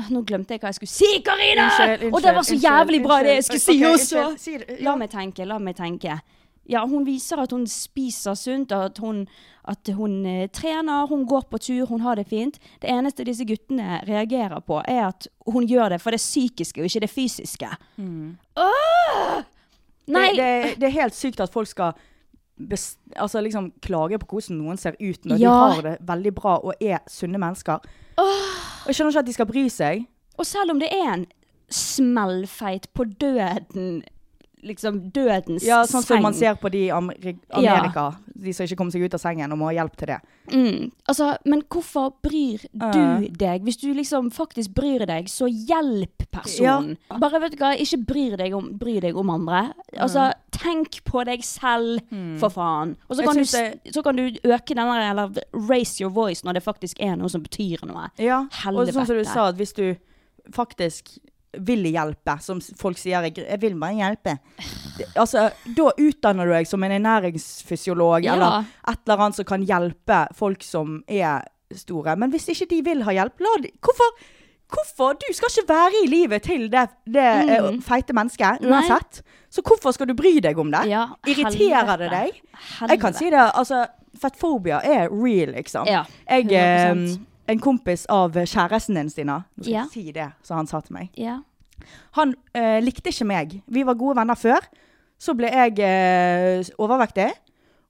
Nå 0.09 0.23
glemte 0.25 0.55
jeg 0.55 0.61
hva 0.63 0.71
jeg 0.71 0.79
skulle 0.79 0.89
si, 0.89 1.09
Karina! 1.25 1.67
Unnskyld, 1.69 2.07
Og 2.13 2.21
det 2.23 2.31
var 2.33 2.41
så 2.43 2.55
unnskyld, 2.55 2.63
jævlig 2.65 3.01
bra 3.03 3.17
det 3.21 3.29
jeg 3.35 3.43
unnskyld. 3.43 3.59
skulle 3.61 3.77
si 3.77 3.83
Ok, 3.85 3.91
også! 3.93 4.23
unnskyld, 4.29 4.63
si 4.77 4.83
La 4.87 4.95
meg 4.97 5.11
tenke, 5.13 5.45
la 5.45 5.59
meg 5.61 5.75
tenke. 5.77 6.15
Ja, 6.69 6.85
hun 6.87 7.03
viser 7.05 7.41
at 7.43 7.51
hun 7.51 7.65
spiser 7.67 8.37
sunt, 8.39 8.71
at 8.71 8.97
hun, 9.03 9.25
at 9.67 9.89
hun 9.97 10.13
uh, 10.25 10.45
trener, 10.55 11.05
hun 11.11 11.25
går 11.27 11.43
på 11.51 11.59
tur, 11.59 11.85
hun 11.89 12.01
har 12.01 12.15
det 12.15 12.25
fint. 12.31 12.57
Det 12.81 12.89
eneste 12.89 13.25
disse 13.27 13.45
guttene 13.45 13.99
reagerer 14.07 14.63
på, 14.63 14.79
er 14.87 15.09
at 15.09 15.27
hun 15.45 15.67
gjør 15.67 15.89
det 15.93 16.01
for 16.01 16.15
det 16.15 16.21
psykiske 16.23 16.79
og 16.81 16.87
ikke 16.87 17.03
det 17.03 17.11
fysiske. 17.11 17.69
Åh! 18.57 19.43
Nei! 20.07 20.29
Det, 20.35 20.37
det, 20.37 20.73
det 20.81 20.87
er 20.89 20.97
helt 21.01 21.15
sykt 21.15 21.43
at 21.43 21.51
folk 21.53 21.67
skal 21.69 21.93
altså 23.17 23.41
liksom 23.41 23.71
klager 23.81 24.17
på 24.21 24.25
hvordan 24.35 24.57
noen 24.61 24.77
ser 24.77 24.95
ut 25.01 25.25
når 25.25 25.39
Ja. 25.39 25.49
de 25.49 25.73
har 25.75 25.81
det 25.81 25.97
veldig 26.07 26.33
bra 26.35 26.57
og 26.63 26.73
er 26.81 26.99
sunne 27.09 27.37
mennesker. 27.41 27.79
Og 28.17 28.87
jeg 28.87 28.95
skjønner 28.95 29.11
ikke 29.11 29.19
at 29.19 29.25
de 29.25 29.33
skal 29.33 29.45
bry 29.45 29.67
seg. 29.69 30.05
Og 30.37 30.45
selv 30.45 30.71
om 30.71 30.79
det 30.79 30.89
er 30.93 31.13
en 31.13 31.25
smellfeit 31.69 32.87
på 32.93 33.03
døden 33.19 34.03
Liksom 34.63 35.11
dødens 35.11 35.63
Ja, 35.67 35.81
sånn 35.83 36.01
som 36.05 36.15
seng. 36.15 36.21
man 36.23 36.33
ser 36.33 36.55
på 36.55 36.69
de 36.71 36.85
i 36.85 36.91
Amer 36.95 37.15
Amerika. 37.51 38.05
De 38.33 38.53
som 38.55 38.63
ikke 38.65 38.77
kommer 38.79 38.91
seg 38.95 39.03
ut 39.03 39.13
av 39.13 39.19
sengen 39.19 39.51
og 39.51 39.57
må 39.59 39.65
ha 39.67 39.73
hjelp 39.75 39.95
til 39.99 40.07
det. 40.07 40.19
Mm. 40.53 40.91
Altså, 41.07 41.37
men 41.45 41.61
hvorfor 41.71 42.13
bryr 42.23 42.63
du 42.71 43.27
deg? 43.37 43.63
Hvis 43.67 43.77
du 43.81 43.93
liksom 43.93 44.29
faktisk 44.31 44.73
bryr 44.73 45.05
deg, 45.05 45.27
så 45.31 45.47
hjelp 45.51 46.25
personen. 46.31 46.97
Bare 47.19 47.39
vet 47.43 47.51
du 47.51 47.57
hva, 47.61 47.73
ikke 47.75 47.99
bryr 48.07 48.37
deg 48.39 48.53
om, 48.55 48.71
bry 48.79 48.99
deg 49.03 49.15
om 49.19 49.29
andre. 49.35 49.73
Altså, 49.97 50.29
tenk 50.51 51.01
på 51.03 51.25
deg 51.27 51.43
selv, 51.43 51.99
for 52.39 52.49
faen. 52.49 52.95
Og 53.09 53.17
så 53.19 53.23
kan, 53.27 53.35
du, 53.35 53.43
det- 53.43 53.93
så 53.93 54.03
kan 54.03 54.15
du 54.15 54.29
øke 54.43 54.75
denne, 54.75 54.95
eller 55.11 55.43
raise 55.53 55.99
your 56.01 56.09
voice 56.11 56.43
når 56.43 56.53
det 56.53 56.63
faktisk 56.63 56.99
er 57.03 57.15
noe 57.19 57.27
som 57.29 57.43
betyr 57.43 57.83
noe. 57.85 58.09
Ja, 58.17 58.45
og 58.71 58.87
sånn 58.87 59.05
som 59.05 59.17
du 59.17 59.23
sa, 59.25 59.49
at 59.51 59.55
hvis 59.59 59.73
du 59.75 59.95
faktisk 60.51 61.17
vil 61.61 61.85
hjelpe, 61.85 62.37
som 62.41 62.61
folk 62.79 62.97
sier, 62.97 63.21
jeg, 63.27 63.37
jeg 63.45 63.61
vil 63.61 63.75
bare 63.79 63.93
hjelpe. 63.99 64.37
Altså, 65.15 65.49
da 65.77 65.89
utdanner 66.01 66.45
du 66.49 66.53
deg 66.55 66.67
som 66.69 66.83
en 66.83 66.91
ernæringsfysiolog, 66.97 68.23
Ja. 68.25 68.33
eller 68.33 68.65
et 68.89 68.99
eller 69.05 69.17
annet 69.27 69.35
som 69.35 69.45
kan 69.45 69.65
hjelpe 69.65 70.27
folk 70.35 70.63
som 70.63 71.03
er 71.07 71.43
store. 71.73 72.15
Men 72.17 72.31
hvis 72.31 72.49
ikke 72.53 72.69
de 72.69 72.81
vil 72.85 73.03
ha 73.03 73.11
hjelp, 73.11 73.39
la 73.41 73.53
de 73.61 73.71
Hvorfor? 73.81 74.15
Hvorfor? 74.73 75.13
Du 75.21 75.27
skal 75.37 75.51
ikke 75.51 75.69
være 75.69 75.99
i 76.03 76.07
livet 76.09 76.41
til 76.47 76.63
det, 76.71 76.87
det 77.05 77.25
mm. 77.45 77.81
feite 77.85 78.13
mennesket, 78.17 78.63
uansett. 78.65 79.19
Nei. 79.21 79.41
Så 79.53 79.61
hvorfor 79.61 79.93
skal 79.93 80.07
du 80.09 80.15
bry 80.17 80.39
deg 80.41 80.57
om 80.57 80.71
det? 80.73 80.87
Ja, 80.89 81.03
Irriterer 81.29 81.97
det 82.01 82.09
helvete. 82.09 82.09
deg? 82.09 82.39
Jeg 82.89 82.99
kan 83.03 83.13
si 83.13 83.29
det, 83.29 83.43
altså, 83.53 83.83
fettfobia 84.17 84.79
er 84.81 85.11
real, 85.13 85.53
liksom. 85.53 85.85
Ja, 85.85 86.03
Jeg, 86.25 86.47
100%. 86.49 87.13
eh, 87.13 87.17
en 87.51 87.59
kompis 87.59 88.05
av 88.11 88.37
kjæresten 88.37 88.97
din, 88.99 89.11
Stina, 89.11 89.41
nå 89.57 89.65
skal 89.65 89.75
jeg 89.75 89.91
si 89.91 90.05
det, 90.15 90.29
som 90.45 90.61
han 90.61 90.69
sa 90.69 90.79
til 90.83 90.95
meg. 90.95 91.11
Ja. 91.19 91.41
Han 92.17 92.35
eh, 92.55 92.79
likte 92.83 93.11
ikke 93.11 93.27
meg. 93.27 93.57
Vi 93.67 93.83
var 93.87 93.99
gode 93.99 94.17
venner 94.21 94.39
før. 94.39 94.63
Så 95.21 95.35
ble 95.37 95.49
jeg 95.51 95.79
eh, 95.83 96.63
overvektig, 96.81 97.29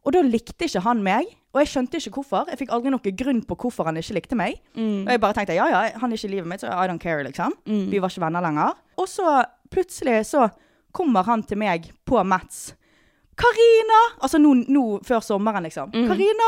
og 0.04 0.14
da 0.14 0.22
likte 0.26 0.68
ikke 0.68 0.84
han 0.86 1.02
meg. 1.06 1.32
Og 1.54 1.62
jeg 1.62 1.70
skjønte 1.70 2.00
ikke 2.00 2.18
hvorfor. 2.18 2.50
Jeg 2.50 2.58
fikk 2.64 2.72
aldri 2.74 2.90
noen 2.90 3.18
grunn 3.18 3.42
på 3.46 3.58
hvorfor 3.62 3.86
han 3.86 3.98
ikke 4.02 4.16
likte 4.18 4.38
meg. 4.38 4.58
Mm. 4.74 5.06
Og 5.06 5.12
jeg 5.14 5.22
bare 5.22 5.38
tenkte 5.38 5.58
ja, 5.58 5.68
ja, 5.70 5.84
han 6.02 6.10
er 6.10 6.18
ikke 6.18 6.32
i 6.32 6.34
livet 6.34 6.50
mitt, 6.50 6.64
så 6.64 6.72
I 6.74 6.88
don't 6.90 7.02
care, 7.02 7.22
liksom. 7.28 7.54
Mm. 7.70 7.84
Vi 7.92 8.02
var 8.02 8.10
ikke 8.10 8.24
venner 8.26 8.46
lenger. 8.46 8.80
Og 8.98 9.10
så 9.10 9.36
plutselig 9.74 10.24
så 10.32 10.48
kommer 10.94 11.26
han 11.30 11.46
til 11.46 11.62
meg 11.62 11.92
på 12.10 12.22
Mats. 12.26 12.72
Karina! 13.38 14.02
Altså 14.22 14.42
nå, 14.42 14.56
nå 14.66 14.86
før 15.06 15.22
sommeren, 15.26 15.66
liksom. 15.66 15.94
Mm. 15.94 16.42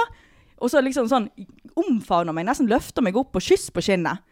Og 0.58 0.72
så 0.74 0.82
liksom 0.82 1.10
sånn 1.12 1.30
omfavner 1.76 2.34
meg, 2.36 2.46
nesten 2.48 2.70
løfter 2.72 3.04
meg 3.06 3.18
opp 3.20 3.36
og 3.36 3.44
kyss 3.44 3.70
på 3.76 3.84
kinnet. 3.84 4.24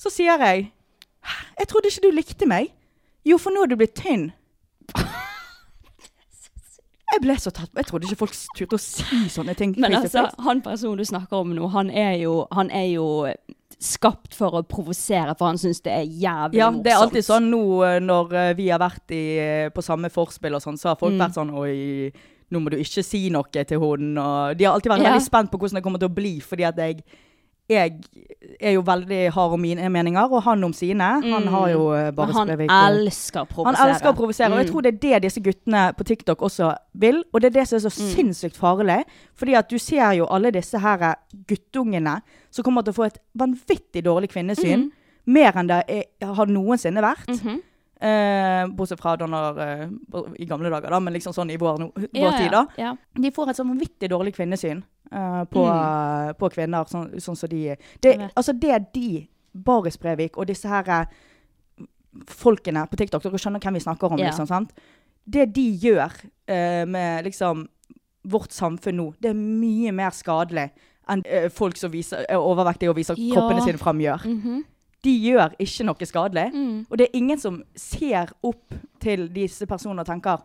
Så 0.00 0.10
sier 0.12 0.36
jeg 0.40 0.70
«Hæ? 1.20 1.34
Jeg 1.60 1.68
trodde 1.68 1.88
ikke 1.90 2.04
du 2.06 2.14
likte 2.16 2.46
meg. 2.48 2.70
Jo, 3.28 3.36
for 3.36 3.52
nå 3.52 3.64
er 3.66 3.68
du 3.72 3.76
blitt 3.76 3.94
tynn. 4.00 4.30
Jeg 7.10 7.22
ble 7.24 7.34
så 7.42 7.50
tatt 7.50 7.72
Jeg 7.74 7.88
trodde 7.88 8.06
ikke 8.06 8.20
folk 8.22 8.34
turte 8.56 8.78
å 8.78 8.80
si 8.80 9.24
sånne 9.34 9.56
ting. 9.58 9.72
Men 9.82 9.96
altså, 9.98 10.28
han 10.46 10.60
personen 10.64 11.00
du 11.00 11.04
snakker 11.08 11.42
om 11.42 11.50
nå, 11.56 11.66
han 11.74 11.90
er 11.90 12.14
jo, 12.22 12.44
han 12.54 12.70
er 12.70 12.86
jo 12.92 13.06
skapt 13.80 14.34
for 14.36 14.58
å 14.58 14.62
provosere, 14.68 15.32
for 15.40 15.48
han 15.50 15.58
syns 15.60 15.80
det 15.84 15.92
er 15.94 16.04
jævlig 16.04 16.60
morsomt. 16.60 16.80
ja, 16.80 16.84
det 16.84 16.92
er 16.92 17.00
alltid 17.00 17.24
sånn 17.26 17.46
nå 17.50 17.60
eh, 17.86 17.96
når 18.04 18.34
eh, 18.36 18.50
vi 18.58 18.66
har 18.68 18.80
vært 18.82 19.14
i, 19.16 19.22
eh, 19.40 19.68
på 19.72 19.82
samme 19.84 20.10
forspill 20.12 20.58
og 20.58 20.62
sånn, 20.64 20.76
så 20.78 20.92
har 20.92 20.98
folk 21.00 21.14
Mm. 21.16 21.22
vært 21.24 21.38
sånn 21.38 21.52
Oi, 21.56 22.12
nå 22.50 22.60
må 22.60 22.70
du 22.70 22.76
ikke 22.76 23.04
si 23.04 23.28
noe 23.30 23.44
til 23.64 23.78
hun. 23.78 24.16
Og 24.18 24.56
de 24.58 24.64
har 24.64 24.74
alltid 24.74 24.90
vært 24.92 25.02
Ja. 25.04 25.12
veldig 25.12 25.26
spent 25.26 25.50
på 25.50 25.58
hvordan 25.58 25.74
det 25.74 25.82
kommer 25.84 25.98
til 25.98 26.08
å 26.08 26.14
bli, 26.14 26.40
fordi 26.40 26.64
at 26.68 26.76
jeg 26.76 27.02
jeg 27.70 28.00
er 28.60 28.72
jo 28.72 28.80
veldig 28.82 29.30
hard 29.30 29.52
om 29.52 29.60
mine 29.62 29.88
meninger, 29.94 30.26
og 30.32 30.42
han 30.42 30.64
om 30.64 30.72
sine. 30.72 31.06
Han 31.22 31.46
har 31.46 31.68
jo 31.70 31.92
eh, 31.94 32.10
bare 32.10 32.26
Men 32.34 32.68
han 32.68 32.96
elsker 33.06 33.44
å 33.44 33.46
provosere. 33.46 33.76
Han 33.76 33.90
elsker 33.92 34.08
å 34.10 34.16
provosere, 34.16 34.50
og 34.50 34.58
jeg 34.58 34.66
Mm. 34.66 34.72
tror 34.72 34.82
det 34.82 34.94
er 34.94 34.98
det 35.20 35.22
disse 35.22 35.40
guttene 35.40 35.94
på 35.94 36.02
TikTok 36.04 36.38
også 36.42 36.74
vil. 36.98 37.22
Og 37.32 37.40
det 37.40 37.54
er 37.54 37.60
det 37.60 37.68
som 37.68 37.76
er 37.76 37.88
så 37.88 37.92
Mm. 37.94 38.10
sinnssykt 38.16 38.56
farlig. 38.56 39.04
Fordi 39.36 39.54
at 39.54 39.68
du 39.68 39.78
ser 39.78 40.10
jo 40.14 40.26
alle 40.26 40.50
disse 40.50 40.80
her 40.80 41.14
guttungene 41.46 42.22
som 42.50 42.64
kommer 42.64 42.82
til 42.82 42.92
å 42.92 42.96
få 42.96 43.06
et 43.06 43.18
vanvittig 43.38 44.02
dårlig 44.02 44.30
kvinnesyn. 44.32 44.88
Mm. 44.88 44.90
Mer 45.26 45.52
enn 45.52 45.68
det 45.68 45.84
er, 45.88 46.04
har 46.34 46.46
noensinne 46.46 47.00
vært. 47.00 47.28
Mhm. 47.28 47.60
Eh, 48.00 48.66
bortsett 48.72 49.00
fra 49.00 49.16
når, 49.16 49.58
eh, 49.60 49.88
i 50.40 50.46
gamle 50.48 50.70
dager, 50.72 50.88
da, 50.90 51.00
men 51.00 51.12
liksom 51.12 51.34
sånn 51.36 51.50
i 51.52 51.56
vår, 51.60 51.78
no, 51.78 51.90
vår 51.94 52.08
Ja, 52.14 52.30
tid. 52.38 52.50
da. 52.50 52.66
Ja. 52.78 52.94
De 53.14 53.30
får 53.30 53.50
et 53.50 53.56
sånn 53.56 53.68
vanvittig 53.68 54.08
dårlig 54.08 54.34
kvinnesyn 54.36 54.82
eh, 55.12 55.44
på, 55.44 55.66
Mm. 55.66 56.34
på 56.38 56.50
kvinner, 56.54 56.84
sånn, 56.88 57.10
sånn 57.20 57.36
som 57.36 57.48
de 57.48 57.76
det. 58.00 58.30
Altså 58.36 58.58
det 58.58 58.92
de, 58.94 59.28
Baris 59.54 59.98
Brevik 59.98 60.38
og 60.38 60.46
disse 60.46 60.64
her 60.68 60.88
eh, 60.88 61.06
folkene 62.26 62.86
på 62.90 62.96
TikTok, 62.96 63.22
dere 63.22 63.38
skjønner 63.38 63.60
hvem 63.62 63.74
vi 63.74 63.80
snakker 63.84 64.10
om, 64.12 64.18
Ja. 64.18 64.30
liksom, 64.30 64.46
sant? 64.48 64.72
Det 65.28 65.52
de 65.52 65.66
gjør 65.78 66.10
eh, 66.48 66.84
med 66.86 67.24
liksom 67.24 67.68
vårt 68.26 68.50
samfunn 68.50 68.96
nå, 68.96 69.14
det 69.20 69.30
er 69.30 69.34
mye 69.34 69.92
mer 69.92 70.10
skadelig 70.10 70.70
enn 71.08 71.22
eh, 71.26 71.48
folk 71.48 71.76
som 71.76 71.90
viser, 71.90 72.24
er 72.28 72.36
overvektige 72.36 72.90
og 72.90 72.96
viser 72.96 73.14
kroppene 73.14 73.62
sine 73.64 73.78
fram, 73.78 73.98
gjør. 73.98 74.24
Mhm. 74.24 74.64
De 75.02 75.10
gjør 75.30 75.54
ikke 75.58 75.84
noe 75.88 76.06
skadelig. 76.06 76.52
Mm. 76.52 76.86
Og 76.90 76.98
det 76.98 77.08
er 77.08 77.16
ingen 77.18 77.38
som 77.38 77.62
ser 77.74 78.30
opp 78.44 78.74
til 79.00 79.28
disse 79.28 79.66
personene 79.66 80.00
og 80.00 80.06
tenker 80.06 80.42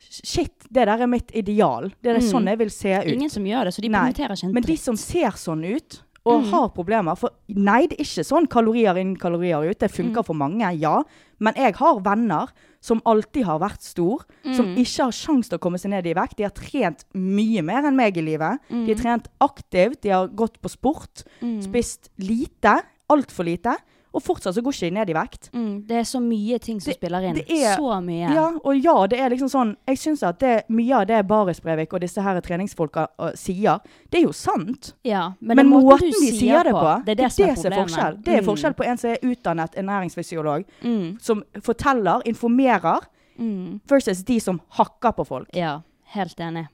Shit, 0.00 0.52
det 0.70 0.84
der 0.86 1.00
er 1.02 1.08
mitt 1.10 1.32
ideal. 1.34 1.88
Det 2.00 2.12
er 2.14 2.20
Mm. 2.20 2.30
sånn 2.30 2.46
jeg 2.46 2.58
vil 2.58 2.70
se 2.70 2.92
ut. 3.00 3.06
Ingen 3.12 3.30
som 3.30 3.42
gjør 3.44 3.64
det, 3.64 3.74
så 3.74 3.80
de 3.82 3.88
Nei, 3.88 4.12
promoterer 4.12 4.30
ikke 4.36 4.44
en 4.46 4.52
Men 4.54 4.62
de 4.62 4.76
som 4.76 4.96
ser 4.96 5.30
sånn 5.32 5.64
ut, 5.76 6.02
og 6.24 6.42
Mm. 6.44 6.50
har 6.52 6.68
problemer 6.68 7.16
For 7.18 7.30
nei, 7.48 7.86
det 7.88 7.98
er 7.98 8.04
ikke 8.04 8.24
sånn 8.24 8.46
kalorier 8.48 8.96
inn, 8.96 9.16
kalorier 9.16 9.68
ut. 9.68 9.76
Det 9.78 9.90
Mm. 9.90 9.96
funker 10.14 10.24
for 10.24 10.34
mange, 10.34 10.78
ja. 10.78 11.02
Men 11.40 11.54
jeg 11.54 11.74
har 11.74 11.98
venner 12.00 12.46
som 12.80 13.00
alltid 13.04 13.42
har 13.44 13.58
vært 13.58 13.82
stor, 13.82 14.20
som 14.54 14.66
Mm. 14.66 14.76
ikke 14.78 15.02
har 15.02 15.10
sjans 15.10 15.48
til 15.48 15.58
å 15.58 15.60
komme 15.60 15.78
seg 15.80 15.90
ned 15.90 16.06
i 16.06 16.14
vekt. 16.14 16.36
De 16.36 16.44
har 16.44 16.50
trent 16.52 17.04
mye 17.16 17.60
mer 17.64 17.82
enn 17.84 17.96
meg 17.96 18.16
i 18.16 18.20
livet. 18.22 18.60
Mm. 18.70 18.86
De 18.86 18.94
har 18.94 19.02
trent 19.02 19.28
aktivt, 19.40 20.00
de 20.02 20.10
har 20.10 20.28
gått 20.28 20.60
på 20.62 20.70
sport, 20.70 21.24
spist 21.60 22.08
lite, 22.20 22.82
altfor 23.10 23.44
lite, 23.44 23.76
og 24.18 24.24
fortsatt 24.26 24.54
så 24.56 24.62
går 24.66 24.74
ikke 24.76 24.88
de 24.90 24.94
ned 24.98 25.10
i 25.12 25.16
vekt. 25.16 25.48
Mm, 25.54 25.86
det 25.88 25.96
er 26.02 26.06
så 26.10 26.20
mye 26.20 26.58
ting 26.60 26.80
som 26.82 26.90
Det- 26.90 26.98
spiller 26.98 27.22
inn. 27.28 27.34
det 27.38 27.46
er- 27.50 27.76
så 27.78 27.96
mye. 28.04 28.32
Ja, 28.34 28.46
og 28.64 28.76
ja, 28.76 29.06
det 29.06 29.18
er 29.20 29.30
liksom 29.30 29.48
sånn 29.48 29.76
Jeg 29.86 29.96
syns 29.98 30.22
at 30.26 30.38
det, 30.40 30.64
mye 30.68 30.92
av 31.00 31.06
det 31.06 31.26
Baris 31.28 31.60
Brevik 31.60 31.92
og 31.94 32.00
disse 32.00 32.20
her 32.22 32.40
treningsfolka 32.40 33.06
uh, 33.18 33.30
sier, 33.34 33.80
det 34.10 34.20
er 34.20 34.26
jo 34.26 34.32
sant. 34.32 34.92
Ja, 35.04 35.32
Men, 35.40 35.56
men 35.56 35.66
måten, 35.70 35.86
måten 35.88 36.10
de 36.10 36.32
sier 36.38 36.62
det 36.64 36.72
på, 36.72 37.04
det 37.06 37.18
er 37.18 37.22
det, 37.24 37.32
som 37.32 37.44
er 37.48 37.54
problemet. 37.54 37.90
forskjell. 37.90 38.22
Det 38.24 38.34
er 38.34 38.40
Mm. 38.42 38.46
forskjell 38.46 38.74
på 38.74 38.84
en 38.86 38.96
som 38.98 39.10
er 39.10 39.18
utdannet 39.22 39.74
ernæringsfysiolog, 39.76 40.64
Mm. 40.84 41.20
som 41.20 41.42
forteller, 41.62 42.22
informerer, 42.26 43.00
Mm. 43.38 43.80
versus 43.88 44.22
de 44.24 44.40
som 44.40 44.60
hakker 44.72 45.12
på 45.14 45.24
folk. 45.26 45.48
Ja, 45.54 45.80
helt 46.14 46.36
enig. 46.40 46.66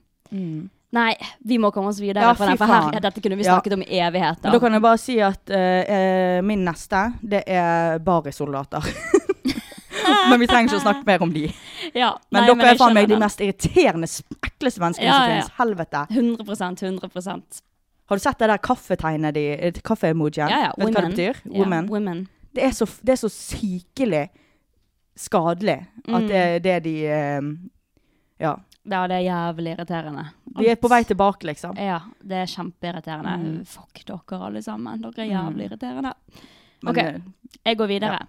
Nei, 0.95 1.11
vi 1.43 1.57
må 1.59 1.71
komme 1.75 1.89
oss 1.91 1.99
videre 1.99 2.23
Ja, 2.23 2.33
fy 2.37 2.55
for 2.57 2.69
her, 2.71 2.99
dette 3.03 3.21
kunne 3.23 3.35
vi 3.39 3.43
Ja. 3.43 3.55
snakket 3.57 3.73
om 3.75 3.81
i 3.83 3.99
evigheter. 3.99 4.51
Da 4.53 4.59
kan 4.63 4.71
jeg 4.77 4.81
bare 4.85 4.97
si 5.01 5.17
at 5.19 5.49
eh, 5.51 6.39
min 6.45 6.63
neste, 6.65 7.01
det 7.21 7.43
er 7.47 7.99
Baris-soldater. 8.05 8.85
men 10.29 10.39
vi 10.39 10.47
trenger 10.47 10.69
ikke 10.69 10.79
å 10.79 10.83
snakke 10.85 11.05
mer 11.07 11.23
om 11.25 11.33
de. 11.33 11.45
ja, 12.01 12.11
Men 12.31 12.43
nei, 12.45 12.47
dere 12.53 12.67
er 12.67 12.71
jeg 12.73 12.79
faen 12.81 12.93
meg 12.97 13.09
de 13.11 13.17
mest 13.21 13.41
irriterende, 13.43 14.09
ekleste 14.45 14.83
menneskene 14.83 15.07
Ja, 15.09 15.17
som 15.17 15.23
ja, 15.23 15.35
ja. 15.35 15.41
finnes. 15.41 15.51
Helvete. 15.59 16.05
100 16.15 17.09
100 17.09 17.61
Har 18.05 18.15
du 18.19 18.21
sett 18.23 18.39
det 18.39 18.49
der 18.53 18.61
kaffetegnet 18.61 19.33
de 19.35 19.81
Kaffeemojien? 19.83 20.49
Ja, 20.49 20.59
ja. 20.67 20.71
Vet 20.77 20.93
du 20.93 20.99
hva 20.99 21.05
det 21.07 21.13
betyr? 21.15 21.41
Ja, 21.45 21.59
Women. 21.59 21.89
women. 21.89 22.23
Det, 22.55 22.63
er 22.63 22.71
så, 22.77 22.85
det 23.03 23.15
er 23.17 23.21
så 23.25 23.31
sykelig 23.33 24.27
skadelig 25.15 25.77
at 26.07 26.21
Mm. 26.21 26.27
det 26.27 26.35
er 26.37 26.59
det 26.59 26.83
de 26.83 26.95
um, 27.39 27.51
Ja. 28.39 28.55
Ja, 28.85 29.07
det 29.09 29.15
er 29.17 29.25
jævlig 29.25 29.73
irriterende. 29.75 30.25
Vi 30.59 30.67
er 30.69 30.77
på 30.79 30.89
vei 30.91 31.01
tilbake, 31.03 31.47
liksom. 31.49 31.77
Ja, 31.81 31.99
det 32.21 32.37
er 32.43 32.51
kjempeirriterende. 32.51 33.33
Mm. 33.41 33.65
Fuck 33.65 34.03
dere 34.05 34.41
alle 34.45 34.61
sammen. 34.61 35.01
Dere 35.01 35.25
er 35.25 35.31
jævlig 35.31 35.69
irriterende. 35.71 36.13
Ok. 36.85 36.97
eh, 37.01 37.21
Jeg 37.65 37.77
går 37.77 37.87
videre. 37.87 38.19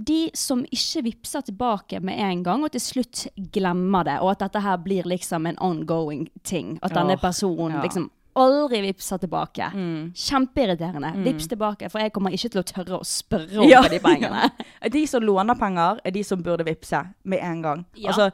De 0.00 0.30
som 0.34 0.62
ikke 0.64 1.02
vipser 1.04 1.42
tilbake 1.44 2.00
med 2.00 2.16
en 2.24 2.42
gang, 2.42 2.64
og 2.64 2.72
til 2.72 2.80
slutt 2.80 3.26
glemmer 3.52 4.06
det, 4.08 4.14
og 4.24 4.30
at 4.32 4.46
dette 4.46 4.62
her 4.64 4.78
blir 4.80 5.04
liksom 5.04 5.46
en 5.46 5.58
ongoing 5.60 6.24
ting. 6.42 6.78
At 6.82 6.94
denne 6.96 7.18
personen 7.20 7.76
ja. 7.76 7.82
liksom 7.84 8.08
aldri 8.40 8.80
vipser 8.80 9.18
tilbake. 9.20 9.66
Mm. 9.74 10.12
Kjempeirriterende. 10.16 11.10
Vips 11.26 11.48
tilbake, 11.50 11.90
for 11.90 12.00
jeg 12.00 12.12
kommer 12.14 12.32
ikke 12.32 12.48
til 12.54 12.62
å 12.62 12.64
tørre 12.64 13.00
å 13.00 13.04
spørre 13.04 13.60
om 13.60 13.68
Ja, 13.68 13.82
de 13.90 13.98
pengene. 14.00 14.48
De 14.94 15.02
som 15.10 15.22
låner 15.22 15.58
penger, 15.58 16.00
er 16.04 16.14
de 16.14 16.22
som 16.24 16.40
burde 16.42 16.64
vippse 16.64 17.02
med 17.28 17.42
en 17.44 17.60
gang. 17.62 17.84
Ja. 17.98 18.14
Altså, 18.14 18.30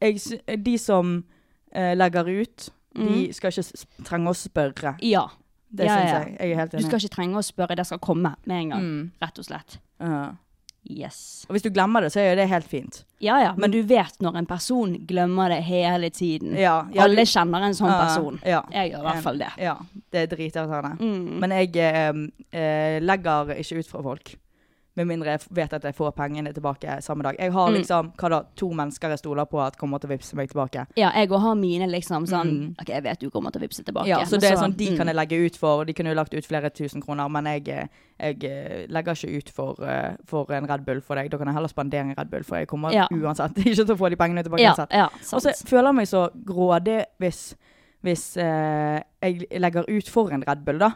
jeg, 0.00 0.64
de 0.64 0.76
som 0.78 1.24
eh, 1.72 1.94
legger 1.94 2.26
ut, 2.42 2.68
de 2.94 3.00
Mm. 3.00 3.32
skal 3.32 3.50
ikke 3.52 3.86
trenge 4.04 4.28
å 4.28 4.34
spørre. 4.34 4.96
Ja. 5.02 5.28
Det 5.72 5.86
Ja, 5.86 5.96
syns 5.96 6.10
ja. 6.10 6.18
jeg. 6.24 6.36
Jeg 6.40 6.50
er 6.52 6.56
helt 6.56 6.70
Du 6.72 6.76
enig. 6.78 6.86
skal 6.88 6.98
ikke 6.98 7.14
trenge 7.14 7.36
å 7.38 7.44
spørre, 7.46 7.76
det 7.76 7.86
skal 7.86 7.98
komme 8.02 8.34
med 8.44 8.56
en 8.64 8.68
gang. 8.70 8.80
Mm. 8.82 9.10
Rett 9.22 9.38
og 9.38 9.44
slett. 9.44 9.78
Ja. 10.00 10.32
Yes. 10.90 11.44
Og 11.48 11.54
hvis 11.54 11.62
du 11.62 11.70
glemmer 11.70 12.00
det, 12.00 12.10
så 12.10 12.20
er 12.22 12.30
jo 12.30 12.36
det 12.40 12.48
helt 12.48 12.64
fint. 12.66 13.04
Ja 13.20 13.36
ja, 13.38 13.50
men, 13.52 13.60
Men- 13.60 13.70
du 13.70 13.82
vet 13.82 14.16
når 14.20 14.36
en 14.38 14.46
person 14.46 14.94
glemmer 15.06 15.48
det 15.50 15.62
hele 15.62 16.08
tiden. 16.10 16.56
Ja, 16.56 16.86
ja, 16.92 17.02
Alle 17.04 17.16
du- 17.16 17.22
kjenner 17.30 17.62
en 17.62 17.72
sånn 17.74 17.90
Ja, 17.92 18.06
person. 18.06 18.40
ja. 18.44 18.62
Jeg 18.72 18.92
gjør 18.92 18.98
i 18.98 19.02
hvert 19.12 19.22
fall 19.22 19.38
det. 19.38 19.52
Ja, 19.58 19.76
det 20.10 20.32
er 20.32 20.36
dritirriterende. 20.36 20.98
Mm. 20.98 21.38
Men 21.38 21.50
jeg 21.50 21.76
eh, 21.76 22.58
eh, 22.58 23.00
legger 23.00 23.54
ikke 23.54 23.78
ut 23.78 23.86
fra 23.86 24.02
folk. 24.02 24.34
Med 24.96 25.06
mindre 25.06 25.30
jeg 25.36 25.40
vet 25.54 25.72
at 25.72 25.84
jeg 25.86 25.94
får 25.94 26.10
pengene 26.18 26.50
tilbake 26.52 26.96
samme 27.00 27.22
dag. 27.22 27.36
Jeg 27.38 27.52
har 27.52 27.68
Mm. 27.70 27.74
liksom 27.76 28.08
hva 28.18 28.28
da, 28.28 28.40
to 28.56 28.68
mennesker 28.74 29.08
jeg 29.10 29.18
stoler 29.20 29.44
på 29.46 29.60
at 29.64 29.76
kommer 29.78 30.00
til 30.00 30.10
å 30.10 30.16
vippse 30.16 30.34
meg 30.34 30.50
tilbake. 30.50 30.86
Ja, 30.96 31.12
jeg 31.14 31.28
òg 31.30 31.38
har 31.40 31.54
mine 31.54 31.86
liksom 31.86 32.26
sånn 32.26 32.50
Mm. 32.50 32.74
OK, 32.80 32.88
jeg 32.88 33.02
vet 33.04 33.20
du 33.20 33.30
kommer 33.30 33.52
til 33.52 33.60
å 33.60 33.68
vippse 33.68 33.84
tilbake. 33.84 34.08
Ja, 34.08 34.18
så 34.24 34.40
det 34.40 34.50
er 34.50 34.56
sånn, 34.56 34.76
De 34.76 34.90
mm. 34.90 34.96
kan 34.96 35.06
jeg 35.06 35.14
legge 35.16 35.46
ut 35.46 35.56
for. 35.56 35.84
De 35.84 35.92
kunne 35.94 36.08
jo 36.10 36.14
lagt 36.16 36.34
ut 36.34 36.44
flere 36.44 36.70
tusen 36.70 37.00
kroner, 37.00 37.28
men 37.30 37.44
jeg, 37.44 37.88
jeg 38.18 38.44
eh, 38.44 38.86
legger 38.88 39.12
ikke 39.14 39.36
ut 39.38 39.50
for, 39.50 39.76
eh, 39.84 40.16
for 40.26 40.50
en 40.52 40.66
Red 40.66 40.84
Bull 40.84 41.00
for 41.00 41.14
deg. 41.14 41.30
Da 41.30 41.38
kan 41.38 41.46
jeg 41.46 41.54
heller 41.54 41.68
spandere 41.68 42.00
en 42.00 42.14
Red 42.18 42.28
Bull, 42.30 42.42
for 42.42 42.56
jeg 42.56 42.66
kommer 42.66 42.92
Ja. 42.92 43.06
uansett 43.12 43.54
ikke 43.58 43.86
til 43.86 43.94
å 43.94 43.96
få 43.96 44.10
de 44.10 44.16
pengene 44.16 44.42
tilbake. 44.42 44.60
Ja, 44.60 44.74
uansett. 44.74 44.90
ja, 44.90 45.04
Og 45.06 45.40
så 45.40 45.54
føler 45.68 45.86
jeg 45.86 45.94
meg 45.94 46.06
så 46.08 46.30
grådig 46.44 47.04
hvis, 47.20 47.54
hvis 48.02 48.36
eh, 48.38 49.02
jeg 49.22 49.46
legger 49.60 49.84
ut 49.88 50.08
for 50.08 50.30
en 50.32 50.42
Red 50.42 50.64
Bull, 50.64 50.78
da. 50.78 50.90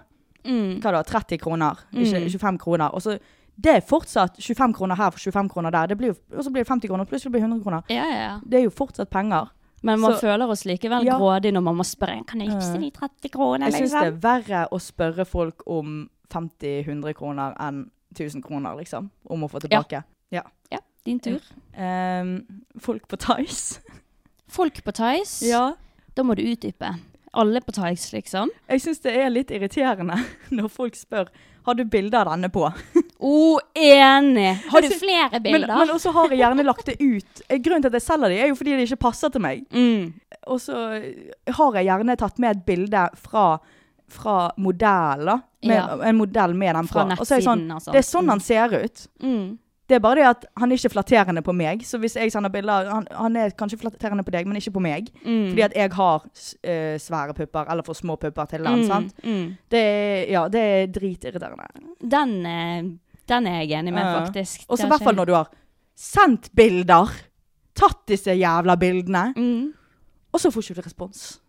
Mm. 0.44 0.80
Hva 0.82 0.90
da? 0.92 1.02
30 1.04 1.38
kroner, 1.38 1.78
ikke 1.94 2.20
Mm. 2.20 2.28
25 2.28 2.58
kroner. 2.58 2.90
Og 2.92 3.00
så 3.00 3.18
det 3.60 3.70
er 3.76 3.80
fortsatt 3.80 4.36
25 4.40 4.74
kroner 4.74 4.96
her 4.96 5.10
for 5.10 5.18
25 5.18 5.48
kroner 5.52 5.70
der. 5.70 5.86
Det 5.86 5.98
blir 5.98 6.08
jo, 6.08 6.16
og 6.36 6.44
så 6.44 6.50
blir 6.50 6.64
det 6.64 6.68
50 6.68 6.88
kroner, 6.88 7.04
plutselig 7.06 7.30
blir 7.32 7.40
det 7.40 7.48
100 7.50 7.62
kroner. 7.62 7.82
Ja, 7.88 8.04
ja, 8.04 8.16
ja. 8.22 8.40
Det 8.44 8.58
er 8.60 8.64
jo 8.64 8.70
fortsatt 8.70 9.10
penger. 9.10 9.50
Men 9.82 10.00
man 10.00 10.12
Så- 10.14 10.20
føler 10.20 10.48
oss 10.48 10.64
likevel 10.64 11.04
Ja. 11.04 11.18
grådig 11.18 11.52
når 11.52 11.60
man 11.62 11.76
må 11.76 11.84
spørre 11.84 12.24
Kan 12.26 12.40
jeg 12.40 12.48
Ja. 12.50 12.78
de 12.78 12.90
30 12.90 13.28
kronene, 13.30 13.66
Jeg 13.70 13.72
syns 13.74 13.90
det 13.90 14.02
er 14.02 14.10
liksom? 14.12 14.20
verre 14.22 14.68
å 14.72 14.78
spørre 14.80 15.26
folk 15.26 15.62
om 15.66 16.08
50-100 16.30 17.14
kroner 17.14 17.54
enn 17.60 17.90
1000 18.14 18.42
kroner, 18.42 18.74
liksom. 18.76 19.10
Om 19.30 19.42
å 19.44 19.50
få 19.50 19.60
tilbake. 19.60 20.02
Ja. 20.30 20.42
Ja, 20.72 20.78
din 21.04 21.20
tur. 21.20 21.40
Um, 21.76 22.46
folk 22.78 23.06
på 23.08 23.16
Tice. 23.18 23.80
Folk 24.48 24.82
på 24.84 24.92
Tice. 24.92 25.74
Da 26.16 26.22
må 26.22 26.34
du 26.34 26.42
utdype. 26.42 26.96
Alle 27.34 27.60
på 27.60 27.72
Tice, 27.72 28.12
liksom. 28.16 28.48
Jeg 28.68 28.80
syns 28.80 29.00
det 29.02 29.14
er 29.16 29.28
litt 29.30 29.48
irriterende 29.50 30.16
når 30.50 30.70
folk 30.70 30.94
spør 30.94 31.28
har 31.66 31.74
du 31.74 31.84
bilde 31.84 32.14
av 32.14 32.26
denne 32.28 32.48
på. 32.50 32.72
Oh, 33.20 33.58
enig! 33.78 34.56
Har 34.68 34.82
du 34.82 34.88
flere 34.98 35.40
bilder? 35.40 35.70
men 35.78 35.88
også 35.94 36.12
har 36.12 36.28
jeg 36.34 36.38
gjerne 36.42 36.64
lagt 36.66 36.86
det 36.86 36.96
ut. 37.00 37.42
Eh, 37.48 37.58
Grunnen 37.62 37.82
til 37.82 37.88
at 37.92 37.98
jeg 38.00 38.02
selger 38.08 38.28
de, 38.28 38.38
er 38.42 38.48
jo 38.50 38.54
fordi 38.58 38.74
de 38.76 38.82
ikke 38.88 39.00
passer 39.06 39.28
til 39.30 39.40
meg. 39.40 39.64
mm. 39.70 40.12
Og 40.46 40.58
så 40.60 40.74
har 41.56 41.72
jeg 41.78 41.86
gjerne 41.86 42.16
tatt 42.20 42.38
med 42.42 42.50
et 42.56 42.64
bilde 42.66 43.08
fra, 43.16 43.58
fra 44.12 44.50
modell. 44.60 45.24
Med, 45.64 45.72
Ja. 45.78 45.96
En 46.04 46.16
modell 46.18 46.52
med 46.54 46.74
den 46.76 46.86
fra. 46.90 47.06
Fra 47.06 47.16
Og 47.20 47.24
så 47.26 47.34
er 47.36 47.40
jeg 47.40 47.46
sånn, 47.48 47.70
altså. 47.72 47.92
det 47.92 47.98
er 48.02 48.08
sånn 48.10 48.24
Mm. 48.26 48.28
han 48.34 48.40
ser 48.40 48.74
ut. 48.84 49.06
Mm. 49.22 49.58
Det 49.86 49.96
er 49.96 50.00
bare 50.00 50.14
det 50.16 50.24
at 50.26 50.44
han 50.56 50.72
er 50.72 50.76
ikke 50.76 50.90
flatterende 50.92 51.42
på 51.44 51.52
meg. 51.54 51.80
Så 51.84 51.98
hvis 52.00 52.14
jeg 52.16 52.32
sender 52.32 52.48
bilder 52.50 52.90
Han, 52.90 53.06
han 53.12 53.36
er 53.36 53.50
kanskje 53.50 53.78
flatterende 53.78 54.24
på 54.24 54.30
deg, 54.32 54.46
men 54.46 54.56
ikke 54.56 54.72
på 54.72 54.80
meg. 54.80 55.08
Mm. 55.24 55.48
Fordi 55.50 55.62
at 55.62 55.74
jeg 55.76 55.92
har 55.92 56.22
eh, 56.64 56.96
svære 56.98 57.34
pupper, 57.34 57.66
eller 57.70 57.82
for 57.82 57.92
små 57.94 58.16
pupper 58.16 58.44
til 58.46 58.62
den. 58.64 58.80
Mm, 58.80 58.86
sant? 58.86 59.14
mm. 59.24 59.56
Det 59.70 60.28
ja, 60.30 60.46
det 60.48 60.60
er 60.60 60.86
dritirriterende. 60.86 61.66
Den, 62.02 62.46
eh, 62.46 62.82
den 63.28 63.46
er 63.46 63.60
jeg 63.62 63.78
enig 63.80 63.92
med, 63.94 64.04
faktisk. 64.24 64.64
Og 64.68 64.78
så 64.78 64.86
i 64.86 64.90
hvert 64.92 65.02
fall 65.02 65.16
når 65.16 65.26
du 65.26 65.34
har 65.34 65.48
sendt 65.96 66.50
bilder. 66.54 67.10
Tatt 67.74 68.04
disse 68.06 68.30
jævla 68.38 68.76
bildene. 68.78 69.32
mm. 69.36 69.72
Og 70.34 70.40
så 70.42 70.50
får 70.50 70.62
ikke 70.66 70.74
du 70.80 70.86
respons. 70.88 71.40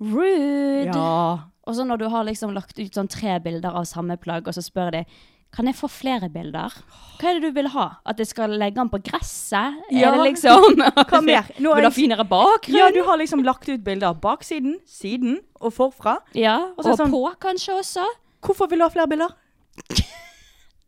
Rude! 0.00 0.86
Ja. 0.86 1.38
Og 1.66 1.74
så 1.76 1.84
når 1.86 1.98
du 2.00 2.06
har 2.10 2.24
liksom 2.26 2.54
lagt 2.56 2.78
ut 2.78 2.94
sånn 2.96 3.08
tre 3.10 3.36
bilder 3.44 3.74
av 3.76 3.84
samme 3.90 4.16
plagg, 4.22 4.46
og 4.48 4.54
så 4.56 4.62
spør 4.64 4.94
de 4.94 5.04
kan 5.50 5.66
jeg 5.66 5.74
få 5.74 5.88
flere 5.90 6.28
bilder? 6.30 6.70
Hva 7.18 7.26
er 7.32 7.40
det 7.40 7.48
du 7.50 7.56
vil 7.56 7.66
ha? 7.72 7.86
At 8.06 8.20
jeg 8.22 8.28
skal 8.30 8.52
legge 8.54 8.78
den 8.78 8.90
på 8.92 9.00
gresset? 9.02 9.80
Ja. 9.90 10.12
Er 10.12 10.20
det 10.20 10.28
liksom 10.28 10.78
Hva 11.10 11.20
mer? 11.26 11.48
Nå 11.58 11.72
Vil 11.74 11.82
du 11.82 11.88
ha 11.88 11.94
finere 11.96 12.26
bakgrunn? 12.30 12.78
Ja, 12.78 12.86
du 12.94 13.00
har 13.08 13.18
liksom 13.18 13.42
lagt 13.42 13.66
ut 13.68 13.82
bilder 13.82 14.12
av 14.12 14.20
baksiden, 14.22 14.76
siden 14.86 15.40
og 15.60 15.74
forfra. 15.74 16.20
Ja, 16.38 16.54
Og 16.78 16.86
og 16.86 16.94
sånn- 17.02 17.10
på 17.10 17.24
kanskje 17.42 17.74
også. 17.82 18.06
Hvorfor 18.46 18.70
vil 18.70 18.78
du 18.78 18.86
ha 18.86 18.92
flere 18.94 19.10
bilder? 19.10 19.34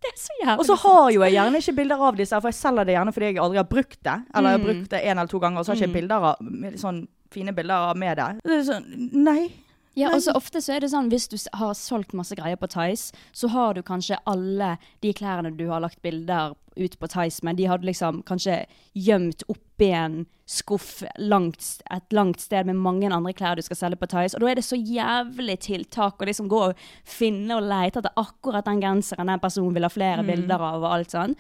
Det 0.03 0.11
er 0.11 0.19
så 0.19 0.35
jævlig 0.43 0.59
Og 0.59 0.67
så 0.67 0.75
har 0.83 1.11
jo 1.15 1.21
jeg 1.23 1.33
gjerne 1.37 1.57
ikke 1.63 1.75
bilder 1.77 2.01
av 2.09 2.17
disse, 2.19 2.41
for 2.41 2.49
jeg 2.51 2.55
selger 2.59 2.85
det 2.89 2.95
gjerne 2.97 3.13
fordi 3.15 3.27
jeg 3.31 3.39
aldri 3.39 3.57
har 3.63 3.69
brukt 3.71 3.99
det. 4.03 4.17
Eller 4.35 4.51
jeg 4.51 4.59
har 4.59 4.63
Mm. 4.63 4.67
brukt 4.71 4.91
det 4.91 5.01
en 5.05 5.19
eller 5.19 5.27
to 5.31 5.39
ganger, 5.39 5.59
og 5.59 5.65
så 5.65 5.73
har 5.73 5.77
jeg 5.77 5.89
ikke 5.89 5.93
Mm. 5.93 6.01
bilder 6.01 6.17
av, 6.17 6.37
sånn 6.83 7.07
fine 7.31 7.53
bilder 7.55 7.75
av 7.91 7.97
med 7.97 8.17
det. 8.19 8.41
Det 8.45 8.67
sånn, 8.67 8.85
nei. 9.13 9.51
Ja, 9.95 10.09
og 10.15 10.23
så 10.25 10.33
ofte 10.33 10.63
så 10.65 10.77
er 10.77 10.85
det 10.85 10.93
sånn, 10.93 11.11
hvis 11.13 11.29
du 11.29 11.37
har 11.59 11.75
solgt 11.77 12.15
masse 12.17 12.37
greier 12.39 12.57
på 12.57 12.69
Tice, 12.73 13.13
så 13.37 13.51
har 13.53 13.77
du 13.77 13.83
kanskje 13.85 14.21
alle 14.29 14.77
de 15.05 15.13
klærne 15.17 15.53
du 15.57 15.67
har 15.69 15.83
lagt 15.85 16.01
bilder 16.05 16.55
ut 16.77 16.95
på 16.97 17.09
Tice 17.13 17.45
med, 17.45 17.59
de 17.61 17.67
har 17.69 17.83
liksom 17.85 18.23
kanskje 18.25 18.63
gjemt 18.97 19.45
oppi 19.53 19.91
en 19.93 20.23
skuff 20.49 21.03
langt, 21.21 21.83
et 21.93 22.17
langt 22.17 22.41
sted 22.41 22.69
med 22.69 22.81
mange 22.81 23.11
andre 23.13 23.35
klær 23.37 23.61
du 23.61 23.65
skal 23.67 23.79
selge 23.83 24.01
på 24.01 24.09
Tice, 24.15 24.37
og 24.37 24.45
da 24.45 24.53
er 24.53 24.61
det 24.61 24.65
så 24.65 24.79
jævlig 24.81 25.59
tiltak 25.69 26.23
å 26.23 26.29
liksom 26.29 26.49
gå 26.53 26.63
og 26.71 26.87
finne 27.05 27.59
og 27.59 27.69
lete 27.69 28.01
etter 28.01 28.17
akkurat 28.21 28.69
den 28.69 28.81
genseren 28.81 29.29
den 29.29 29.45
personen 29.45 29.77
vil 29.77 29.89
ha 29.89 29.93
flere 29.93 30.25
bilder 30.25 30.69
av 30.73 30.81
og 30.81 30.89
alt 30.95 31.13
sånn. 31.13 31.37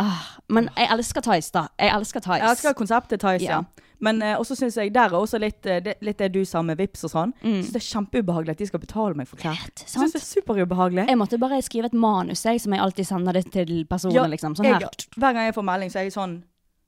Ah, 0.00 0.38
men 0.48 0.70
jeg 0.76 0.88
elsker 0.94 1.24
Tice 1.24 1.52
da. 1.52 1.66
Jeg 1.80 1.92
elsker 1.92 2.20
Tice. 2.24 2.40
Jeg 2.40 2.50
elsker 2.56 2.76
konseptet 2.78 3.20
Tice, 3.20 3.44
ja. 3.44 3.60
Ja. 3.60 3.88
Men 4.02 4.18
eh, 4.24 4.34
også 4.34 4.56
syns 4.58 4.76
jeg 4.80 4.90
der 4.94 5.12
er 5.12 5.14
også 5.14 5.38
litt, 5.38 5.62
eh, 5.68 5.78
det, 5.84 5.94
litt 6.02 6.18
det 6.18 6.32
du 6.34 6.40
sa 6.48 6.62
med 6.66 6.80
Vips 6.80 7.04
og 7.06 7.12
sånn. 7.12 7.34
Mm. 7.42 7.60
Synes 7.60 7.74
det 7.74 7.80
er 7.82 7.86
kjempeubehagelig 7.86 8.56
at 8.56 8.62
de 8.64 8.66
skal 8.72 8.82
betale 8.82 9.18
meg 9.18 9.28
for 9.30 9.38
klær. 9.38 9.60
Sant? 9.78 9.92
syns 9.94 10.16
det 10.16 10.22
er 10.22 10.24
superubehagelig. 10.26 11.04
Jeg 11.12 11.20
måtte 11.20 11.38
bare 11.42 11.60
skrive 11.62 11.92
et 11.92 11.94
manus, 11.94 12.42
jeg, 12.48 12.62
som 12.64 12.74
jeg 12.74 12.82
alltid 12.82 13.08
sender 13.12 13.38
det 13.38 13.44
til 13.54 13.70
personer, 13.90 14.16
Ja, 14.16 14.24
liksom. 14.32 14.56
Sånn 14.58 14.72
jeg, 14.72 14.90
hver 15.14 15.36
gang 15.36 15.46
jeg 15.46 15.54
får 15.54 15.68
melding, 15.70 15.92
så 15.94 16.02
er 16.02 16.08
jeg 16.08 16.16
sånn 16.16 16.40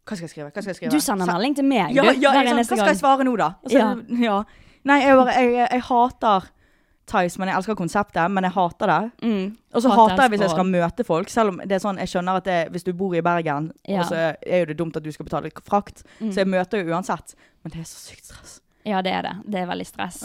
Hva 0.05 0.19
skal 0.19 0.27
jeg 0.27 0.35
skrive? 0.35 0.51
Hva 0.51 0.65
skal 0.65 0.73
jeg 0.73 0.81
skrive? 0.81 0.97
Du 0.97 1.01
sender 1.07 1.31
melding 1.31 1.55
til 1.61 1.69
meg, 1.71 1.95
Ja, 1.95 2.03
du. 2.03 2.19
ja 2.25 2.35
hver 2.35 2.51
jeg, 2.51 2.51
sånn, 2.51 2.67
hva 2.67 2.83
skal 2.83 2.93
jeg 2.93 3.03
svare 3.05 3.29
nå, 3.29 3.37
da? 3.41 3.51
Altså, 3.63 3.79
så, 3.79 4.19
ja. 4.29 4.41
Nei, 4.85 4.99
jeg, 5.01 5.17
bare, 5.17 5.39
jeg, 5.39 5.55
jeg 5.71 5.85
hater 5.87 6.51
Tice, 7.07 7.39
men 7.39 7.49
jeg 7.49 7.57
elsker 7.59 7.75
konseptet. 7.77 8.31
Men 8.33 8.45
jeg 8.45 8.53
hater 8.57 8.87
det. 8.87 9.11
Mm. 9.23 9.57
Og 9.75 9.83
så 9.83 9.91
Hater 9.93 10.23
jeg 10.23 10.31
hvis 10.35 10.41
jeg 10.47 10.51
skal 10.55 10.65
møte 10.71 11.05
folk. 11.05 11.29
Selv 11.29 11.49
om 11.53 11.59
det 11.65 11.73
er 11.77 11.83
sånn, 11.85 11.99
jeg 12.01 12.09
skjønner 12.09 12.37
at 12.41 12.45
det, 12.49 12.59
hvis 12.73 12.85
du 12.87 12.93
bor 12.97 13.15
i 13.15 13.21
Bergen, 13.21 13.73
Ja. 13.89 14.03
så 14.09 14.15
er 14.41 14.61
jo 14.65 14.65
det 14.73 14.77
dumt 14.79 14.97
at 14.97 15.03
du 15.05 15.11
skal 15.13 15.25
betale 15.27 15.51
frakt. 15.65 16.03
Mm. 16.21 16.31
Så 16.33 16.37
jeg 16.41 16.49
møter 16.49 16.81
jo 16.85 16.93
uansett. 16.95 17.35
Men 17.63 17.71
det 17.73 17.81
er 17.81 17.85
så 17.91 18.01
sykt 18.11 18.25
stress. 18.25 18.61
Ja, 18.87 19.01
det 19.01 19.13
er 19.17 19.23
det. 19.23 19.33
Det 19.49 19.61
er 19.63 19.67
veldig 19.67 19.87
stress. 19.87 20.23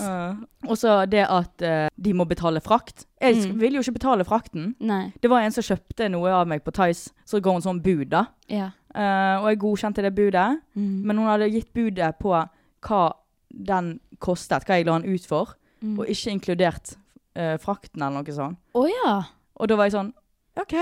Og 0.67 0.75
så 0.77 1.05
det 1.07 1.21
at 1.31 1.61
uh, 1.63 1.87
de 1.95 2.13
må 2.13 2.25
betale 2.27 2.59
frakt. 2.61 3.05
Jeg 3.21 3.35
Mm. 3.35 3.59
vil 3.59 3.73
jo 3.73 3.79
ikke 3.79 3.93
betale 3.99 4.23
frakten. 4.25 4.73
Nei. 4.79 5.13
Det 5.21 5.29
var 5.29 5.39
en 5.41 5.51
som 5.51 5.63
kjøpte 5.63 6.09
noe 6.11 6.27
av 6.31 6.45
meg 6.47 6.63
på 6.65 6.71
Tice, 6.71 7.11
så 7.25 7.39
går 7.39 7.53
hun 7.53 7.61
sånn 7.61 7.81
bud, 7.81 8.09
da. 8.09 8.25
Ja. 8.49 8.71
Uh, 8.95 9.43
og 9.43 9.47
jeg 9.51 9.59
godkjente 9.59 10.01
det 10.03 10.13
budet. 10.15 10.59
Mm. 10.75 11.03
Men 11.05 11.17
hun 11.17 11.27
hadde 11.27 11.49
gitt 11.51 11.71
budet 11.73 12.19
på 12.19 12.33
hva 12.81 13.13
den 13.49 13.99
kostet, 14.19 14.65
hva 14.67 14.75
jeg 14.77 14.85
la 14.85 14.99
den 14.99 15.13
ut 15.15 15.25
for, 15.25 15.55
Mm. 15.81 15.99
og 15.99 16.09
ikke 16.11 16.31
inkludert 16.35 16.95
eh, 17.35 17.57
frakten 17.57 18.01
eller 18.01 18.21
noe 18.23 18.35
sånt. 18.35 18.57
Å 18.75 18.87
ja. 18.89 19.13
Og 19.59 19.67
da 19.71 19.75
var 19.79 19.85
jeg 19.87 19.95
sånn 19.99 20.13
OK. 20.59 20.75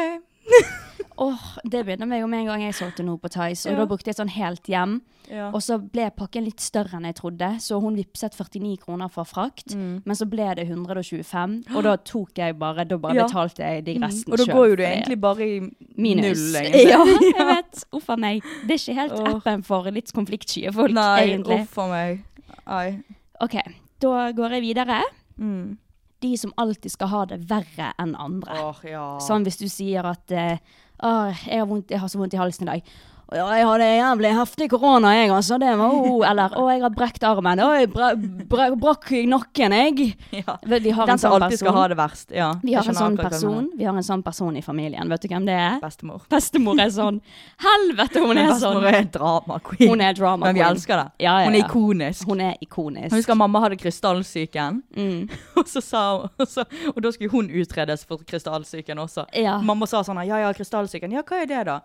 Åh, 1.17 1.45
det 1.65 1.81
begynner 1.85 2.05
meg 2.05 2.23
med 2.29 2.43
en 2.43 2.49
gang 2.51 2.61
jeg 2.61 2.75
solgte 2.77 3.03
noe 3.05 3.17
på 3.17 3.29
Tice, 3.33 3.65
og 3.69 3.73
Ja. 3.73 3.77
da 3.81 3.85
brukte 3.89 4.09
jeg 4.11 4.17
sånn 4.19 4.29
helt 4.29 4.67
hjem. 4.69 4.99
Ja. 5.29 5.49
Og 5.51 5.59
så 5.65 5.75
ble 5.81 6.05
pakken 6.15 6.45
litt 6.45 6.61
større 6.63 6.93
enn 6.95 7.03
jeg 7.09 7.15
trodde, 7.17 7.49
så 7.59 7.81
hun 7.81 7.97
vippset 7.97 8.33
49 8.37 8.77
kroner 8.85 9.09
for 9.11 9.25
frakt. 9.27 9.73
Mm. 9.75 10.03
Men 10.05 10.15
så 10.15 10.27
ble 10.29 10.45
det 10.55 10.67
125, 10.69 11.55
og 11.75 11.83
da 11.83 11.95
tok 11.97 12.37
jeg 12.37 12.55
bare, 12.57 12.85
da 12.87 12.97
bare 13.01 13.15
Ja. 13.17 13.25
betalte 13.25 13.65
jeg 13.65 13.83
de 13.85 13.97
resten 13.99 14.29
Mm. 14.29 14.33
Og 14.33 14.37
da 14.37 14.53
går 14.53 14.67
jo 14.69 14.75
du 14.75 14.83
egentlig 14.83 15.19
bare 15.21 15.41
i 15.41 15.59
Minus. 15.97 16.37
null, 16.37 16.55
egentlig. 16.61 16.87
Ja, 16.89 17.03
jeg 17.37 17.47
vet. 17.49 17.83
Uff 17.93 18.09
a 18.09 18.15
meg. 18.15 18.41
Det 18.67 18.71
er 18.77 18.79
ikke 18.79 19.01
helt 19.01 19.19
oh. 19.19 19.35
appen 19.35 19.63
for 19.63 19.83
litt 19.91 20.13
konfliktsky 20.13 20.71
folk, 20.71 20.93
Nei, 20.93 21.27
egentlig. 21.27 21.61
uff 21.61 21.77
a 21.77 21.87
meg. 21.87 22.23
Ai. 22.67 23.03
Ok, 23.41 23.57
da 24.03 24.31
går 24.37 24.57
jeg 24.57 24.65
videre. 24.69 25.01
Mm. 25.37 25.77
De 26.23 26.31
som 26.37 26.53
alltid 26.57 26.93
skal 26.93 27.11
ha 27.11 27.25
det 27.29 27.41
verre 27.49 27.91
enn 28.01 28.15
andre. 28.17 28.57
Oh, 28.69 28.79
ja. 28.85 29.05
Sånn 29.21 29.45
hvis 29.45 29.59
du 29.61 29.67
sier 29.69 30.07
at 30.09 30.33
uh, 30.33 30.57
jeg, 30.97 31.59
har 31.59 31.67
vondt, 31.69 31.93
jeg 31.93 32.01
har 32.01 32.09
så 32.11 32.21
vondt 32.21 32.33
i 32.33 32.41
halsen 32.41 32.65
i 32.65 32.71
dag. 32.71 32.95
«Å 33.27 33.35
Ja, 33.35 33.47
jeg 33.57 33.65
hadde 33.67 33.87
jævlig 33.91 34.29
heftig 34.37 34.65
korona, 34.71 35.09
jeg, 35.17 35.31
altså. 35.35 35.57
Det 35.59 35.73
var 35.75 35.91
oh. 35.91 36.21
Eller 36.29 36.53
å, 36.55 36.67
jeg 36.71 36.79
har 36.85 36.93
brekt 36.95 37.25
armen. 37.27 37.59
Å, 37.59 37.73
jeg 37.75 37.89
bra, 37.91 38.13
bra, 38.47 38.67
brakk 38.79 39.09
nakken, 39.27 39.75
jeg. 39.75 40.13
Ja. 40.31 40.55
Vi 40.63 40.93
har 40.95 41.09
Den 41.09 41.19
som 41.19 41.33
sånn 41.33 41.43
alltid 41.43 41.59
skal 41.59 41.75
ha 41.75 41.83
det 41.91 41.97
verst. 41.99 42.31
Ja. 42.31 42.53
Vi 42.63 42.77
har 42.77 42.87
en 42.87 42.95
sånn 42.95 43.17
person. 43.19 43.67
Vi 43.75 43.87
har 43.87 43.99
en 43.99 44.07
sånn 44.07 44.23
person 44.23 44.55
i 44.55 44.63
familien. 44.63 45.11
Vet 45.11 45.25
du 45.25 45.27
hvem 45.33 45.47
det 45.49 45.57
er? 45.59 45.75
Bestemor. 45.83 46.23
Bestemor 46.31 46.79
er 46.79 46.93
sånn. 46.95 47.19
Helvete, 47.67 48.23
hun 48.23 48.39
er 48.39 48.53
sånn. 48.53 48.79
Bestemor 48.79 48.99
er 49.01 49.11
drama 49.17 49.59
queen. 49.67 49.91
Hun 49.91 50.05
er 50.07 50.15
drama 50.15 50.45
queen. 50.45 50.47
Men 50.47 50.61
vi 50.61 50.65
elsker 50.69 51.01
det. 51.01 51.07
Ja, 51.27 51.35
ja, 51.43 51.51
Hun 51.51 51.59
er 51.59 51.65
ikonisk. 51.65 52.31
Hun 52.31 52.45
er 52.47 52.55
ikonisk. 52.63 53.09
Jeg 53.09 53.25
husker 53.25 53.39
mamma 53.43 53.65
hadde 53.65 53.79
krystallsyken, 53.81 54.81
Mm. 54.97 55.27
og, 55.59 55.67
så 55.69 55.81
sa 55.83 56.01
hun, 56.15 56.29
og, 56.39 56.47
så, 56.49 56.63
og 56.93 56.97
da 57.03 57.11
skulle 57.13 57.31
hun 57.33 57.51
utredes 57.51 58.05
for 58.07 58.23
krystallsyken 58.27 58.99
også. 59.03 59.27
Mamma 59.67 59.87
sa 59.89 60.01
sånn 60.05 60.23
ja 60.27 60.39
ja, 60.45 60.51
krystallsyken. 60.55 61.11
Ja, 61.13 61.25
hva 61.27 61.43
er 61.43 61.49
det 61.49 61.63
da? 61.67 61.81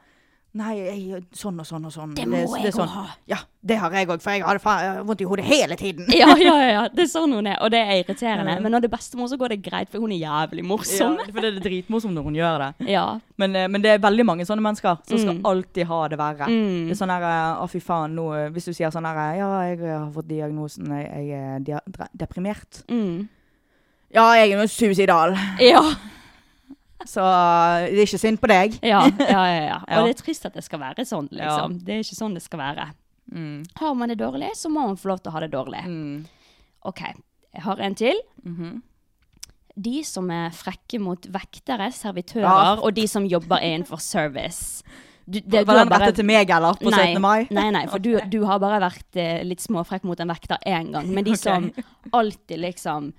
Nei, 0.52 0.72
jeg, 0.76 1.22
sånn 1.32 1.56
og 1.62 1.64
sånn 1.64 1.86
og 1.88 1.92
sånn. 1.94 2.10
Det 2.12 2.26
må 2.28 2.36
det 2.36 2.58
jeg 2.66 2.74
òg 2.74 2.74
sånn. 2.76 2.88
ha. 2.92 3.02
Ja, 3.30 3.38
det 3.64 3.78
har 3.80 3.94
jeg 3.96 4.08
òg, 4.12 4.20
for 4.20 4.34
jeg 4.36 4.42
har 4.44 4.58
vondt 5.08 5.22
i 5.24 5.28
hodet 5.30 5.46
hele 5.48 5.78
tiden. 5.80 6.04
Ja, 6.12 6.26
ja, 6.36 6.52
ja, 6.60 6.66
ja. 6.74 6.82
Det 6.92 7.06
er 7.06 7.08
sånn 7.08 7.32
hun 7.32 7.46
er, 7.48 7.56
og 7.64 7.70
det 7.72 7.80
er 7.80 8.02
irriterende. 8.02 8.58
Men 8.60 8.74
når 8.74 8.84
det 8.84 8.90
er 8.90 8.96
bestemor, 8.98 9.30
så 9.32 9.38
går 9.40 9.54
det 9.54 9.62
greit, 9.64 9.88
for 9.88 10.04
hun 10.04 10.12
er 10.12 10.20
jævlig 10.20 10.66
morsom. 10.68 11.16
Ja, 11.22 11.24
for 11.32 11.40
det 11.40 11.54
er 11.54 11.64
dritmorsomt 11.64 12.12
når 12.18 12.28
hun 12.28 12.36
gjør 12.36 12.66
det. 12.66 12.70
Ja. 12.98 13.06
Men, 13.40 13.56
eh, 13.56 13.66
men 13.72 13.80
det 13.80 13.94
er 13.94 14.04
veldig 14.04 14.26
mange 14.28 14.44
sånne 14.44 14.60
mennesker 14.68 15.00
som 15.08 15.18
skal 15.24 15.34
Mm. 15.38 15.44
alltid 15.48 15.86
ha 15.88 16.02
det 16.12 16.18
verre. 16.20 16.46
Mm. 16.52 16.84
Det 16.90 16.92
er 16.92 17.00
sånn 17.00 17.14
her 17.16 17.24
eh, 17.32 17.62
Å, 17.64 17.68
fy 17.72 17.80
faen, 17.80 18.12
nå 18.14 18.28
eh, 18.36 18.48
Hvis 18.52 18.68
du 18.68 18.72
sier 18.76 18.92
sånn 18.92 19.08
her 19.08 19.38
Ja, 19.40 19.48
jeg 19.70 19.80
har 19.88 20.10
fått 20.12 20.28
diagnosen 20.28 20.92
Jeg, 20.92 21.28
jeg 21.32 21.64
er 21.64 22.08
deprimert. 22.12 22.82
Mm. 22.92 23.24
Ja, 24.12 24.28
jeg 24.36 24.52
er 24.52 24.60
nå 24.60 24.68
suicidal. 24.68 25.32
Ja. 25.64 25.80
Så 27.08 27.24
eh, 27.24 27.88
det 27.92 28.02
er 28.02 28.08
ikke 28.08 28.22
synd 28.22 28.40
på 28.42 28.50
deg. 28.52 28.78
Ja, 28.84 29.02
ja, 29.06 29.42
ja, 29.48 29.62
ja. 29.66 29.78
Og 29.98 30.08
det 30.08 30.16
er 30.16 30.20
trist 30.22 30.46
at 30.48 30.56
det 30.58 30.64
skal 30.66 30.82
være 30.82 31.06
sånn, 31.08 31.30
liksom. 31.32 31.80
Det 31.82 31.96
er 31.96 32.06
ikke 32.06 32.18
sånn 32.18 32.38
det 32.38 32.44
skal 32.44 32.62
være. 32.62 32.88
Mm. 33.32 33.58
Har 33.80 33.94
man 33.98 34.12
det 34.12 34.18
dårlig, 34.20 34.52
så 34.58 34.70
må 34.72 34.86
man 34.86 34.98
få 35.00 35.12
lov 35.12 35.22
til 35.22 35.32
å 35.32 35.36
ha 35.36 35.44
det 35.44 35.52
dårlig. 35.54 35.84
Mm. 35.86 36.48
OK, 36.90 37.04
jeg 37.54 37.66
har 37.66 37.84
en 37.84 37.98
til. 37.98 38.24
Mhm. 38.44 38.80
De 39.72 40.02
som 40.04 40.26
er 40.28 40.50
frekke 40.52 40.98
mot 41.00 41.26
vektere, 41.32 41.86
servitører, 41.96 42.82
og 42.84 42.92
de 42.92 43.06
som 43.08 43.24
jobber 43.24 43.62
innenfor 43.64 44.02
service. 44.04 44.82
Du, 45.24 45.38
det, 45.38 45.62
Var 45.62 45.64
du 45.64 45.66
bare... 45.70 45.84
den 45.84 45.92
rettet 45.94 46.18
til 46.18 46.26
meg, 46.28 46.50
eller? 46.50 46.76
På 46.76 46.90
nei, 46.92 47.06
17. 47.14 47.22
mai? 47.22 47.46
Nei, 47.54 47.68
nei, 47.72 47.82
for 47.88 48.02
du, 48.02 48.10
du 48.28 48.42
har 48.48 48.60
bare 48.60 48.82
vært 48.82 49.20
eh, 49.22 49.40
litt 49.46 49.62
småfrekk 49.64 50.04
mot 50.08 50.20
en 50.20 50.32
vekter 50.32 50.60
én 50.68 50.90
gang. 50.92 51.08
Men 51.08 51.24
de 51.24 51.32
okay. 51.36 51.40
som 51.40 51.70
alltid 52.20 52.60
liksom 52.66 53.12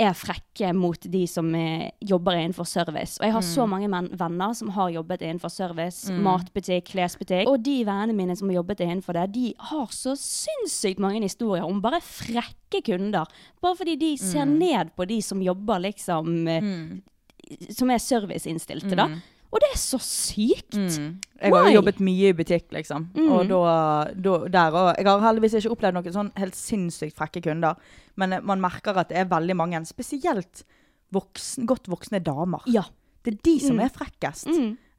er 0.00 0.14
frekke 0.16 0.72
mot 0.74 0.98
de 1.12 1.26
som 1.28 1.54
eh, 1.54 1.90
jobber 2.00 2.32
innenfor 2.40 2.64
service. 2.66 3.18
Og 3.20 3.26
jeg 3.26 3.32
har 3.32 3.42
Mm. 3.42 3.54
så 3.54 3.66
mange 3.68 3.88
men 3.90 4.08
venner 4.08 4.54
som 4.54 4.68
har 4.70 4.88
jobbet 4.90 5.20
innenfor 5.22 5.50
service, 5.50 6.10
matbutikk, 6.10 6.84
klesbutikk. 6.94 7.46
Og 7.46 7.62
de 7.62 7.84
vennene 7.84 8.14
mine 8.16 8.34
som 8.36 8.48
har 8.48 8.56
jobbet 8.62 8.80
innenfor 8.80 9.12
det, 9.12 9.32
de 9.34 9.54
har 9.58 9.86
så 9.88 10.16
sinnssykt 10.16 10.98
mange 10.98 11.20
historier 11.22 11.62
om 11.64 11.80
bare 11.80 12.00
frekke 12.00 12.82
kunder. 12.82 13.26
Bare 13.62 13.76
fordi 13.76 13.96
de 13.98 14.16
ser 14.16 14.44
Mm. 14.46 14.58
ned 14.58 14.90
på 14.96 15.06
de 15.06 15.20
som 15.22 15.40
jobber 15.40 15.78
liksom 15.80 16.48
eh, 16.48 17.00
Som 17.70 17.90
er 17.90 17.98
serviceinnstilte, 17.98 18.96
da. 18.96 19.08
Og 19.52 19.60
det 19.60 19.68
er 19.74 19.76
så 19.80 19.98
sykt! 20.00 20.74
Mm. 20.78 21.18
Jeg 21.42 21.52
har 21.52 21.66
jo 21.68 21.74
jobbet 21.76 21.98
mye 22.00 22.30
i 22.30 22.36
butikk, 22.36 22.70
liksom. 22.72 23.10
Mm. 23.12 23.26
Og 23.34 23.42
da, 23.50 23.58
da 24.16 24.36
der 24.54 24.76
òg. 24.80 24.90
Jeg 24.96 25.06
har 25.10 25.24
heldigvis 25.26 25.56
ikke 25.58 25.74
opplevd 25.74 25.98
noen 25.98 26.14
sånn 26.14 26.30
helt 26.40 26.56
sinnssykt 26.56 27.18
frekke 27.18 27.42
kunder. 27.44 27.76
Men 28.16 28.32
eh, 28.38 28.40
man 28.40 28.62
merker 28.64 28.96
at 29.02 29.10
det 29.12 29.18
er 29.20 29.28
veldig 29.28 29.56
mange, 29.60 29.82
spesielt 29.88 30.64
voksen, 31.12 31.66
godt 31.68 31.90
voksne 31.92 32.22
damer. 32.24 32.64
Ja. 32.72 32.86
Det 33.22 33.34
er 33.34 33.42
de 33.44 33.58
som 33.60 33.76
Mm. 33.76 33.84
er 33.84 33.92
frekkest. 33.94 34.48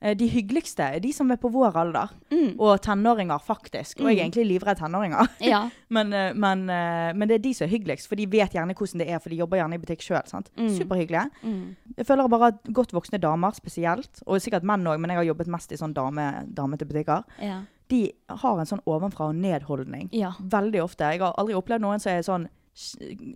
Mm. 0.04 0.10
Eh, 0.10 0.16
De 0.20 0.28
hyggeligste 0.28 0.84
er 0.84 1.00
de 1.00 1.12
som 1.16 1.32
er 1.32 1.38
på 1.40 1.50
vår 1.52 1.76
alder. 1.80 2.10
Mm. 2.32 2.60
Og 2.60 2.82
tenåringer, 2.84 3.40
faktisk. 3.40 4.02
Og 4.02 4.10
jeg 4.12 4.20
er 4.20 4.26
egentlig 4.26 4.46
livredd 4.52 4.78
tenåringer. 4.78 5.28
Ja. 5.54 5.70
Men, 5.90 6.14
eh, 6.14 6.34
men, 6.34 6.66
eh, 6.70 7.14
men 7.16 7.28
det 7.28 7.36
er 7.36 7.44
de 7.44 7.54
som 7.54 7.66
er 7.68 7.72
hyggeligst, 7.72 8.08
for 8.10 8.16
de 8.20 8.26
vet 8.28 8.52
gjerne 8.54 8.74
hvordan 8.76 9.00
det 9.00 9.10
er, 9.10 9.20
for 9.20 9.30
de 9.30 9.38
jobber 9.40 9.58
gjerne 9.62 9.76
i 9.76 9.84
butikk 9.84 10.02
sjøl. 10.04 10.44
Mm. 10.58 10.70
Superhyggelige. 10.78 11.30
Mm. 11.44 11.76
Jeg 11.98 12.06
føler 12.06 12.28
bare 12.30 12.48
at 12.54 12.74
godt 12.74 12.94
voksne 12.94 13.20
damer 13.22 13.52
spesielt, 13.56 14.22
og 14.26 14.42
sikkert 14.42 14.64
menn 14.68 14.84
òg, 14.88 15.00
men 15.00 15.10
jeg 15.10 15.18
har 15.22 15.30
jobbet 15.32 15.48
mest 15.48 15.72
i 15.72 15.80
sånn 15.80 15.94
dame, 15.94 16.46
damete 16.54 16.86
butikker, 16.86 17.24
Ja. 17.42 17.62
de 17.90 18.12
har 18.30 18.60
en 18.60 18.66
sånn 18.66 18.82
ovenfra 18.88 19.28
og 19.30 19.36
ned-holdning. 19.36 20.10
Ja. 20.12 20.32
Veldig 20.40 20.82
ofte. 20.84 21.04
Jeg 21.12 21.20
har 21.22 21.34
aldri 21.38 21.54
opplevd 21.54 21.82
noen 21.82 22.00
som 22.02 22.12
er 22.12 22.22
sånn 22.26 22.48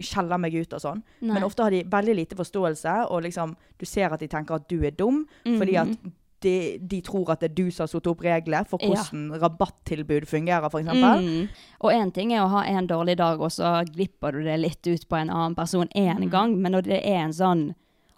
skjeller 0.02 0.40
meg 0.42 0.56
ut 0.58 0.72
og 0.74 0.82
sånn. 0.82 1.04
Nei. 1.22 1.34
Men 1.36 1.44
ofte 1.46 1.62
har 1.66 1.70
de 1.74 1.84
veldig 1.84 2.16
lite 2.18 2.38
forståelse, 2.40 2.96
og 3.12 3.22
liksom 3.28 3.56
du 3.78 3.86
ser 3.86 4.14
at 4.14 4.20
de 4.24 4.28
tenker 4.32 4.56
at 4.58 4.68
du 4.72 4.80
er 4.88 4.96
dum, 4.98 5.28
fordi 5.46 5.76
at 5.78 5.94
de, 6.42 6.78
de 6.80 7.02
tror 7.02 7.32
at 7.32 7.40
det 7.42 7.52
er 7.52 7.56
du 7.56 7.72
som 7.72 7.84
har 7.84 7.88
satt 7.88 8.08
opp 8.08 8.22
regler 8.22 8.64
for 8.70 8.80
Ja. 8.82 8.90
hvordan 8.94 9.40
rabattilbud 9.42 10.28
fungerer, 10.28 10.66
f.eks. 10.70 10.88
Mm. 10.88 11.50
Og 11.82 11.92
én 11.92 12.14
ting 12.14 12.32
er 12.34 12.42
å 12.46 12.50
ha 12.50 12.64
en 12.66 12.88
dårlig 12.88 13.18
dag, 13.18 13.42
og 13.42 13.50
så 13.52 13.84
glipper 13.90 14.32
du 14.38 14.44
det 14.44 14.60
litt 14.60 14.86
ut 14.88 15.08
på 15.10 15.16
en 15.18 15.30
annen 15.30 15.56
person 15.56 15.88
én 15.96 16.20
Mm. 16.26 16.30
gang, 16.30 16.62
men 16.62 16.72
når 16.74 16.82
det 16.84 17.02
er 17.06 17.24
en 17.26 17.32
sånn 17.34 17.76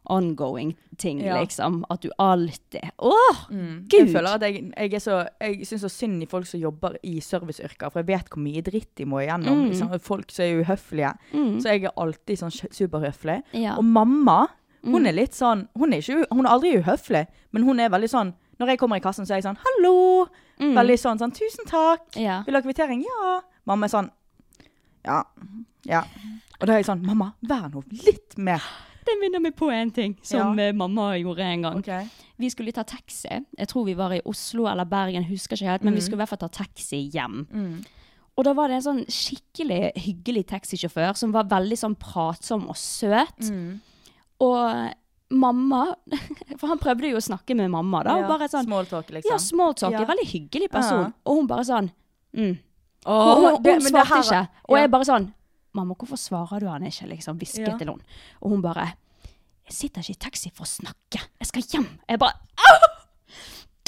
ongoing 0.09 0.75
ting, 0.97 1.19
Ja. 1.21 1.35
liksom, 1.39 1.83
at 1.89 2.01
du 2.01 2.09
alltid 2.19 2.89
Å, 2.99 3.11
Mm. 3.51 3.87
Gud! 3.87 4.07
Jeg 4.07 4.15
føler 4.15 4.33
at 4.35 4.41
jeg, 4.41 4.73
jeg 4.91 5.01
så 5.01 5.27
Jeg 5.39 5.59
syns 5.67 5.81
så 5.83 5.89
synd 5.89 6.23
i 6.23 6.25
folk 6.25 6.45
som 6.45 6.59
jobber 6.59 6.95
i 7.03 7.19
serviceyrker, 7.19 7.91
for 7.91 7.99
jeg 8.01 8.07
vet 8.07 8.29
hvor 8.29 8.41
mye 8.43 8.61
dritt 8.61 8.95
de 8.95 9.05
må 9.05 9.17
igjennom. 9.25 9.65
Mm. 9.65 9.69
Liksom. 9.69 9.99
Folk 10.01 10.31
som 10.31 10.43
er 10.45 10.63
uhøflige. 10.63 11.13
Mm. 11.33 11.57
Så 11.61 11.63
jeg 11.69 11.83
er 11.83 11.91
alltid 11.97 12.37
sånn 12.39 12.51
superhøflig. 12.71 13.43
Ja. 13.53 13.75
Og 13.77 13.83
mamma, 13.85 14.47
hun 14.83 15.01
Mm. 15.03 15.07
er 15.07 15.11
litt 15.13 15.31
sånn 15.33 15.67
Hun 15.77 15.93
er, 15.93 15.97
ikke, 15.99 16.25
hun 16.31 16.45
er 16.45 16.49
aldri 16.49 16.77
uhøflig, 16.81 17.27
men 17.51 17.63
hun 17.63 17.79
er 17.79 17.89
veldig 17.89 18.09
sånn 18.09 18.33
Når 18.59 18.67
jeg 18.67 18.79
kommer 18.79 18.95
i 18.97 18.99
kassen, 18.99 19.25
så 19.25 19.31
er 19.31 19.41
jeg 19.41 19.43
sånn 19.43 19.57
'hallo'. 19.57 20.27
Mm. 20.59 20.73
Veldig 20.75 20.97
sånn 20.99 21.17
sånn 21.19 21.31
'tusen 21.31 21.65
takk'. 21.65 22.15
Ja. 22.17 22.43
Vil 22.43 22.53
du 22.53 22.57
ha 22.57 22.61
kvittering? 22.61 23.03
Ja. 23.03 23.41
Mamma 23.65 23.85
er 23.85 23.89
sånn 23.89 24.09
Ja. 25.05 25.23
Ja. 25.85 26.03
Og 26.59 26.67
da 26.67 26.73
er 26.73 26.77
jeg 26.83 26.85
sånn 26.85 27.01
'mamma, 27.05 27.33
vær 27.43 27.69
nå 27.71 27.83
litt 28.05 28.35
mer'. 28.37 28.61
Det 29.05 29.15
minner 29.21 29.39
meg 29.39 29.55
på 29.55 29.71
en 29.71 29.89
ting 29.91 30.17
som 30.21 30.57
Ja. 30.57 30.63
eh, 30.67 30.71
mamma 30.73 31.13
gjorde 31.17 31.39
en 31.39 31.61
gang. 31.61 31.77
Okay. 31.77 32.07
Vi 32.37 32.49
skulle 32.49 32.71
ta 32.73 32.83
taxi. 32.83 33.29
Jeg 33.57 33.67
tror 33.67 33.85
vi 33.85 33.93
var 33.95 34.11
i 34.11 34.21
Oslo 34.25 34.67
eller 34.67 34.85
Bergen, 34.85 35.23
husker 35.23 35.55
ikke 35.55 35.65
helt, 35.67 35.83
men 35.83 35.93
vi 35.93 35.99
Mm. 35.99 36.03
skulle 36.03 36.21
i 36.21 36.25
hvert 36.25 36.29
fall 36.29 36.49
ta 36.49 36.63
taxi 36.63 37.09
hjem. 37.11 37.47
Og 38.37 38.43
da 38.45 38.53
var 38.53 38.67
det 38.67 38.75
en 38.75 38.81
sånn 38.81 39.05
skikkelig 39.07 39.93
hyggelig 39.97 40.45
taxisjåfør 40.47 41.15
som 41.17 41.31
var 41.31 41.43
veldig 41.45 41.77
sånn 41.77 41.95
pratsom 41.97 42.67
og 42.69 42.75
søt. 42.75 43.49
Mm. 43.49 43.79
Og 44.39 44.93
mamma 45.29 45.81
For 46.59 46.67
han 46.71 46.79
prøvde 46.81 47.11
jo 47.11 47.19
å 47.19 47.23
snakke 47.23 47.55
med 47.57 47.69
mamma, 47.73 48.01
da. 48.07 48.15
Ja, 48.21 48.27
bare 48.29 48.47
sånn 48.49 48.65
Smalltalk, 48.65 49.11
liksom. 49.13 49.31
Ja, 49.33 49.37
smalltalk. 49.43 49.93
Ja. 49.93 50.01
En 50.05 50.09
veldig 50.09 50.27
hyggelig 50.31 50.69
person. 50.73 51.11
Og 51.25 51.37
hun 51.41 51.49
bare 51.49 51.65
sånn 51.67 51.91
mm. 52.37 52.55
oh, 53.05 53.35
hun, 53.35 53.43
hun, 53.45 53.61
det- 53.63 53.75
hun 53.77 53.85
svarte 53.91 54.15
her- 54.15 54.23
ikke. 54.23 54.63
Og 54.69 54.77
jeg 54.81 54.91
bare 54.95 55.09
sånn 55.11 55.29
Mamma, 55.77 55.93
hvorfor 55.93 56.17
svarer 56.17 56.63
du 56.63 56.65
han 56.65 56.81
ikke? 56.87 57.05
liksom, 57.11 57.37
Hvisket 57.37 57.77
til 57.77 57.91
hun. 57.91 57.99
Og 58.41 58.49
hun 58.55 58.61
bare 58.65 58.87
Jeg 59.69 59.75
sitter 59.77 60.01
ikke 60.01 60.15
i 60.17 60.23
taxi 60.25 60.49
for 60.49 60.65
å 60.65 60.67
snakke. 60.71 61.19
Jeg 61.37 61.45
skal 61.51 61.61
hjem. 61.61 61.85
Jeg 62.09 62.17
bare 62.19 62.33
«Åh! 62.57 62.87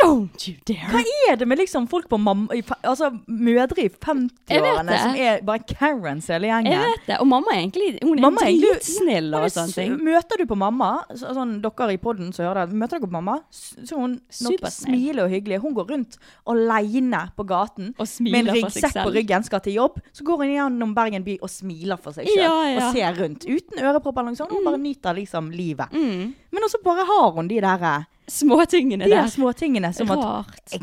Don't 0.01 0.47
you 0.47 0.55
dare! 0.67 0.89
Hva 0.91 1.01
er 1.31 1.39
det 1.41 1.47
med 1.47 1.59
liksom 1.61 1.87
folk 1.91 2.07
på 2.11 2.17
mamma 2.21 2.55
Altså 2.87 3.11
mødre 3.27 3.85
i 3.85 3.89
50-årene 3.89 4.97
som 5.01 5.15
er 5.19 5.41
bare 5.47 5.63
Karens 5.69 6.27
hele 6.31 6.49
gjengen? 6.49 6.71
Jeg 6.73 6.91
vet 6.91 7.07
det. 7.09 7.17
Og 7.21 7.29
mamma 7.29 7.53
er 7.53 7.61
egentlig 7.61 7.89
Hun 8.01 8.17
er 8.17 8.25
Mamma 8.25 8.45
dritsnill 8.47 9.29
og 9.37 9.47
sånne 9.53 9.75
ting. 9.75 9.95
Møter 10.05 10.41
du 10.41 10.45
på 10.49 10.57
mamma, 10.59 10.89
sånn 11.17 11.57
dere 11.63 11.89
i 11.95 11.99
podden 12.01 12.31
som 12.35 12.47
hører 12.47 12.69
det, 12.69 12.77
møter 12.81 12.97
dere 12.99 13.07
på 13.07 13.15
mamma, 13.15 13.37
så 13.51 13.99
hun 13.99 14.17
nok 14.45 14.67
smiler 14.73 15.25
og 15.25 15.33
hyggelig. 15.33 15.61
Hun 15.63 15.75
går 15.77 15.89
rundt 15.95 16.17
aleine 16.51 17.23
på 17.37 17.45
gaten 17.49 17.93
med 17.97 18.39
en 18.41 18.51
ryggsekk 18.55 18.97
på 19.01 19.13
ryggen, 19.15 19.45
skal 19.47 19.63
til 19.65 19.77
jobb. 19.79 19.99
Så 20.15 20.25
går 20.27 20.43
hun 20.45 20.53
gjennom 20.55 20.95
Bergen 20.97 21.25
by 21.27 21.37
og 21.41 21.51
smiler 21.51 21.99
for 22.01 22.15
seg 22.15 22.29
sjøl 22.29 22.43
Ja, 22.43 22.55
ja. 22.71 22.77
og 22.87 22.95
ser 22.95 23.17
rundt. 23.21 23.45
Uten 23.47 23.81
ørepropper 23.81 24.23
eller 24.23 24.35
noe 24.35 24.41
sånt. 24.41 24.55
Hun 24.55 24.67
bare 24.67 24.81
nyter 24.81 25.17
liksom 25.17 25.51
livet. 25.55 25.93
Mm. 25.95 26.31
Men 26.51 26.67
også 26.67 26.81
bare 26.83 27.05
har 27.07 27.31
hun 27.37 27.47
de 27.51 27.61
der, 27.63 27.85
Småtingene 28.31 29.05
de 29.07 29.11
der 29.11 29.25
De 29.27 29.31
småtingene 29.33 29.93
som 29.95 30.11
at 30.13 30.19
Rart. 30.23 30.61
jeg, 30.71 30.81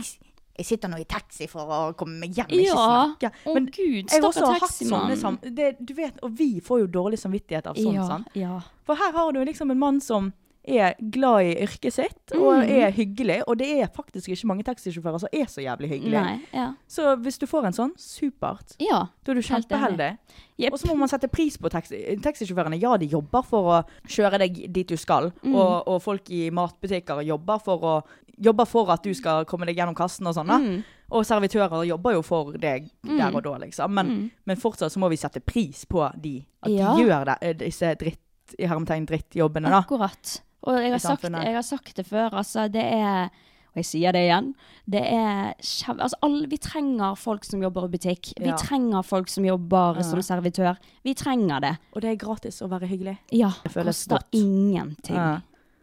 jeg 0.59 0.67
sitter 0.67 0.91
nå 0.93 0.99
i 1.01 1.05
taxi 1.09 1.47
for 1.51 1.71
å 1.71 1.79
komme 1.97 2.19
meg 2.25 2.35
hjem, 2.37 2.49
ikke 2.51 2.67
Ja. 2.67 2.75
snakke. 2.75 3.31
Å 3.47 3.55
Men 3.55 3.67
gud, 3.67 4.11
jeg 4.11 4.21
har 4.21 4.29
også 4.29 4.51
hatt 4.59 4.77
sånne. 4.81 5.55
Det, 5.55 5.69
du 5.81 5.95
vet, 5.95 6.19
og 6.23 6.35
vi 6.39 6.61
får 6.61 6.81
jo 6.85 6.87
dårlig 6.99 7.19
samvittighet 7.23 7.67
av 7.71 7.79
sånt. 7.79 7.95
Ja, 7.95 8.07
sant? 8.09 8.29
ja. 8.35 8.61
For 8.85 8.95
her 8.99 9.13
har 9.13 9.33
du 9.33 9.45
liksom 9.45 9.71
en 9.71 9.79
mann 9.79 10.01
som 10.01 10.33
er 10.69 10.95
glad 11.11 11.41
i 11.47 11.55
yrket 11.65 11.93
sitt, 11.93 12.33
og 12.37 12.59
Mm. 12.65 12.71
er 12.71 12.91
hyggelig. 12.93 13.43
Og 13.49 13.57
det 13.59 13.69
er 13.83 13.87
faktisk 13.89 14.29
ikke 14.29 14.47
mange 14.47 14.65
taxisjåfører 14.65 15.21
som 15.21 15.29
er 15.33 15.45
så 15.47 15.63
jævlig 15.65 15.89
hyggelige. 15.89 16.23
Nei, 16.23 16.41
ja. 16.53 16.73
Så 16.89 17.17
hvis 17.23 17.39
du 17.39 17.47
får 17.47 17.67
en 17.67 17.73
sånn, 17.73 17.93
supert. 17.97 18.77
ja. 18.79 19.07
Da 19.25 19.33
er 19.33 19.35
du 19.35 19.41
kjempeheldig. 19.43 20.19
Yep. 20.59 20.73
Og 20.73 20.79
så 20.79 20.87
må 20.89 20.97
man 20.99 21.09
sette 21.09 21.29
pris 21.31 21.57
på 21.57 21.69
taxi 21.71 22.17
taxisjåførene. 22.21 22.81
Ja, 22.81 22.97
de 22.97 23.07
jobber 23.07 23.43
for 23.45 23.63
å 23.63 23.85
kjøre 24.07 24.39
deg 24.39 24.73
dit 24.73 24.87
du 24.89 24.97
skal. 24.97 25.31
Mm. 25.45 25.55
Og, 25.55 25.87
og 25.89 26.03
folk 26.03 26.29
i 26.31 26.51
matbutikker 26.51 27.25
jobber 27.25 27.59
for, 27.63 27.79
å, 27.79 28.03
jobber 28.39 28.67
for 28.67 28.91
at 28.91 29.03
du 29.03 29.13
skal 29.15 29.45
komme 29.45 29.67
deg 29.67 29.77
gjennom 29.77 29.95
kassen 29.95 30.27
og 30.27 30.35
sånn. 30.35 30.49
Mm. 30.51 30.85
Og 31.11 31.25
servitører 31.25 31.87
jobber 31.87 32.13
jo 32.13 32.23
for 32.23 32.53
deg 32.59 32.91
der 33.05 33.35
og 33.35 33.43
da, 33.45 33.57
liksom. 33.59 33.91
Men, 33.95 34.07
Mm. 34.09 34.31
men 34.47 34.57
fortsatt 34.57 34.91
så 34.93 34.99
må 34.99 35.09
vi 35.09 35.17
sette 35.17 35.41
pris 35.41 35.85
på 35.87 36.03
de. 36.21 36.45
At 36.63 36.71
Ja. 36.71 36.95
de 36.97 37.03
gjør 37.05 37.25
det, 37.25 37.39
eh, 37.43 37.53
disse 37.55 37.95
dritt, 37.97 38.19
i 38.59 38.65
hermetegn 38.67 39.07
drittjobbene, 39.07 39.69
da. 39.71 39.83
Akkurat. 39.83 40.41
Og 40.67 40.75
jeg 40.83 40.91
har, 40.91 40.99
sagt, 40.99 41.23
jeg 41.23 41.55
har 41.55 41.63
sagt 41.63 41.97
det 41.97 42.07
før, 42.07 42.31
altså 42.35 42.67
det 42.73 42.83
er 42.83 43.29
Og 43.69 43.77
jeg 43.83 43.85
sier 43.85 44.13
det 44.17 44.23
igjen. 44.27 44.55
Det 44.91 45.03
er 45.05 45.53
kjev... 45.63 46.01
Altså 46.01 46.17
alle, 46.25 46.49
vi 46.51 46.57
trenger 46.59 47.15
folk 47.21 47.45
som 47.45 47.61
jobber 47.63 47.85
i 47.85 47.89
butikk. 47.93 48.33
Vi 48.41 48.49
Ja. 48.49 48.57
trenger 48.57 49.05
folk 49.05 49.29
som 49.29 49.45
jobber 49.45 49.97
Ja. 50.01 50.03
som 50.03 50.19
servitør. 50.25 50.77
Vi 51.05 51.15
trenger 51.15 51.61
det. 51.61 51.75
Og 51.95 52.01
det 52.03 52.11
er 52.11 52.17
gratis 52.17 52.61
å 52.65 52.69
være 52.69 52.89
hyggelig. 52.89 53.19
Ja. 53.31 53.51
Det 53.63 53.75
Koster 53.75 54.17
godt. 54.17 54.27
ingenting. 54.33 55.15
Ja. 55.15 55.41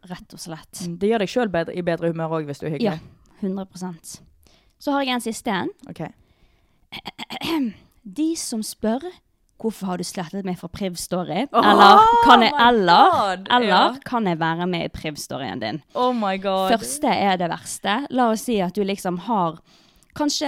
Rett 0.09 0.33
og 0.33 0.39
slett. 0.39 0.81
Det 0.99 1.07
gjør 1.09 1.19
deg 1.19 1.29
sjøl 1.29 1.47
i 1.77 1.81
bedre 1.81 2.09
humør 2.11 2.29
òg, 2.41 2.45
hvis 2.49 2.59
du 2.59 2.65
er 2.65 2.71
Ja. 2.81 2.97
hyggelig. 2.97 3.01
100 3.41 4.19
Så 4.79 4.91
har 4.91 5.01
jeg 5.05 5.13
en 5.13 5.21
siste 5.21 5.47
en. 5.51 5.69
Okay. 5.87 6.09
De 8.03 8.35
som 8.35 8.61
spør 8.61 9.01
Hvorfor 9.61 9.87
har 9.87 9.97
du 9.97 10.03
slettet 10.03 10.43
meg 10.45 10.57
fra 10.59 10.67
Priv-story? 10.67 11.45
Oh 11.55 11.63
eller 11.71 12.01
kan 12.25 12.41
jeg, 12.43 12.51
eller, 12.59 13.37
eller 13.49 13.67
Ja. 13.67 13.95
kan 14.03 14.25
jeg 14.27 14.37
være 14.39 14.67
med 14.67 14.85
i 14.85 14.89
Priv-storyen 14.89 15.59
din? 15.61 15.81
Oh 15.95 16.11
my 16.13 16.37
god. 16.37 16.71
Første 16.75 17.07
er 17.07 17.37
det 17.37 17.49
verste. 17.49 18.05
La 18.11 18.29
oss 18.31 18.41
si 18.49 18.59
at 18.61 18.73
du 18.75 18.83
liksom 18.83 19.17
har 19.19 19.57
kanskje 20.15 20.47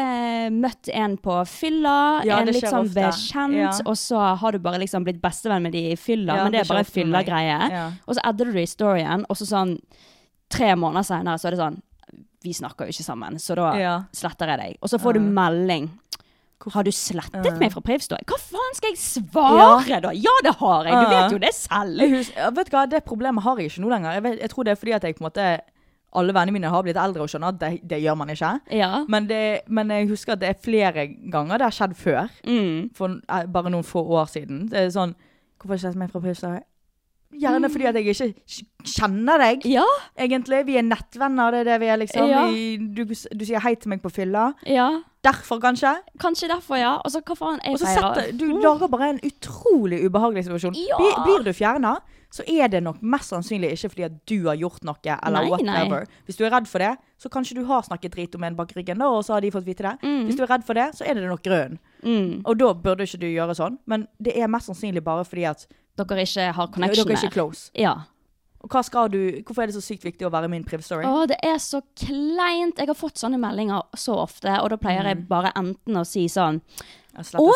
møtt 0.51 0.87
en 0.93 1.17
på 1.17 1.45
fylla, 1.47 2.21
Ja, 2.25 2.37
en 2.39 2.47
ofte. 2.49 2.93
bekjent, 2.93 3.53
Ja. 3.55 3.71
og 3.85 3.95
så 3.97 4.35
har 4.37 4.51
du 4.51 4.59
bare 4.59 4.79
liksom 4.79 5.03
blitt 5.03 5.21
bestevenn 5.21 5.61
med 5.63 5.71
de 5.73 5.91
i 5.91 5.95
fylla, 5.95 6.35
Ja, 6.37 6.43
men 6.43 6.51
det 6.53 6.61
det 6.67 6.69
er 6.69 6.73
bare 6.73 6.83
fylla-greie. 6.85 7.93
Og 8.07 8.15
så 8.15 8.19
adder 8.23 8.45
du 8.45 8.51
det 8.53 8.63
i 8.63 8.65
storyen, 8.75 9.25
og 9.29 9.35
så 9.37 9.45
sånn 9.45 9.77
tre 10.49 10.75
måneder 10.75 11.03
senere 11.03 11.37
så 11.39 11.47
er 11.47 11.51
det 11.51 11.59
sånn 11.59 11.81
Vi 12.43 12.53
snakker 12.53 12.85
jo 12.85 12.91
ikke 12.93 13.03
sammen, 13.03 13.33
så 13.39 13.55
da 13.55 14.05
sletter 14.13 14.47
jeg 14.47 14.59
deg. 14.59 14.77
Og 14.81 14.87
så 14.89 14.99
får 14.99 15.13
du 15.15 15.19
melding. 15.19 15.89
Har 16.73 16.83
du 16.83 16.91
slettet 16.91 17.59
meg 17.61 17.71
fra 17.71 17.81
Privstory? 17.85 18.23
Hva 18.27 18.37
faen 18.41 18.73
skal 18.75 18.89
jeg 18.91 18.97
svare, 18.99 19.99
da? 20.01 20.11
Ja, 20.17 20.33
det 20.43 20.55
har 20.59 20.85
jeg! 20.89 20.93
Du 20.93 21.11
Ja. 21.13 21.21
vet 21.21 21.31
jo 21.31 21.37
det 21.43 21.53
selv. 21.53 21.99
Jeg 22.01 22.25
ja, 22.35 22.49
vet 22.49 22.69
hva, 22.73 22.85
Det 22.89 23.03
problemet 23.05 23.43
har 23.43 23.57
jeg 23.61 23.69
ikke 23.71 23.81
nå 23.85 23.89
lenger. 23.93 24.11
Jeg, 24.17 24.23
vet, 24.23 24.39
jeg 24.41 24.49
tror 24.49 24.63
det 24.65 24.71
er 24.71 24.75
fordi 24.81 24.91
at 24.97 25.03
jeg 25.03 25.15
på 25.15 25.23
en 25.23 25.27
måte 25.29 25.47
alle 26.17 26.33
vennene 26.33 26.53
mine 26.55 26.69
har 26.71 26.81
blitt 26.83 26.97
eldre 26.97 27.21
og 27.21 27.29
skjønner 27.29 27.47
at 27.53 27.59
det, 27.61 27.69
det 27.87 27.99
gjør 28.01 28.15
man 28.17 28.29
ikke. 28.33 28.51
Ja. 28.73 29.03
Men, 29.07 29.27
det, 29.29 29.41
men 29.67 29.89
jeg 29.93 30.07
husker 30.09 30.33
at 30.33 30.39
det 30.41 30.49
er 30.49 30.57
flere 30.63 31.03
ganger 31.31 31.57
det 31.61 31.67
har 31.67 31.75
skjedd 31.75 31.93
før. 31.99 32.29
Mm. 32.47 32.89
For 32.97 33.19
eh, 33.29 33.45
bare 33.53 33.69
noen 33.69 33.85
få 33.85 34.01
år 34.17 34.25
siden. 34.31 34.65
Det 34.71 34.79
er 34.87 34.89
sånn 34.95 35.13
Hvorfor 35.57 35.73
har 35.73 35.79
slettet 35.81 35.97
meg 36.01 36.11
fra 36.13 36.19
Pulsar? 36.21 36.57
Gjerne 37.37 37.69
fordi 37.69 37.85
at 37.89 37.95
jeg 37.99 38.07
ikke 38.13 38.33
kjenner 38.87 39.37
deg, 39.41 39.65
Ja. 39.67 39.83
egentlig. 40.17 40.65
Vi 40.65 40.77
er 40.77 40.85
nettvenner, 40.85 41.51
det 41.51 41.59
er 41.59 41.63
det 41.73 41.79
vi 41.81 41.87
er, 41.91 41.97
liksom. 41.97 42.29
Ja. 42.29 42.45
Vi, 42.47 42.77
du, 42.77 43.03
du 43.05 43.43
sier 43.45 43.59
hei 43.65 43.75
til 43.75 43.89
meg 43.89 44.01
på 44.01 44.09
fylla. 44.13 44.53
ja. 44.65 44.89
Derfor, 45.27 45.59
kanskje. 45.63 45.93
Kanskje 46.23 46.49
derfor, 46.51 46.79
ja. 46.79 46.93
Og 47.03 47.11
så 47.13 47.21
hva 47.21 47.35
faen 47.37 47.59
jeg 47.65 47.79
feirer. 47.83 48.31
Du 48.39 48.45
lager 48.63 48.89
bare 48.91 49.09
en 49.15 49.19
utrolig 49.27 49.99
ubehagelig 50.07 50.47
situasjon. 50.47 50.77
Ja. 50.79 50.99
Blir, 51.01 51.17
blir 51.27 51.45
du 51.47 51.53
fjerna, 51.57 51.97
så 52.33 52.43
er 52.51 52.67
det 52.71 52.81
nok 52.83 52.99
mest 53.01 53.31
sannsynlig 53.31 53.69
ikke 53.75 53.89
fordi 53.93 54.05
at 54.07 54.15
du 54.27 54.35
har 54.49 54.57
gjort 54.59 54.83
noe, 54.87 54.97
eller 55.15 55.45
Nei, 55.45 55.51
whatever. 55.53 56.03
nei. 56.07 56.23
Hvis 56.27 56.39
du 56.39 56.43
er 56.47 56.51
redd 56.51 56.67
for 56.67 56.83
det, 56.83 56.93
så 57.21 57.31
kanskje 57.33 57.55
du 57.59 57.63
har 57.69 57.85
snakket 57.87 58.13
drit 58.17 58.35
om 58.35 58.43
en 58.43 58.57
bak 58.57 58.73
ryggen, 58.75 58.99
da, 58.99 59.07
og 59.09 59.23
så 59.25 59.37
har 59.37 59.45
de 59.45 59.51
fått 59.55 59.65
vite 59.67 59.85
det. 59.85 59.93
Mm. 60.03 60.25
Hvis 60.27 60.35
du 60.39 60.43
er 60.43 60.51
redd 60.51 60.65
for 60.67 60.77
det, 60.77 60.89
så 60.97 61.07
er 61.07 61.15
det 61.17 61.23
nok 61.29 61.43
grønn. 61.45 61.79
Mm. 62.03 62.43
Og 62.45 62.59
da 62.59 62.73
burde 62.75 63.07
ikke 63.07 63.21
du 63.23 63.29
gjøre 63.31 63.55
sånn. 63.57 63.79
Men 63.87 64.05
det 64.19 64.35
er 64.37 64.51
mest 64.51 64.69
sannsynlig 64.71 65.03
bare 65.07 65.23
fordi 65.27 65.47
at 65.49 65.65
Dere 65.97 66.21
ikke 66.27 66.51
har 66.53 66.67
dere 66.67 66.73
connection 66.75 67.07
er 67.09 67.15
ikke 67.15 67.29
mer. 67.31 67.33
close. 67.33 67.71
Ja. 67.73 67.95
Du 68.67 69.41
Hvorfor 69.45 69.63
er 69.63 69.67
det 69.71 69.75
så 69.75 69.81
sykt 69.81 70.03
viktig 70.05 70.27
å 70.27 70.31
være 70.33 70.49
min 70.51 70.63
priv-story? 70.67 71.05
Å, 71.07 71.25
det 71.27 71.37
er 71.43 71.57
så 71.63 71.81
kleint. 71.95 72.77
Jeg 72.77 72.87
har 72.87 72.95
fått 72.97 73.17
sånne 73.21 73.39
meldinger 73.39 73.81
så 73.95 74.17
ofte, 74.23 74.53
og 74.61 74.69
da 74.69 74.77
pleier 74.77 75.03
Mm. 75.03 75.07
jeg 75.13 75.27
bare 75.27 75.51
enten 75.55 75.95
å 75.97 76.05
si 76.05 76.27
sånn 76.27 76.61
Å? 77.17 77.51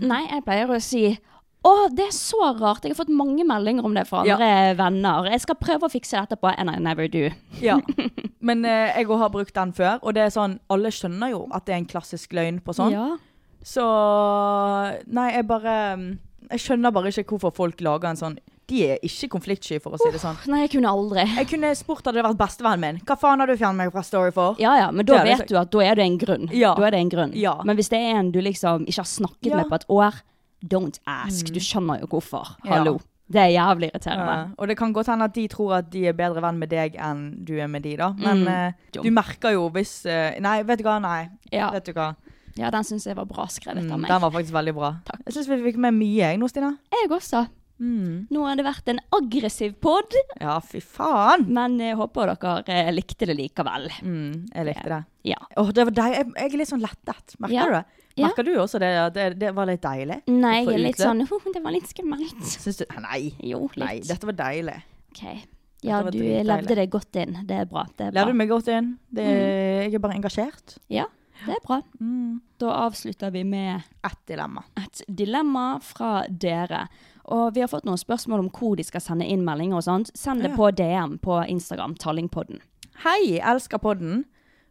Nei, 0.00 0.26
jeg 0.28 0.44
pleier 0.44 0.68
å 0.68 0.80
si 0.82 1.18
å, 1.64 1.88
det 1.90 2.04
er 2.06 2.12
så 2.14 2.52
rart. 2.60 2.84
Jeg 2.84 2.92
har 2.94 3.04
fått 3.04 3.10
mange 3.12 3.42
meldinger 3.44 3.84
om 3.84 3.92
det 3.94 4.06
fra 4.06 4.24
Ja. 4.24 4.34
andre 4.36 4.74
venner. 4.78 5.24
Jeg 5.30 5.40
skal 5.40 5.56
prøve 5.56 5.88
å 5.88 5.90
fikse 5.90 6.12
dette 6.20 6.36
på 6.36 6.52
and 6.56 6.70
I 6.70 6.78
never 6.78 7.08
do. 7.08 7.30
Ja. 7.60 7.80
Men 8.40 8.64
eh, 8.64 8.94
jeg 8.96 9.06
har 9.08 9.28
brukt 9.30 9.54
den 9.54 9.72
før, 9.72 9.98
og 10.02 10.14
det 10.14 10.22
er 10.22 10.30
sånn 10.30 10.58
Alle 10.70 10.88
skjønner 10.90 11.30
jo 11.30 11.48
at 11.52 11.64
det 11.66 11.74
er 11.74 11.78
en 11.78 11.86
klassisk 11.86 12.32
løgn 12.32 12.60
på 12.62 12.72
sånn. 12.74 12.92
Ja. 12.92 13.16
Så 13.64 13.82
Nei, 15.10 15.32
jeg 15.34 15.46
bare 15.48 15.74
Jeg 16.50 16.60
skjønner 16.62 16.92
bare 16.94 17.10
ikke 17.12 17.26
hvorfor 17.36 17.52
folk 17.54 17.80
lager 17.84 18.08
en 18.12 18.16
sånn 18.20 18.38
De 18.68 18.82
er 18.84 18.98
ikke 19.02 19.30
konfliktsky, 19.32 19.78
for 19.80 19.96
å 19.96 19.98
si 19.98 20.10
det 20.12 20.20
sånn. 20.20 20.36
Nei, 20.52 20.60
jeg 20.66 20.70
kunne 20.76 20.90
aldri. 20.92 21.22
Jeg 21.38 21.48
kunne 21.48 21.70
spurt 21.78 22.04
hadde 22.04 22.20
det 22.20 22.24
vært 22.26 22.36
bestevennen 22.36 22.80
min. 22.84 22.98
Hva 23.08 23.16
faen 23.16 23.40
har 23.40 23.48
du 23.48 23.54
fjernet 23.56 23.76
meg 23.80 23.92
fra 23.94 24.02
Story 24.04 24.30
for? 24.36 24.58
Ja, 24.60 24.74
ja, 24.76 24.90
men 24.92 25.06
da 25.08 25.22
vet 25.24 25.46
du 25.48 25.56
at 25.56 25.70
da 25.72 25.78
er 25.86 25.94
det 25.96 26.04
en 26.04 26.18
grunn. 26.20 26.48
Ja. 26.52 26.74
Da 26.76 26.84
er 26.86 26.90
det 26.92 27.00
en 27.00 27.08
grunn. 27.14 27.32
Ja. 27.34 27.54
Men 27.64 27.76
hvis 27.80 27.88
det 27.88 27.96
er 28.04 28.18
en 28.20 28.30
du 28.34 28.40
liksom 28.44 28.84
ikke 28.86 29.00
har 29.00 29.08
snakket 29.08 29.48
Ja. 29.48 29.54
Mm. 29.56 29.62
med 29.62 29.70
på 29.72 29.74
et 29.80 29.86
år, 29.88 30.20
don't 30.68 30.98
ask. 31.06 31.46
Du 31.54 31.60
skjønner 31.60 32.00
jo 32.02 32.06
hvorfor. 32.12 32.56
Hallo. 32.68 32.98
Det 33.30 33.40
er 33.42 33.50
jævlig 33.56 33.90
irriterende. 33.92 34.36
Ja, 34.36 34.44
og 34.58 34.68
det 34.68 34.76
kan 34.78 34.92
godt 34.92 35.06
hende 35.06 35.24
at 35.24 35.34
de 35.34 35.48
tror 35.48 35.74
at 35.78 35.90
de 35.92 36.06
er 36.08 36.12
bedre 36.16 36.40
venn 36.40 36.58
med 36.58 36.70
deg 36.70 36.94
enn 36.96 37.44
du 37.44 37.58
er 37.60 37.68
med 37.68 37.82
de, 37.82 37.96
da. 37.96 38.12
Men 38.16 38.44
Mm. 38.44 38.48
uh, 38.48 39.02
du 39.02 39.10
merker 39.10 39.52
jo 39.52 39.68
hvis 39.70 40.04
uh, 40.06 40.38
Nei, 40.40 40.62
vet 40.62 40.78
du 40.78 40.84
hva? 40.84 40.98
Nei. 41.00 41.28
Ja. 41.52 41.70
Vet 41.70 41.84
du 41.84 41.92
hva? 41.92 42.14
Ja, 42.56 42.70
den 42.70 42.82
syns 42.84 43.04
jeg 43.06 43.14
var 43.16 43.24
bra 43.26 43.44
skrevet 43.46 43.84
Mm, 43.84 43.92
av 43.92 44.00
meg. 44.00 44.08
den 44.08 44.20
var 44.20 44.30
faktisk 44.30 44.52
veldig 44.52 44.74
bra. 44.74 44.96
Takk. 45.04 45.20
Jeg 45.26 45.34
syns 45.34 45.46
vi 45.48 45.62
fikk 45.72 45.76
med 45.76 45.94
mye, 45.94 46.16
jeg 46.24 46.38
nå, 46.38 46.48
Stina. 46.48 46.76
Jeg 46.90 47.10
også. 47.10 47.46
Mm. 47.78 48.26
Nå 48.34 48.42
har 48.46 48.56
det 48.58 48.64
vært 48.66 48.88
en 48.90 48.98
aggressiv 49.14 49.76
pod, 49.80 50.14
Ja, 50.40 50.56
fy 50.60 50.80
faen. 50.82 51.46
men 51.54 51.78
jeg 51.78 51.96
håper 51.96 52.32
dere 52.34 52.74
eh, 52.74 52.90
likte 52.92 53.26
det 53.30 53.36
likevel. 53.38 53.88
Mm, 54.02 54.48
jeg 54.54 54.66
likte 54.66 54.88
det. 54.92 55.00
Ja. 55.30 55.38
Oh, 55.56 55.70
det 55.70 55.84
var 55.86 56.10
jeg, 56.14 56.26
jeg 56.34 56.52
er 56.52 56.58
litt 56.58 56.68
sånn 56.72 56.82
lettet. 56.82 57.36
Merker 57.38 57.54
Ja. 57.54 57.64
du 57.66 57.76
det? 57.78 57.84
Ja. 58.18 58.32
Du 58.34 58.50
også 58.58 58.80
det? 58.82 58.88
Det, 59.14 59.26
det 59.38 59.52
var 59.54 59.68
litt 59.70 59.82
deilig? 59.84 60.22
Nei, 60.26 60.64
jeg 60.64 60.74
er 60.74 60.78
litt 60.88 60.98
sånn 60.98 61.22
oh, 61.22 61.44
Det 61.54 61.60
var 61.62 61.70
litt 61.70 61.86
skummelt. 61.86 62.40
Syns 62.42 62.80
du 62.80 62.84
Nei. 63.00 63.20
Jo, 63.52 63.68
Nei, 63.78 64.00
dette 64.02 64.26
var 64.26 64.34
deilig. 64.40 64.74
Okay. 65.12 65.44
Ja, 65.86 66.00
var 66.02 66.10
du 66.10 66.18
levde 66.18 66.74
det 66.74 66.88
godt 66.90 67.14
inn. 67.22 67.36
Det 67.46 67.54
er 67.62 67.68
bra. 67.70 67.84
Det 67.94 68.08
er 68.08 68.10
bra. 68.10 68.24
Levde 68.24 68.34
meg 68.34 68.50
godt 68.50 68.66
inn? 68.74 68.88
Det, 69.14 69.22
Jeg 69.28 69.94
er 69.94 70.02
bare 70.02 70.16
engasjert. 70.18 70.74
Ja, 70.90 71.04
det 71.44 71.54
er 71.54 71.62
bra. 71.62 71.78
Mm. 72.02 72.40
Da 72.58 72.72
avslutter 72.88 73.30
vi 73.30 73.44
med 73.46 73.84
Ett 74.02 74.18
dilemma. 74.26 74.64
et 74.82 75.04
dilemma 75.06 75.78
fra 75.80 76.24
dere. 76.28 76.88
Og 77.28 77.52
vi 77.54 77.60
har 77.60 77.68
fått 77.68 77.84
noen 77.84 78.00
spørsmål 78.00 78.46
om 78.46 78.50
hvor 78.54 78.76
de 78.78 78.84
skal 78.86 79.02
sende 79.04 79.26
inn 79.28 79.42
meldinger 79.44 79.80
og 79.80 79.84
sånt. 79.84 80.10
Send 80.16 80.42
det 80.42 80.50
Ja. 80.52 80.56
på 80.56 80.70
DM 80.74 81.18
på 81.20 81.42
Instagram, 81.48 81.94
Tallingpodden. 81.94 82.60
Hei, 83.04 83.38
elsker 83.38 83.78
podden. 83.78 84.24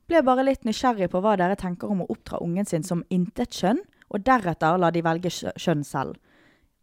Ble 0.08 0.22
bare 0.24 0.44
litt 0.44 0.64
nysgjerrig 0.66 1.10
på 1.12 1.22
hva 1.22 1.36
dere 1.38 1.56
tenker 1.56 1.92
om 1.92 2.02
å 2.02 2.08
oppdra 2.10 2.40
ungen 2.42 2.66
sin 2.66 2.84
som 2.84 3.04
intetkjønn, 3.12 3.80
og 4.10 4.24
deretter 4.24 4.78
la 4.80 4.90
de 4.92 5.02
velge 5.04 5.30
kjønn 5.30 5.84
selv. 5.86 6.16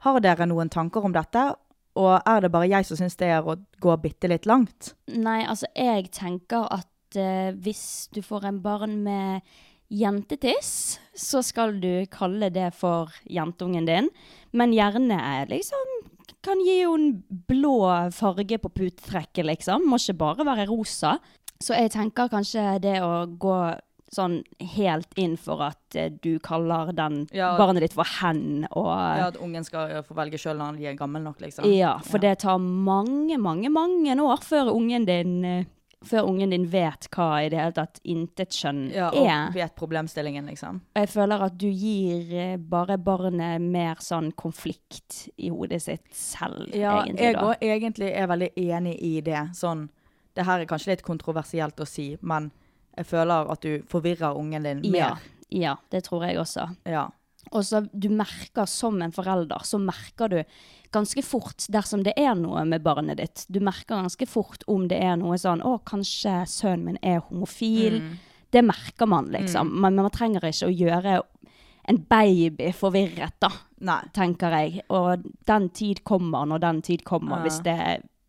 Har 0.05 0.20
dere 0.20 0.47
noen 0.47 0.68
tanker 0.70 1.05
om 1.05 1.12
dette, 1.12 1.55
og 1.97 2.20
er 2.27 2.41
det 2.41 2.53
bare 2.53 2.68
jeg 2.68 2.85
som 2.87 2.97
syns 2.97 3.16
det 3.16 3.29
er 3.29 3.43
å 3.43 3.57
gå 3.81 3.97
bitte 4.03 4.29
litt 4.29 4.45
langt? 4.47 4.93
Nei, 5.09 5.45
altså 5.47 5.66
jeg 5.75 6.11
tenker 6.12 6.66
at 6.70 6.87
uh, 7.16 7.53
hvis 7.53 8.09
du 8.12 8.20
får 8.22 8.45
en 8.45 8.61
barn 8.61 9.03
med 9.03 9.41
jentetiss, 9.93 10.99
så 11.14 11.43
skal 11.45 11.76
du 11.80 12.07
kalle 12.12 12.51
det 12.55 12.70
for 12.74 13.12
jentungen 13.30 13.87
din. 13.89 14.09
Men 14.53 14.72
gjerne 14.74 15.18
liksom 15.51 15.91
kan 16.45 16.61
gi 16.61 16.80
henne 16.85 17.22
blå 17.49 18.11
farge 18.12 18.59
på 18.61 18.68
putetrekket, 18.68 19.47
liksom. 19.49 19.87
Må 19.89 19.97
ikke 20.01 20.18
bare 20.20 20.45
være 20.47 20.66
rosa. 20.68 21.16
Så 21.62 21.76
jeg 21.78 21.93
tenker 21.95 22.28
kanskje 22.32 22.64
det 22.85 22.99
å 23.05 23.24
gå 23.41 23.57
sånn 24.14 24.43
helt 24.76 25.16
inn 25.18 25.35
for 25.41 25.62
at 25.66 25.97
eh, 25.99 26.11
du 26.22 26.37
kaller 26.45 26.93
den 26.95 27.24
Ja. 27.35 27.57
barnet 27.59 27.82
ditt 27.82 27.97
for 27.97 28.07
hen, 28.20 28.62
og 28.70 28.87
Ja, 28.87 29.26
at 29.32 29.39
ungen 29.43 29.64
skal 29.66 29.91
eh, 29.91 30.03
få 30.07 30.14
velge 30.14 30.39
sjøl 30.39 30.59
når 30.61 30.64
han 30.70 30.78
er 30.85 30.99
gammel 31.01 31.24
nok, 31.24 31.41
liksom. 31.43 31.66
Ja, 31.66 31.97
for 31.99 32.22
det 32.22 32.37
tar 32.45 32.61
mange, 32.61 33.39
mange, 33.43 33.72
mange 33.74 34.14
år 34.22 34.45
før 34.45 34.70
ungen 34.74 35.07
din 35.09 35.45
eh, 35.45 35.64
før 36.05 36.29
ungen 36.29 36.51
din 36.55 36.67
vet 36.71 37.09
hva 37.15 37.29
i 37.45 37.49
det 37.53 37.59
hele 37.59 37.73
tatt 37.77 38.01
intetkjønn 38.05 38.91
Ja, 38.95 39.09
og 39.11 39.27
er. 39.29 39.51
vet 39.55 39.75
problemstillingen, 39.79 40.47
liksom. 40.47 40.81
Og 40.95 41.01
jeg 41.03 41.09
føler 41.09 41.43
at 41.47 41.57
du 41.59 41.67
gir 41.71 42.33
eh, 42.35 42.57
bare 42.59 42.97
barnet 42.99 43.61
mer 43.61 43.97
sånn 44.05 44.33
konflikt 44.37 45.29
i 45.39 45.49
hodet 45.51 45.83
sitt 45.83 46.07
selv, 46.15 46.69
Ja, 46.75 47.03
egentlig. 47.05 47.21
jeg 47.25 47.37
òg 47.37 47.57
egentlig 47.61 48.13
er 48.15 48.27
veldig 48.31 48.51
enig 48.57 48.97
i 49.03 49.21
det. 49.21 49.43
Sånn, 49.55 49.89
det 50.35 50.45
her 50.47 50.61
er 50.61 50.67
kanskje 50.67 50.95
litt 50.95 51.03
kontroversielt 51.07 51.77
å 51.81 51.87
si, 51.87 52.17
men 52.23 52.51
jeg 52.97 53.07
føler 53.07 53.51
at 53.51 53.61
du 53.61 53.83
forvirrer 53.91 54.37
ungen 54.39 54.63
din 54.63 54.83
Ja, 54.95 55.15
mer. 55.15 55.19
ja, 55.51 55.77
det 55.91 56.05
tror 56.05 56.25
jeg 56.27 56.37
også. 56.39 56.69
Ja. 56.87 57.09
Og 57.53 57.63
så 57.63 57.83
du 57.93 58.09
merker 58.09 58.65
som 58.67 59.03
en 59.03 59.13
forelder, 59.13 59.61
så 59.65 59.79
merker 59.79 60.29
du 60.29 60.39
ganske 60.95 61.23
fort 61.27 61.67
dersom 61.75 62.05
det 62.07 62.15
er 62.21 62.35
noe 62.39 62.63
med 62.69 62.83
barnet 62.87 63.19
ditt. 63.21 63.45
Du 63.53 63.59
merker 63.65 63.99
ganske 63.99 64.27
fort 64.31 64.63
om 64.71 64.87
det 64.91 65.01
er 65.03 65.17
noe 65.21 65.37
sånn 65.41 65.63
Å, 65.67 65.77
kanskje 65.87 66.41
sønnen 66.51 66.85
min 66.93 66.99
er 67.03 67.21
homofil. 67.27 67.99
Mm. 68.01 68.15
Det 68.55 68.63
merker 68.63 69.11
man, 69.11 69.33
liksom. 69.35 69.73
Men 69.83 69.97
man 69.99 70.11
trenger 70.15 70.47
ikke 70.47 70.69
å 70.71 70.75
gjøre 70.75 71.17
en 71.91 71.99
baby 72.09 72.71
forvirret, 72.73 73.35
da, 73.43 73.51
Nei. 73.85 74.01
tenker 74.17 74.55
jeg. 74.57 74.85
Og 74.95 75.25
den 75.51 75.67
tid 75.77 76.05
kommer 76.07 76.47
når 76.49 76.63
den 76.63 76.83
tid 76.87 77.03
kommer, 77.05 77.37
Ja. 77.39 77.43
hvis, 77.43 77.59
det, 77.67 77.77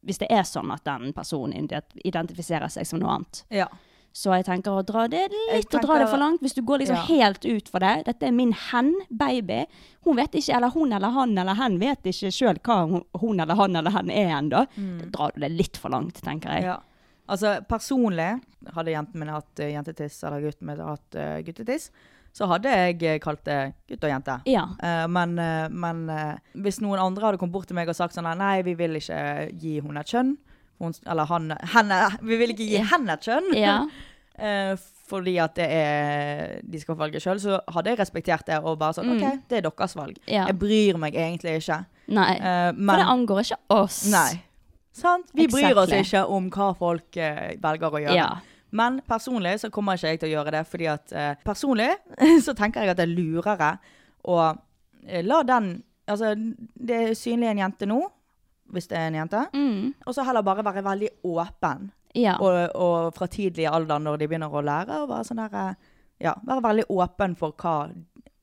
hvis 0.03 0.17
det 0.19 0.27
er 0.33 0.43
sånn 0.43 0.73
at 0.73 0.83
den 0.83 1.13
personen 1.15 1.69
identifiserer 2.03 2.67
seg 2.73 2.87
som 2.89 2.99
noe 2.99 3.13
annet. 3.15 3.43
Ja. 3.53 3.69
Så 4.15 4.31
jeg 4.31 4.45
tenker 4.47 4.71
å 4.71 4.83
dra 4.87 5.09
det 5.11 5.25
litt 5.33 5.75
å 5.75 5.81
dra 5.83 5.97
det 5.99 6.07
for 6.07 6.21
langt. 6.21 6.39
Hvis 6.43 6.55
du 6.55 6.61
går 6.63 6.85
liksom 6.85 6.95
Ja. 6.95 7.03
helt 7.09 7.43
ut 7.43 7.67
for 7.67 7.83
det. 7.83 8.05
Dette 8.05 8.27
er 8.27 8.31
min 8.31 8.53
hen-baby. 8.53 9.65
Hun 10.05 10.15
vet 10.15 10.31
ikke, 10.31 10.55
eller 10.55 10.69
hun 10.71 10.93
eller 10.93 11.09
han 11.09 11.37
eller 11.37 11.53
hen 11.59 11.77
vet 11.79 11.99
ikke 12.03 12.31
sjøl 12.31 12.59
hva 12.63 12.87
hun, 12.87 13.03
hun 13.19 13.39
eller 13.43 13.55
han 13.59 13.75
eller 13.75 13.91
hen 13.91 14.09
er 14.09 14.31
ennå. 14.39 14.65
Da 15.01 15.05
drar 15.11 15.31
du 15.35 15.41
det 15.41 15.51
litt 15.51 15.77
for 15.77 15.89
langt, 15.89 16.21
tenker 16.23 16.49
jeg. 16.49 16.63
Mm. 16.63 16.71
ja. 16.71 16.79
Altså, 17.27 17.59
personlig, 17.67 18.41
hadde 18.75 18.91
jenten 18.93 19.19
min 19.19 19.29
hatt 19.33 19.59
uh, 19.59 19.65
jentetiss, 19.65 20.23
eller 20.23 20.43
gutten 20.45 20.67
min 20.69 20.79
hatt 20.79 21.17
uh, 21.17 21.41
guttetiss, 21.41 21.89
så 22.35 22.47
hadde 22.51 22.71
jeg 22.71 22.97
eh, 23.07 23.19
kalt 23.23 23.45
det 23.47 23.59
gutt 23.89 24.03
og 24.03 24.11
jente. 24.11 24.35
Ja. 24.51 24.65
Uh, 24.81 25.05
men 25.07 25.37
uh, 25.39 25.67
men 25.71 26.03
uh, 26.11 26.35
hvis 26.61 26.81
noen 26.83 26.99
andre 26.99 27.29
hadde 27.29 27.39
kommet 27.39 27.55
bort 27.55 27.69
til 27.71 27.77
meg 27.77 27.89
og 27.89 27.95
sagt 27.95 28.15
sånn 28.17 28.27
Nei, 28.37 28.59
vi 28.67 28.75
vil 28.75 28.99
ikke 28.99 29.19
gi 29.55 29.77
henne 29.79 30.03
et 30.03 30.11
kjønn. 30.11 30.35
Hun, 30.81 30.91
eller 31.07 31.29
han 31.29 31.53
henne, 31.71 31.99
Vi 32.19 32.37
vil 32.41 32.51
ikke 32.51 32.67
gi 32.67 32.81
henne 32.83 33.15
et 33.15 33.31
kjønn. 33.31 33.55
Ja. 33.59 33.79
Eh, 34.35 34.73
fordi 35.07 35.37
at 35.39 35.53
det 35.55 35.65
er 35.71 36.57
de 36.67 36.79
skal 36.81 36.97
velge 36.99 37.21
sjøl, 37.23 37.37
så 37.39 37.61
hadde 37.71 37.93
jeg 37.93 38.01
respektert 38.01 38.43
det 38.49 38.57
og 38.57 38.73
bare 38.81 38.97
sånn 38.97 39.13
OK, 39.13 39.37
det 39.47 39.61
er 39.61 39.63
deres 39.63 39.95
valg. 39.95 40.17
Mm. 40.17 40.25
Ja. 40.27 40.41
Jeg 40.49 40.57
bryr 40.59 40.99
meg 40.99 41.15
egentlig 41.15 41.53
ikke. 41.61 41.77
Nei. 42.11 42.33
Men, 42.75 42.81
For 42.89 42.99
det 42.99 43.05
angår 43.13 43.39
ikke 43.45 43.59
oss. 43.77 44.01
Nei. 44.11 44.41
Sant? 44.95 45.31
Vi 45.35 45.47
bryr 45.51 45.75
oss 45.79 45.91
ikke 45.91 46.21
om 46.31 46.47
hva 46.53 46.69
folk 46.77 47.17
eh, 47.19 47.55
velger 47.63 47.97
å 47.97 48.01
gjøre. 48.05 48.15
Ja. 48.15 48.29
Men 48.75 49.01
personlig 49.07 49.57
så 49.61 49.69
kommer 49.73 49.99
ikke 49.99 50.13
jeg 50.13 50.21
til 50.21 50.31
å 50.31 50.35
gjøre 50.37 50.53
det, 50.55 50.61
fordi 50.69 50.87
at 50.91 51.15
eh, 51.15 51.33
personlig 51.45 51.89
så 52.45 52.55
tenker 52.55 52.83
jeg 52.83 52.93
at 52.93 53.01
det 53.01 53.07
er 53.07 53.15
lurere 53.15 53.71
å 54.31 54.39
eh, 54.45 55.25
la 55.25 55.43
den 55.47 55.75
Altså, 56.05 56.35
det 56.37 56.97
er 57.01 57.15
synlig 57.17 57.47
en 57.49 57.59
jente 57.63 57.87
nå, 57.89 57.95
hvis 58.73 58.87
det 58.87 58.97
er 58.97 59.07
en 59.11 59.13
jente, 59.21 59.45
Mm. 59.53 59.93
og 60.05 60.13
så 60.15 60.23
heller 60.25 60.41
bare 60.43 60.63
være 60.65 60.83
veldig 60.83 61.09
åpen. 61.23 61.91
Ja. 62.15 62.37
Og, 62.39 62.75
og 62.75 63.13
fra 63.15 63.27
tidlig 63.27 63.67
alder, 63.67 63.99
når 63.99 64.17
de 64.17 64.27
begynner 64.27 64.49
å 64.51 64.61
lære, 64.63 65.01
og 65.03 65.09
være 65.09 65.23
sånn 65.27 65.41
der 65.43 65.55
eh, 65.69 65.73
Ja, 66.23 66.33
være 66.47 66.61
veldig 66.63 66.85
åpen 66.89 67.35
for 67.35 67.51
hva 67.59 67.89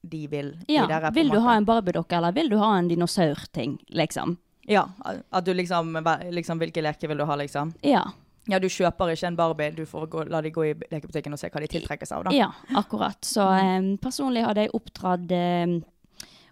de 0.02 0.26
vil 0.28 0.50
ja. 0.68 0.82
De 0.86 0.92
der, 0.92 1.10
Vil 1.14 1.30
du 1.30 1.38
måte. 1.38 1.42
ha 1.46 1.54
en 1.56 1.64
barbiedokke, 1.64 2.16
eller 2.18 2.32
vil 2.36 2.50
du 2.50 2.58
ha 2.58 2.74
en 2.78 2.88
dinosaurting, 2.88 3.78
liksom? 3.96 4.36
Ja, 4.68 4.84
at 5.32 5.44
du 5.44 5.52
liksom, 5.54 5.96
liksom 6.30 6.58
Hvilke 6.60 6.82
leker 6.82 7.08
vil 7.08 7.18
du 7.18 7.24
ha, 7.24 7.34
liksom? 7.36 7.72
Ja. 7.82 8.02
Ja, 8.50 8.58
du 8.58 8.66
kjøper 8.68 9.12
ikke 9.14 9.26
en 9.30 9.36
Barbie, 9.36 9.70
du 9.70 9.84
får 9.86 10.06
gå, 10.10 10.24
la 10.28 10.40
de 10.42 10.50
gå 10.50 10.64
i 10.66 10.74
lekebutikken 10.90 11.32
og 11.32 11.38
se 11.38 11.48
hva 11.48 11.60
de 11.62 11.68
tiltrekker 11.70 12.06
seg 12.06 12.18
av, 12.18 12.24
da. 12.24 12.32
Ja, 12.34 12.48
akkurat. 12.76 13.20
Så 13.24 13.44
eh, 13.56 13.96
personlig 14.02 14.42
hadde 14.44 14.64
jeg 14.66 14.74
oppdratt 14.74 15.30
eh, 15.32 15.76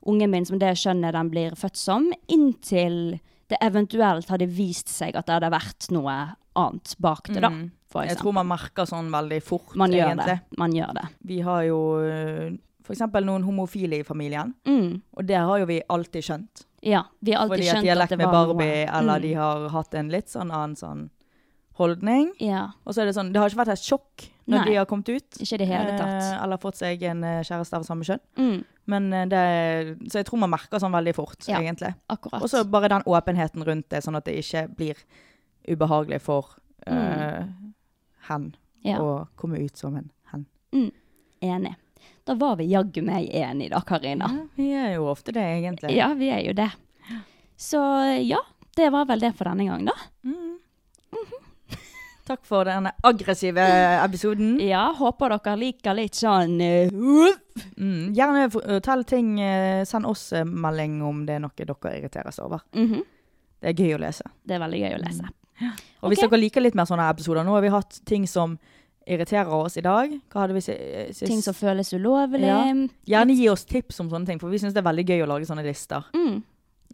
ungen 0.06 0.30
min 0.30 0.46
som 0.46 0.58
det 0.58 0.72
skjønnet 0.78 1.12
den 1.18 1.30
blir 1.34 1.56
født 1.58 1.76
som, 1.76 2.06
inntil 2.32 3.18
det 3.50 3.58
eventuelt 3.60 4.28
hadde 4.30 4.46
vist 4.48 4.88
seg 4.88 5.16
at 5.18 5.26
det 5.26 5.34
hadde 5.38 5.50
vært 5.52 5.90
noe 5.94 6.14
annet 6.56 6.94
bak 7.02 7.28
det, 7.30 7.42
da. 7.42 7.50
Mm. 7.50 7.70
Jeg 8.06 8.16
tror 8.20 8.32
man 8.36 8.46
merker 8.46 8.86
sånn 8.86 9.08
veldig 9.10 9.42
fort, 9.42 9.74
man 9.76 9.90
gjør 9.90 10.12
egentlig. 10.12 10.26
det. 10.26 10.58
Man 10.58 10.72
gjør 10.76 10.92
det. 10.94 11.06
Vi 11.26 11.40
har 11.42 11.62
jo 11.66 11.78
f.eks. 12.06 12.58
for 12.86 12.94
eksempel 12.94 13.24
noen 13.26 13.42
homofile 13.44 13.98
i 14.00 14.06
familien, 14.06 14.54
Mm. 14.66 15.00
og 15.16 15.26
det 15.26 15.36
har 15.36 15.58
jo 15.58 15.66
vi 15.66 15.80
alltid 15.90 16.22
skjønt. 16.22 16.64
Ja, 16.82 17.02
vi 17.20 17.32
har 17.32 17.42
alltid 17.44 17.58
Fordi 17.58 17.68
at 17.76 17.82
de 17.82 17.88
har 17.88 17.96
lekt 18.00 18.08
det 18.14 18.18
med 18.18 18.30
Barbie, 18.30 18.86
noe. 18.86 18.98
eller 18.98 19.18
Mm. 19.18 19.22
de 19.22 19.34
har 19.34 19.68
hatt 19.68 19.94
en 19.94 20.08
litt 20.08 20.26
sånn 20.28 20.50
annen 20.50 20.76
sånn 20.76 21.10
holdning. 21.78 22.32
Ja, 22.40 22.70
Og 22.86 22.94
så 22.94 23.02
er 23.02 23.06
det 23.06 23.14
sånn, 23.16 23.32
det 23.32 23.40
har 23.40 23.48
ikke 23.50 23.64
vært 23.64 23.72
et 23.72 23.84
sjokk 23.84 24.28
når 24.50 24.58
Nei. 24.58 24.66
de 24.70 24.76
har 24.80 24.86
kommet 24.90 25.08
ut. 25.14 25.38
ikke 25.44 25.58
det 25.62 25.66
hele 25.70 25.92
tatt. 25.96 26.22
eh, 26.24 26.42
eller 26.42 26.58
fått 26.60 26.76
seg 26.80 27.02
en 27.06 27.22
eh, 27.24 27.40
kjæreste 27.46 27.78
av 27.78 27.84
samme 27.86 28.04
kjønn. 28.08 28.20
Mm. 28.36 28.64
Men 28.90 29.12
eh, 29.14 29.26
det, 29.30 29.42
så 30.10 30.18
jeg 30.20 30.26
tror 30.26 30.40
man 30.42 30.50
merker 30.50 30.82
sånn 30.82 30.92
veldig 30.96 31.14
fort, 31.14 31.38
Ja. 31.48 31.60
egentlig. 31.62 31.94
Akkurat. 32.10 32.42
Og 32.42 32.50
så 32.50 32.64
bare 32.68 32.88
den 32.90 33.06
åpenheten 33.06 33.62
rundt 33.64 33.88
det, 33.94 34.02
sånn 34.04 34.16
at 34.18 34.24
det 34.26 34.34
ikke 34.42 34.66
blir 34.76 34.98
ubehagelig 35.70 36.20
for 36.24 36.56
hen 36.86 38.44
Mm. 38.50 38.52
ja. 38.84 38.98
å 38.98 39.28
komme 39.36 39.58
ut 39.60 39.76
som 39.76 39.96
en 39.96 40.10
hen. 40.32 40.46
Enig. 41.42 41.74
Da 42.24 42.34
var 42.34 42.56
vi 42.56 42.66
jaggu 42.70 43.02
meg 43.04 43.28
enige 43.32 43.70
da, 43.70 43.80
Karina. 43.80 44.28
Ja, 44.28 44.46
vi 44.56 44.70
er 44.76 44.94
jo 44.94 45.06
ofte 45.10 45.32
det, 45.32 45.42
egentlig. 45.60 45.94
Ja, 45.96 46.12
vi 46.14 46.28
er 46.30 46.42
jo 46.44 46.52
det. 46.56 46.70
Så 47.60 47.80
ja, 48.24 48.38
det 48.76 48.90
var 48.92 49.04
vel 49.08 49.20
det 49.20 49.34
for 49.36 49.44
denne 49.50 49.66
gang, 49.68 49.84
da. 49.88 49.94
Takk 52.30 52.44
for 52.46 52.68
denne 52.68 52.92
aggressive 53.06 53.58
episoden. 54.04 54.52
Ja, 54.62 54.84
håper 54.94 55.32
dere 55.34 55.56
liker 55.58 55.96
litt 55.98 56.18
sånn 56.18 56.60
eh, 56.62 56.92
uh, 56.94 57.32
Mm, 57.76 58.12
gjerne 58.16 58.46
fortell 58.54 59.02
ting. 59.04 59.32
eh, 59.42 59.82
Send 59.88 60.06
oss 60.06 60.28
eh, 60.32 60.44
melding 60.46 61.00
om 61.04 61.24
det 61.26 61.36
er 61.36 61.42
noe 61.42 61.50
dere 61.58 61.96
irriteres 61.98 62.38
over. 62.42 62.62
mhm. 62.72 63.02
Det 63.60 63.74
er 63.74 63.82
gøy 63.82 63.96
å 63.98 64.00
lese. 64.00 64.24
Det 64.46 64.54
er 64.56 64.60
veldig 64.62 64.78
gøy 64.80 64.94
å 64.96 65.00
lese. 65.02 65.32
Og 66.00 66.08
hvis 66.12 66.22
dere 66.22 66.38
liker 66.40 66.62
litt 66.64 66.76
mer 66.78 66.86
sånne 66.88 67.10
episoder 67.12 67.44
Nå 67.44 67.52
har 67.52 67.60
vi 67.60 67.68
hatt 67.74 67.98
ting 68.08 68.24
som 68.30 68.54
irriterer 69.10 69.50
oss 69.52 69.76
i 69.76 69.82
dag. 69.84 70.14
Hva 70.32 70.46
hadde 70.46 70.54
vi 70.56 70.62
eh, 70.72 71.10
sist? 71.12 71.26
Ting 71.28 71.42
som 71.44 71.56
føles 71.56 71.90
ulovlig. 71.92 72.46
Ja. 72.46 72.62
Gjerne 73.10 73.36
gi 73.36 73.48
oss 73.52 73.66
tips 73.68 74.00
om 74.00 74.08
sånne 74.12 74.30
ting, 74.30 74.40
for 74.40 74.48
vi 74.52 74.60
syns 74.62 74.72
det 74.76 74.80
er 74.80 74.88
veldig 74.88 75.04
gøy 75.10 75.24
å 75.26 75.28
lage 75.34 75.48
sånne 75.50 75.66
lister. 75.66 76.06
Mm. 76.14 76.40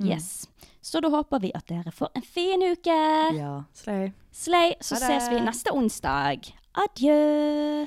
Yes. 0.07 0.47
Så 0.87 1.01
da 1.03 1.09
håper 1.11 1.41
vi 1.43 1.49
at 1.55 1.67
dere 1.67 1.91
får 1.91 2.13
en 2.15 2.23
fin 2.23 2.63
uke. 2.63 2.99
Ja, 3.35 3.55
slay. 3.75 4.13
Slay, 4.31 4.77
så 4.81 5.01
ses 5.03 5.27
vi 5.33 5.41
neste 5.43 5.75
onsdag. 5.75 6.47
Adjø. 6.79 7.87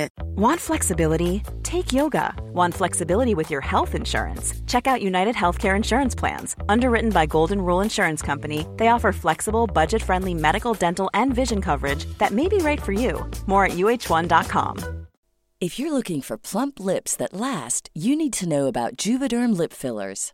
Want 0.35 0.59
flexibility? 0.59 1.43
Take 1.63 1.93
yoga. 1.93 2.33
Want 2.53 2.73
flexibility 2.73 3.35
with 3.35 3.51
your 3.51 3.61
health 3.61 3.95
insurance? 3.95 4.53
Check 4.67 4.87
out 4.87 5.01
United 5.01 5.35
Healthcare 5.35 5.75
Insurance 5.75 6.15
Plans. 6.15 6.55
Underwritten 6.69 7.11
by 7.11 7.25
Golden 7.25 7.61
Rule 7.61 7.81
Insurance 7.81 8.21
Company, 8.21 8.65
they 8.77 8.87
offer 8.87 9.11
flexible, 9.11 9.67
budget 9.67 10.01
friendly 10.01 10.33
medical, 10.33 10.73
dental, 10.73 11.09
and 11.13 11.33
vision 11.33 11.61
coverage 11.61 12.05
that 12.17 12.31
may 12.31 12.47
be 12.47 12.57
right 12.57 12.81
for 12.81 12.93
you. 12.93 13.29
More 13.47 13.65
at 13.65 13.73
uh1.com. 13.73 15.01
If 15.61 15.77
you're 15.77 15.91
looking 15.91 16.21
for 16.21 16.39
plump 16.39 16.79
lips 16.79 17.15
that 17.17 17.33
last, 17.33 17.91
you 17.93 18.15
need 18.15 18.33
to 18.33 18.49
know 18.49 18.65
about 18.65 18.95
Juvederm 18.97 19.55
lip 19.55 19.71
fillers. 19.71 20.33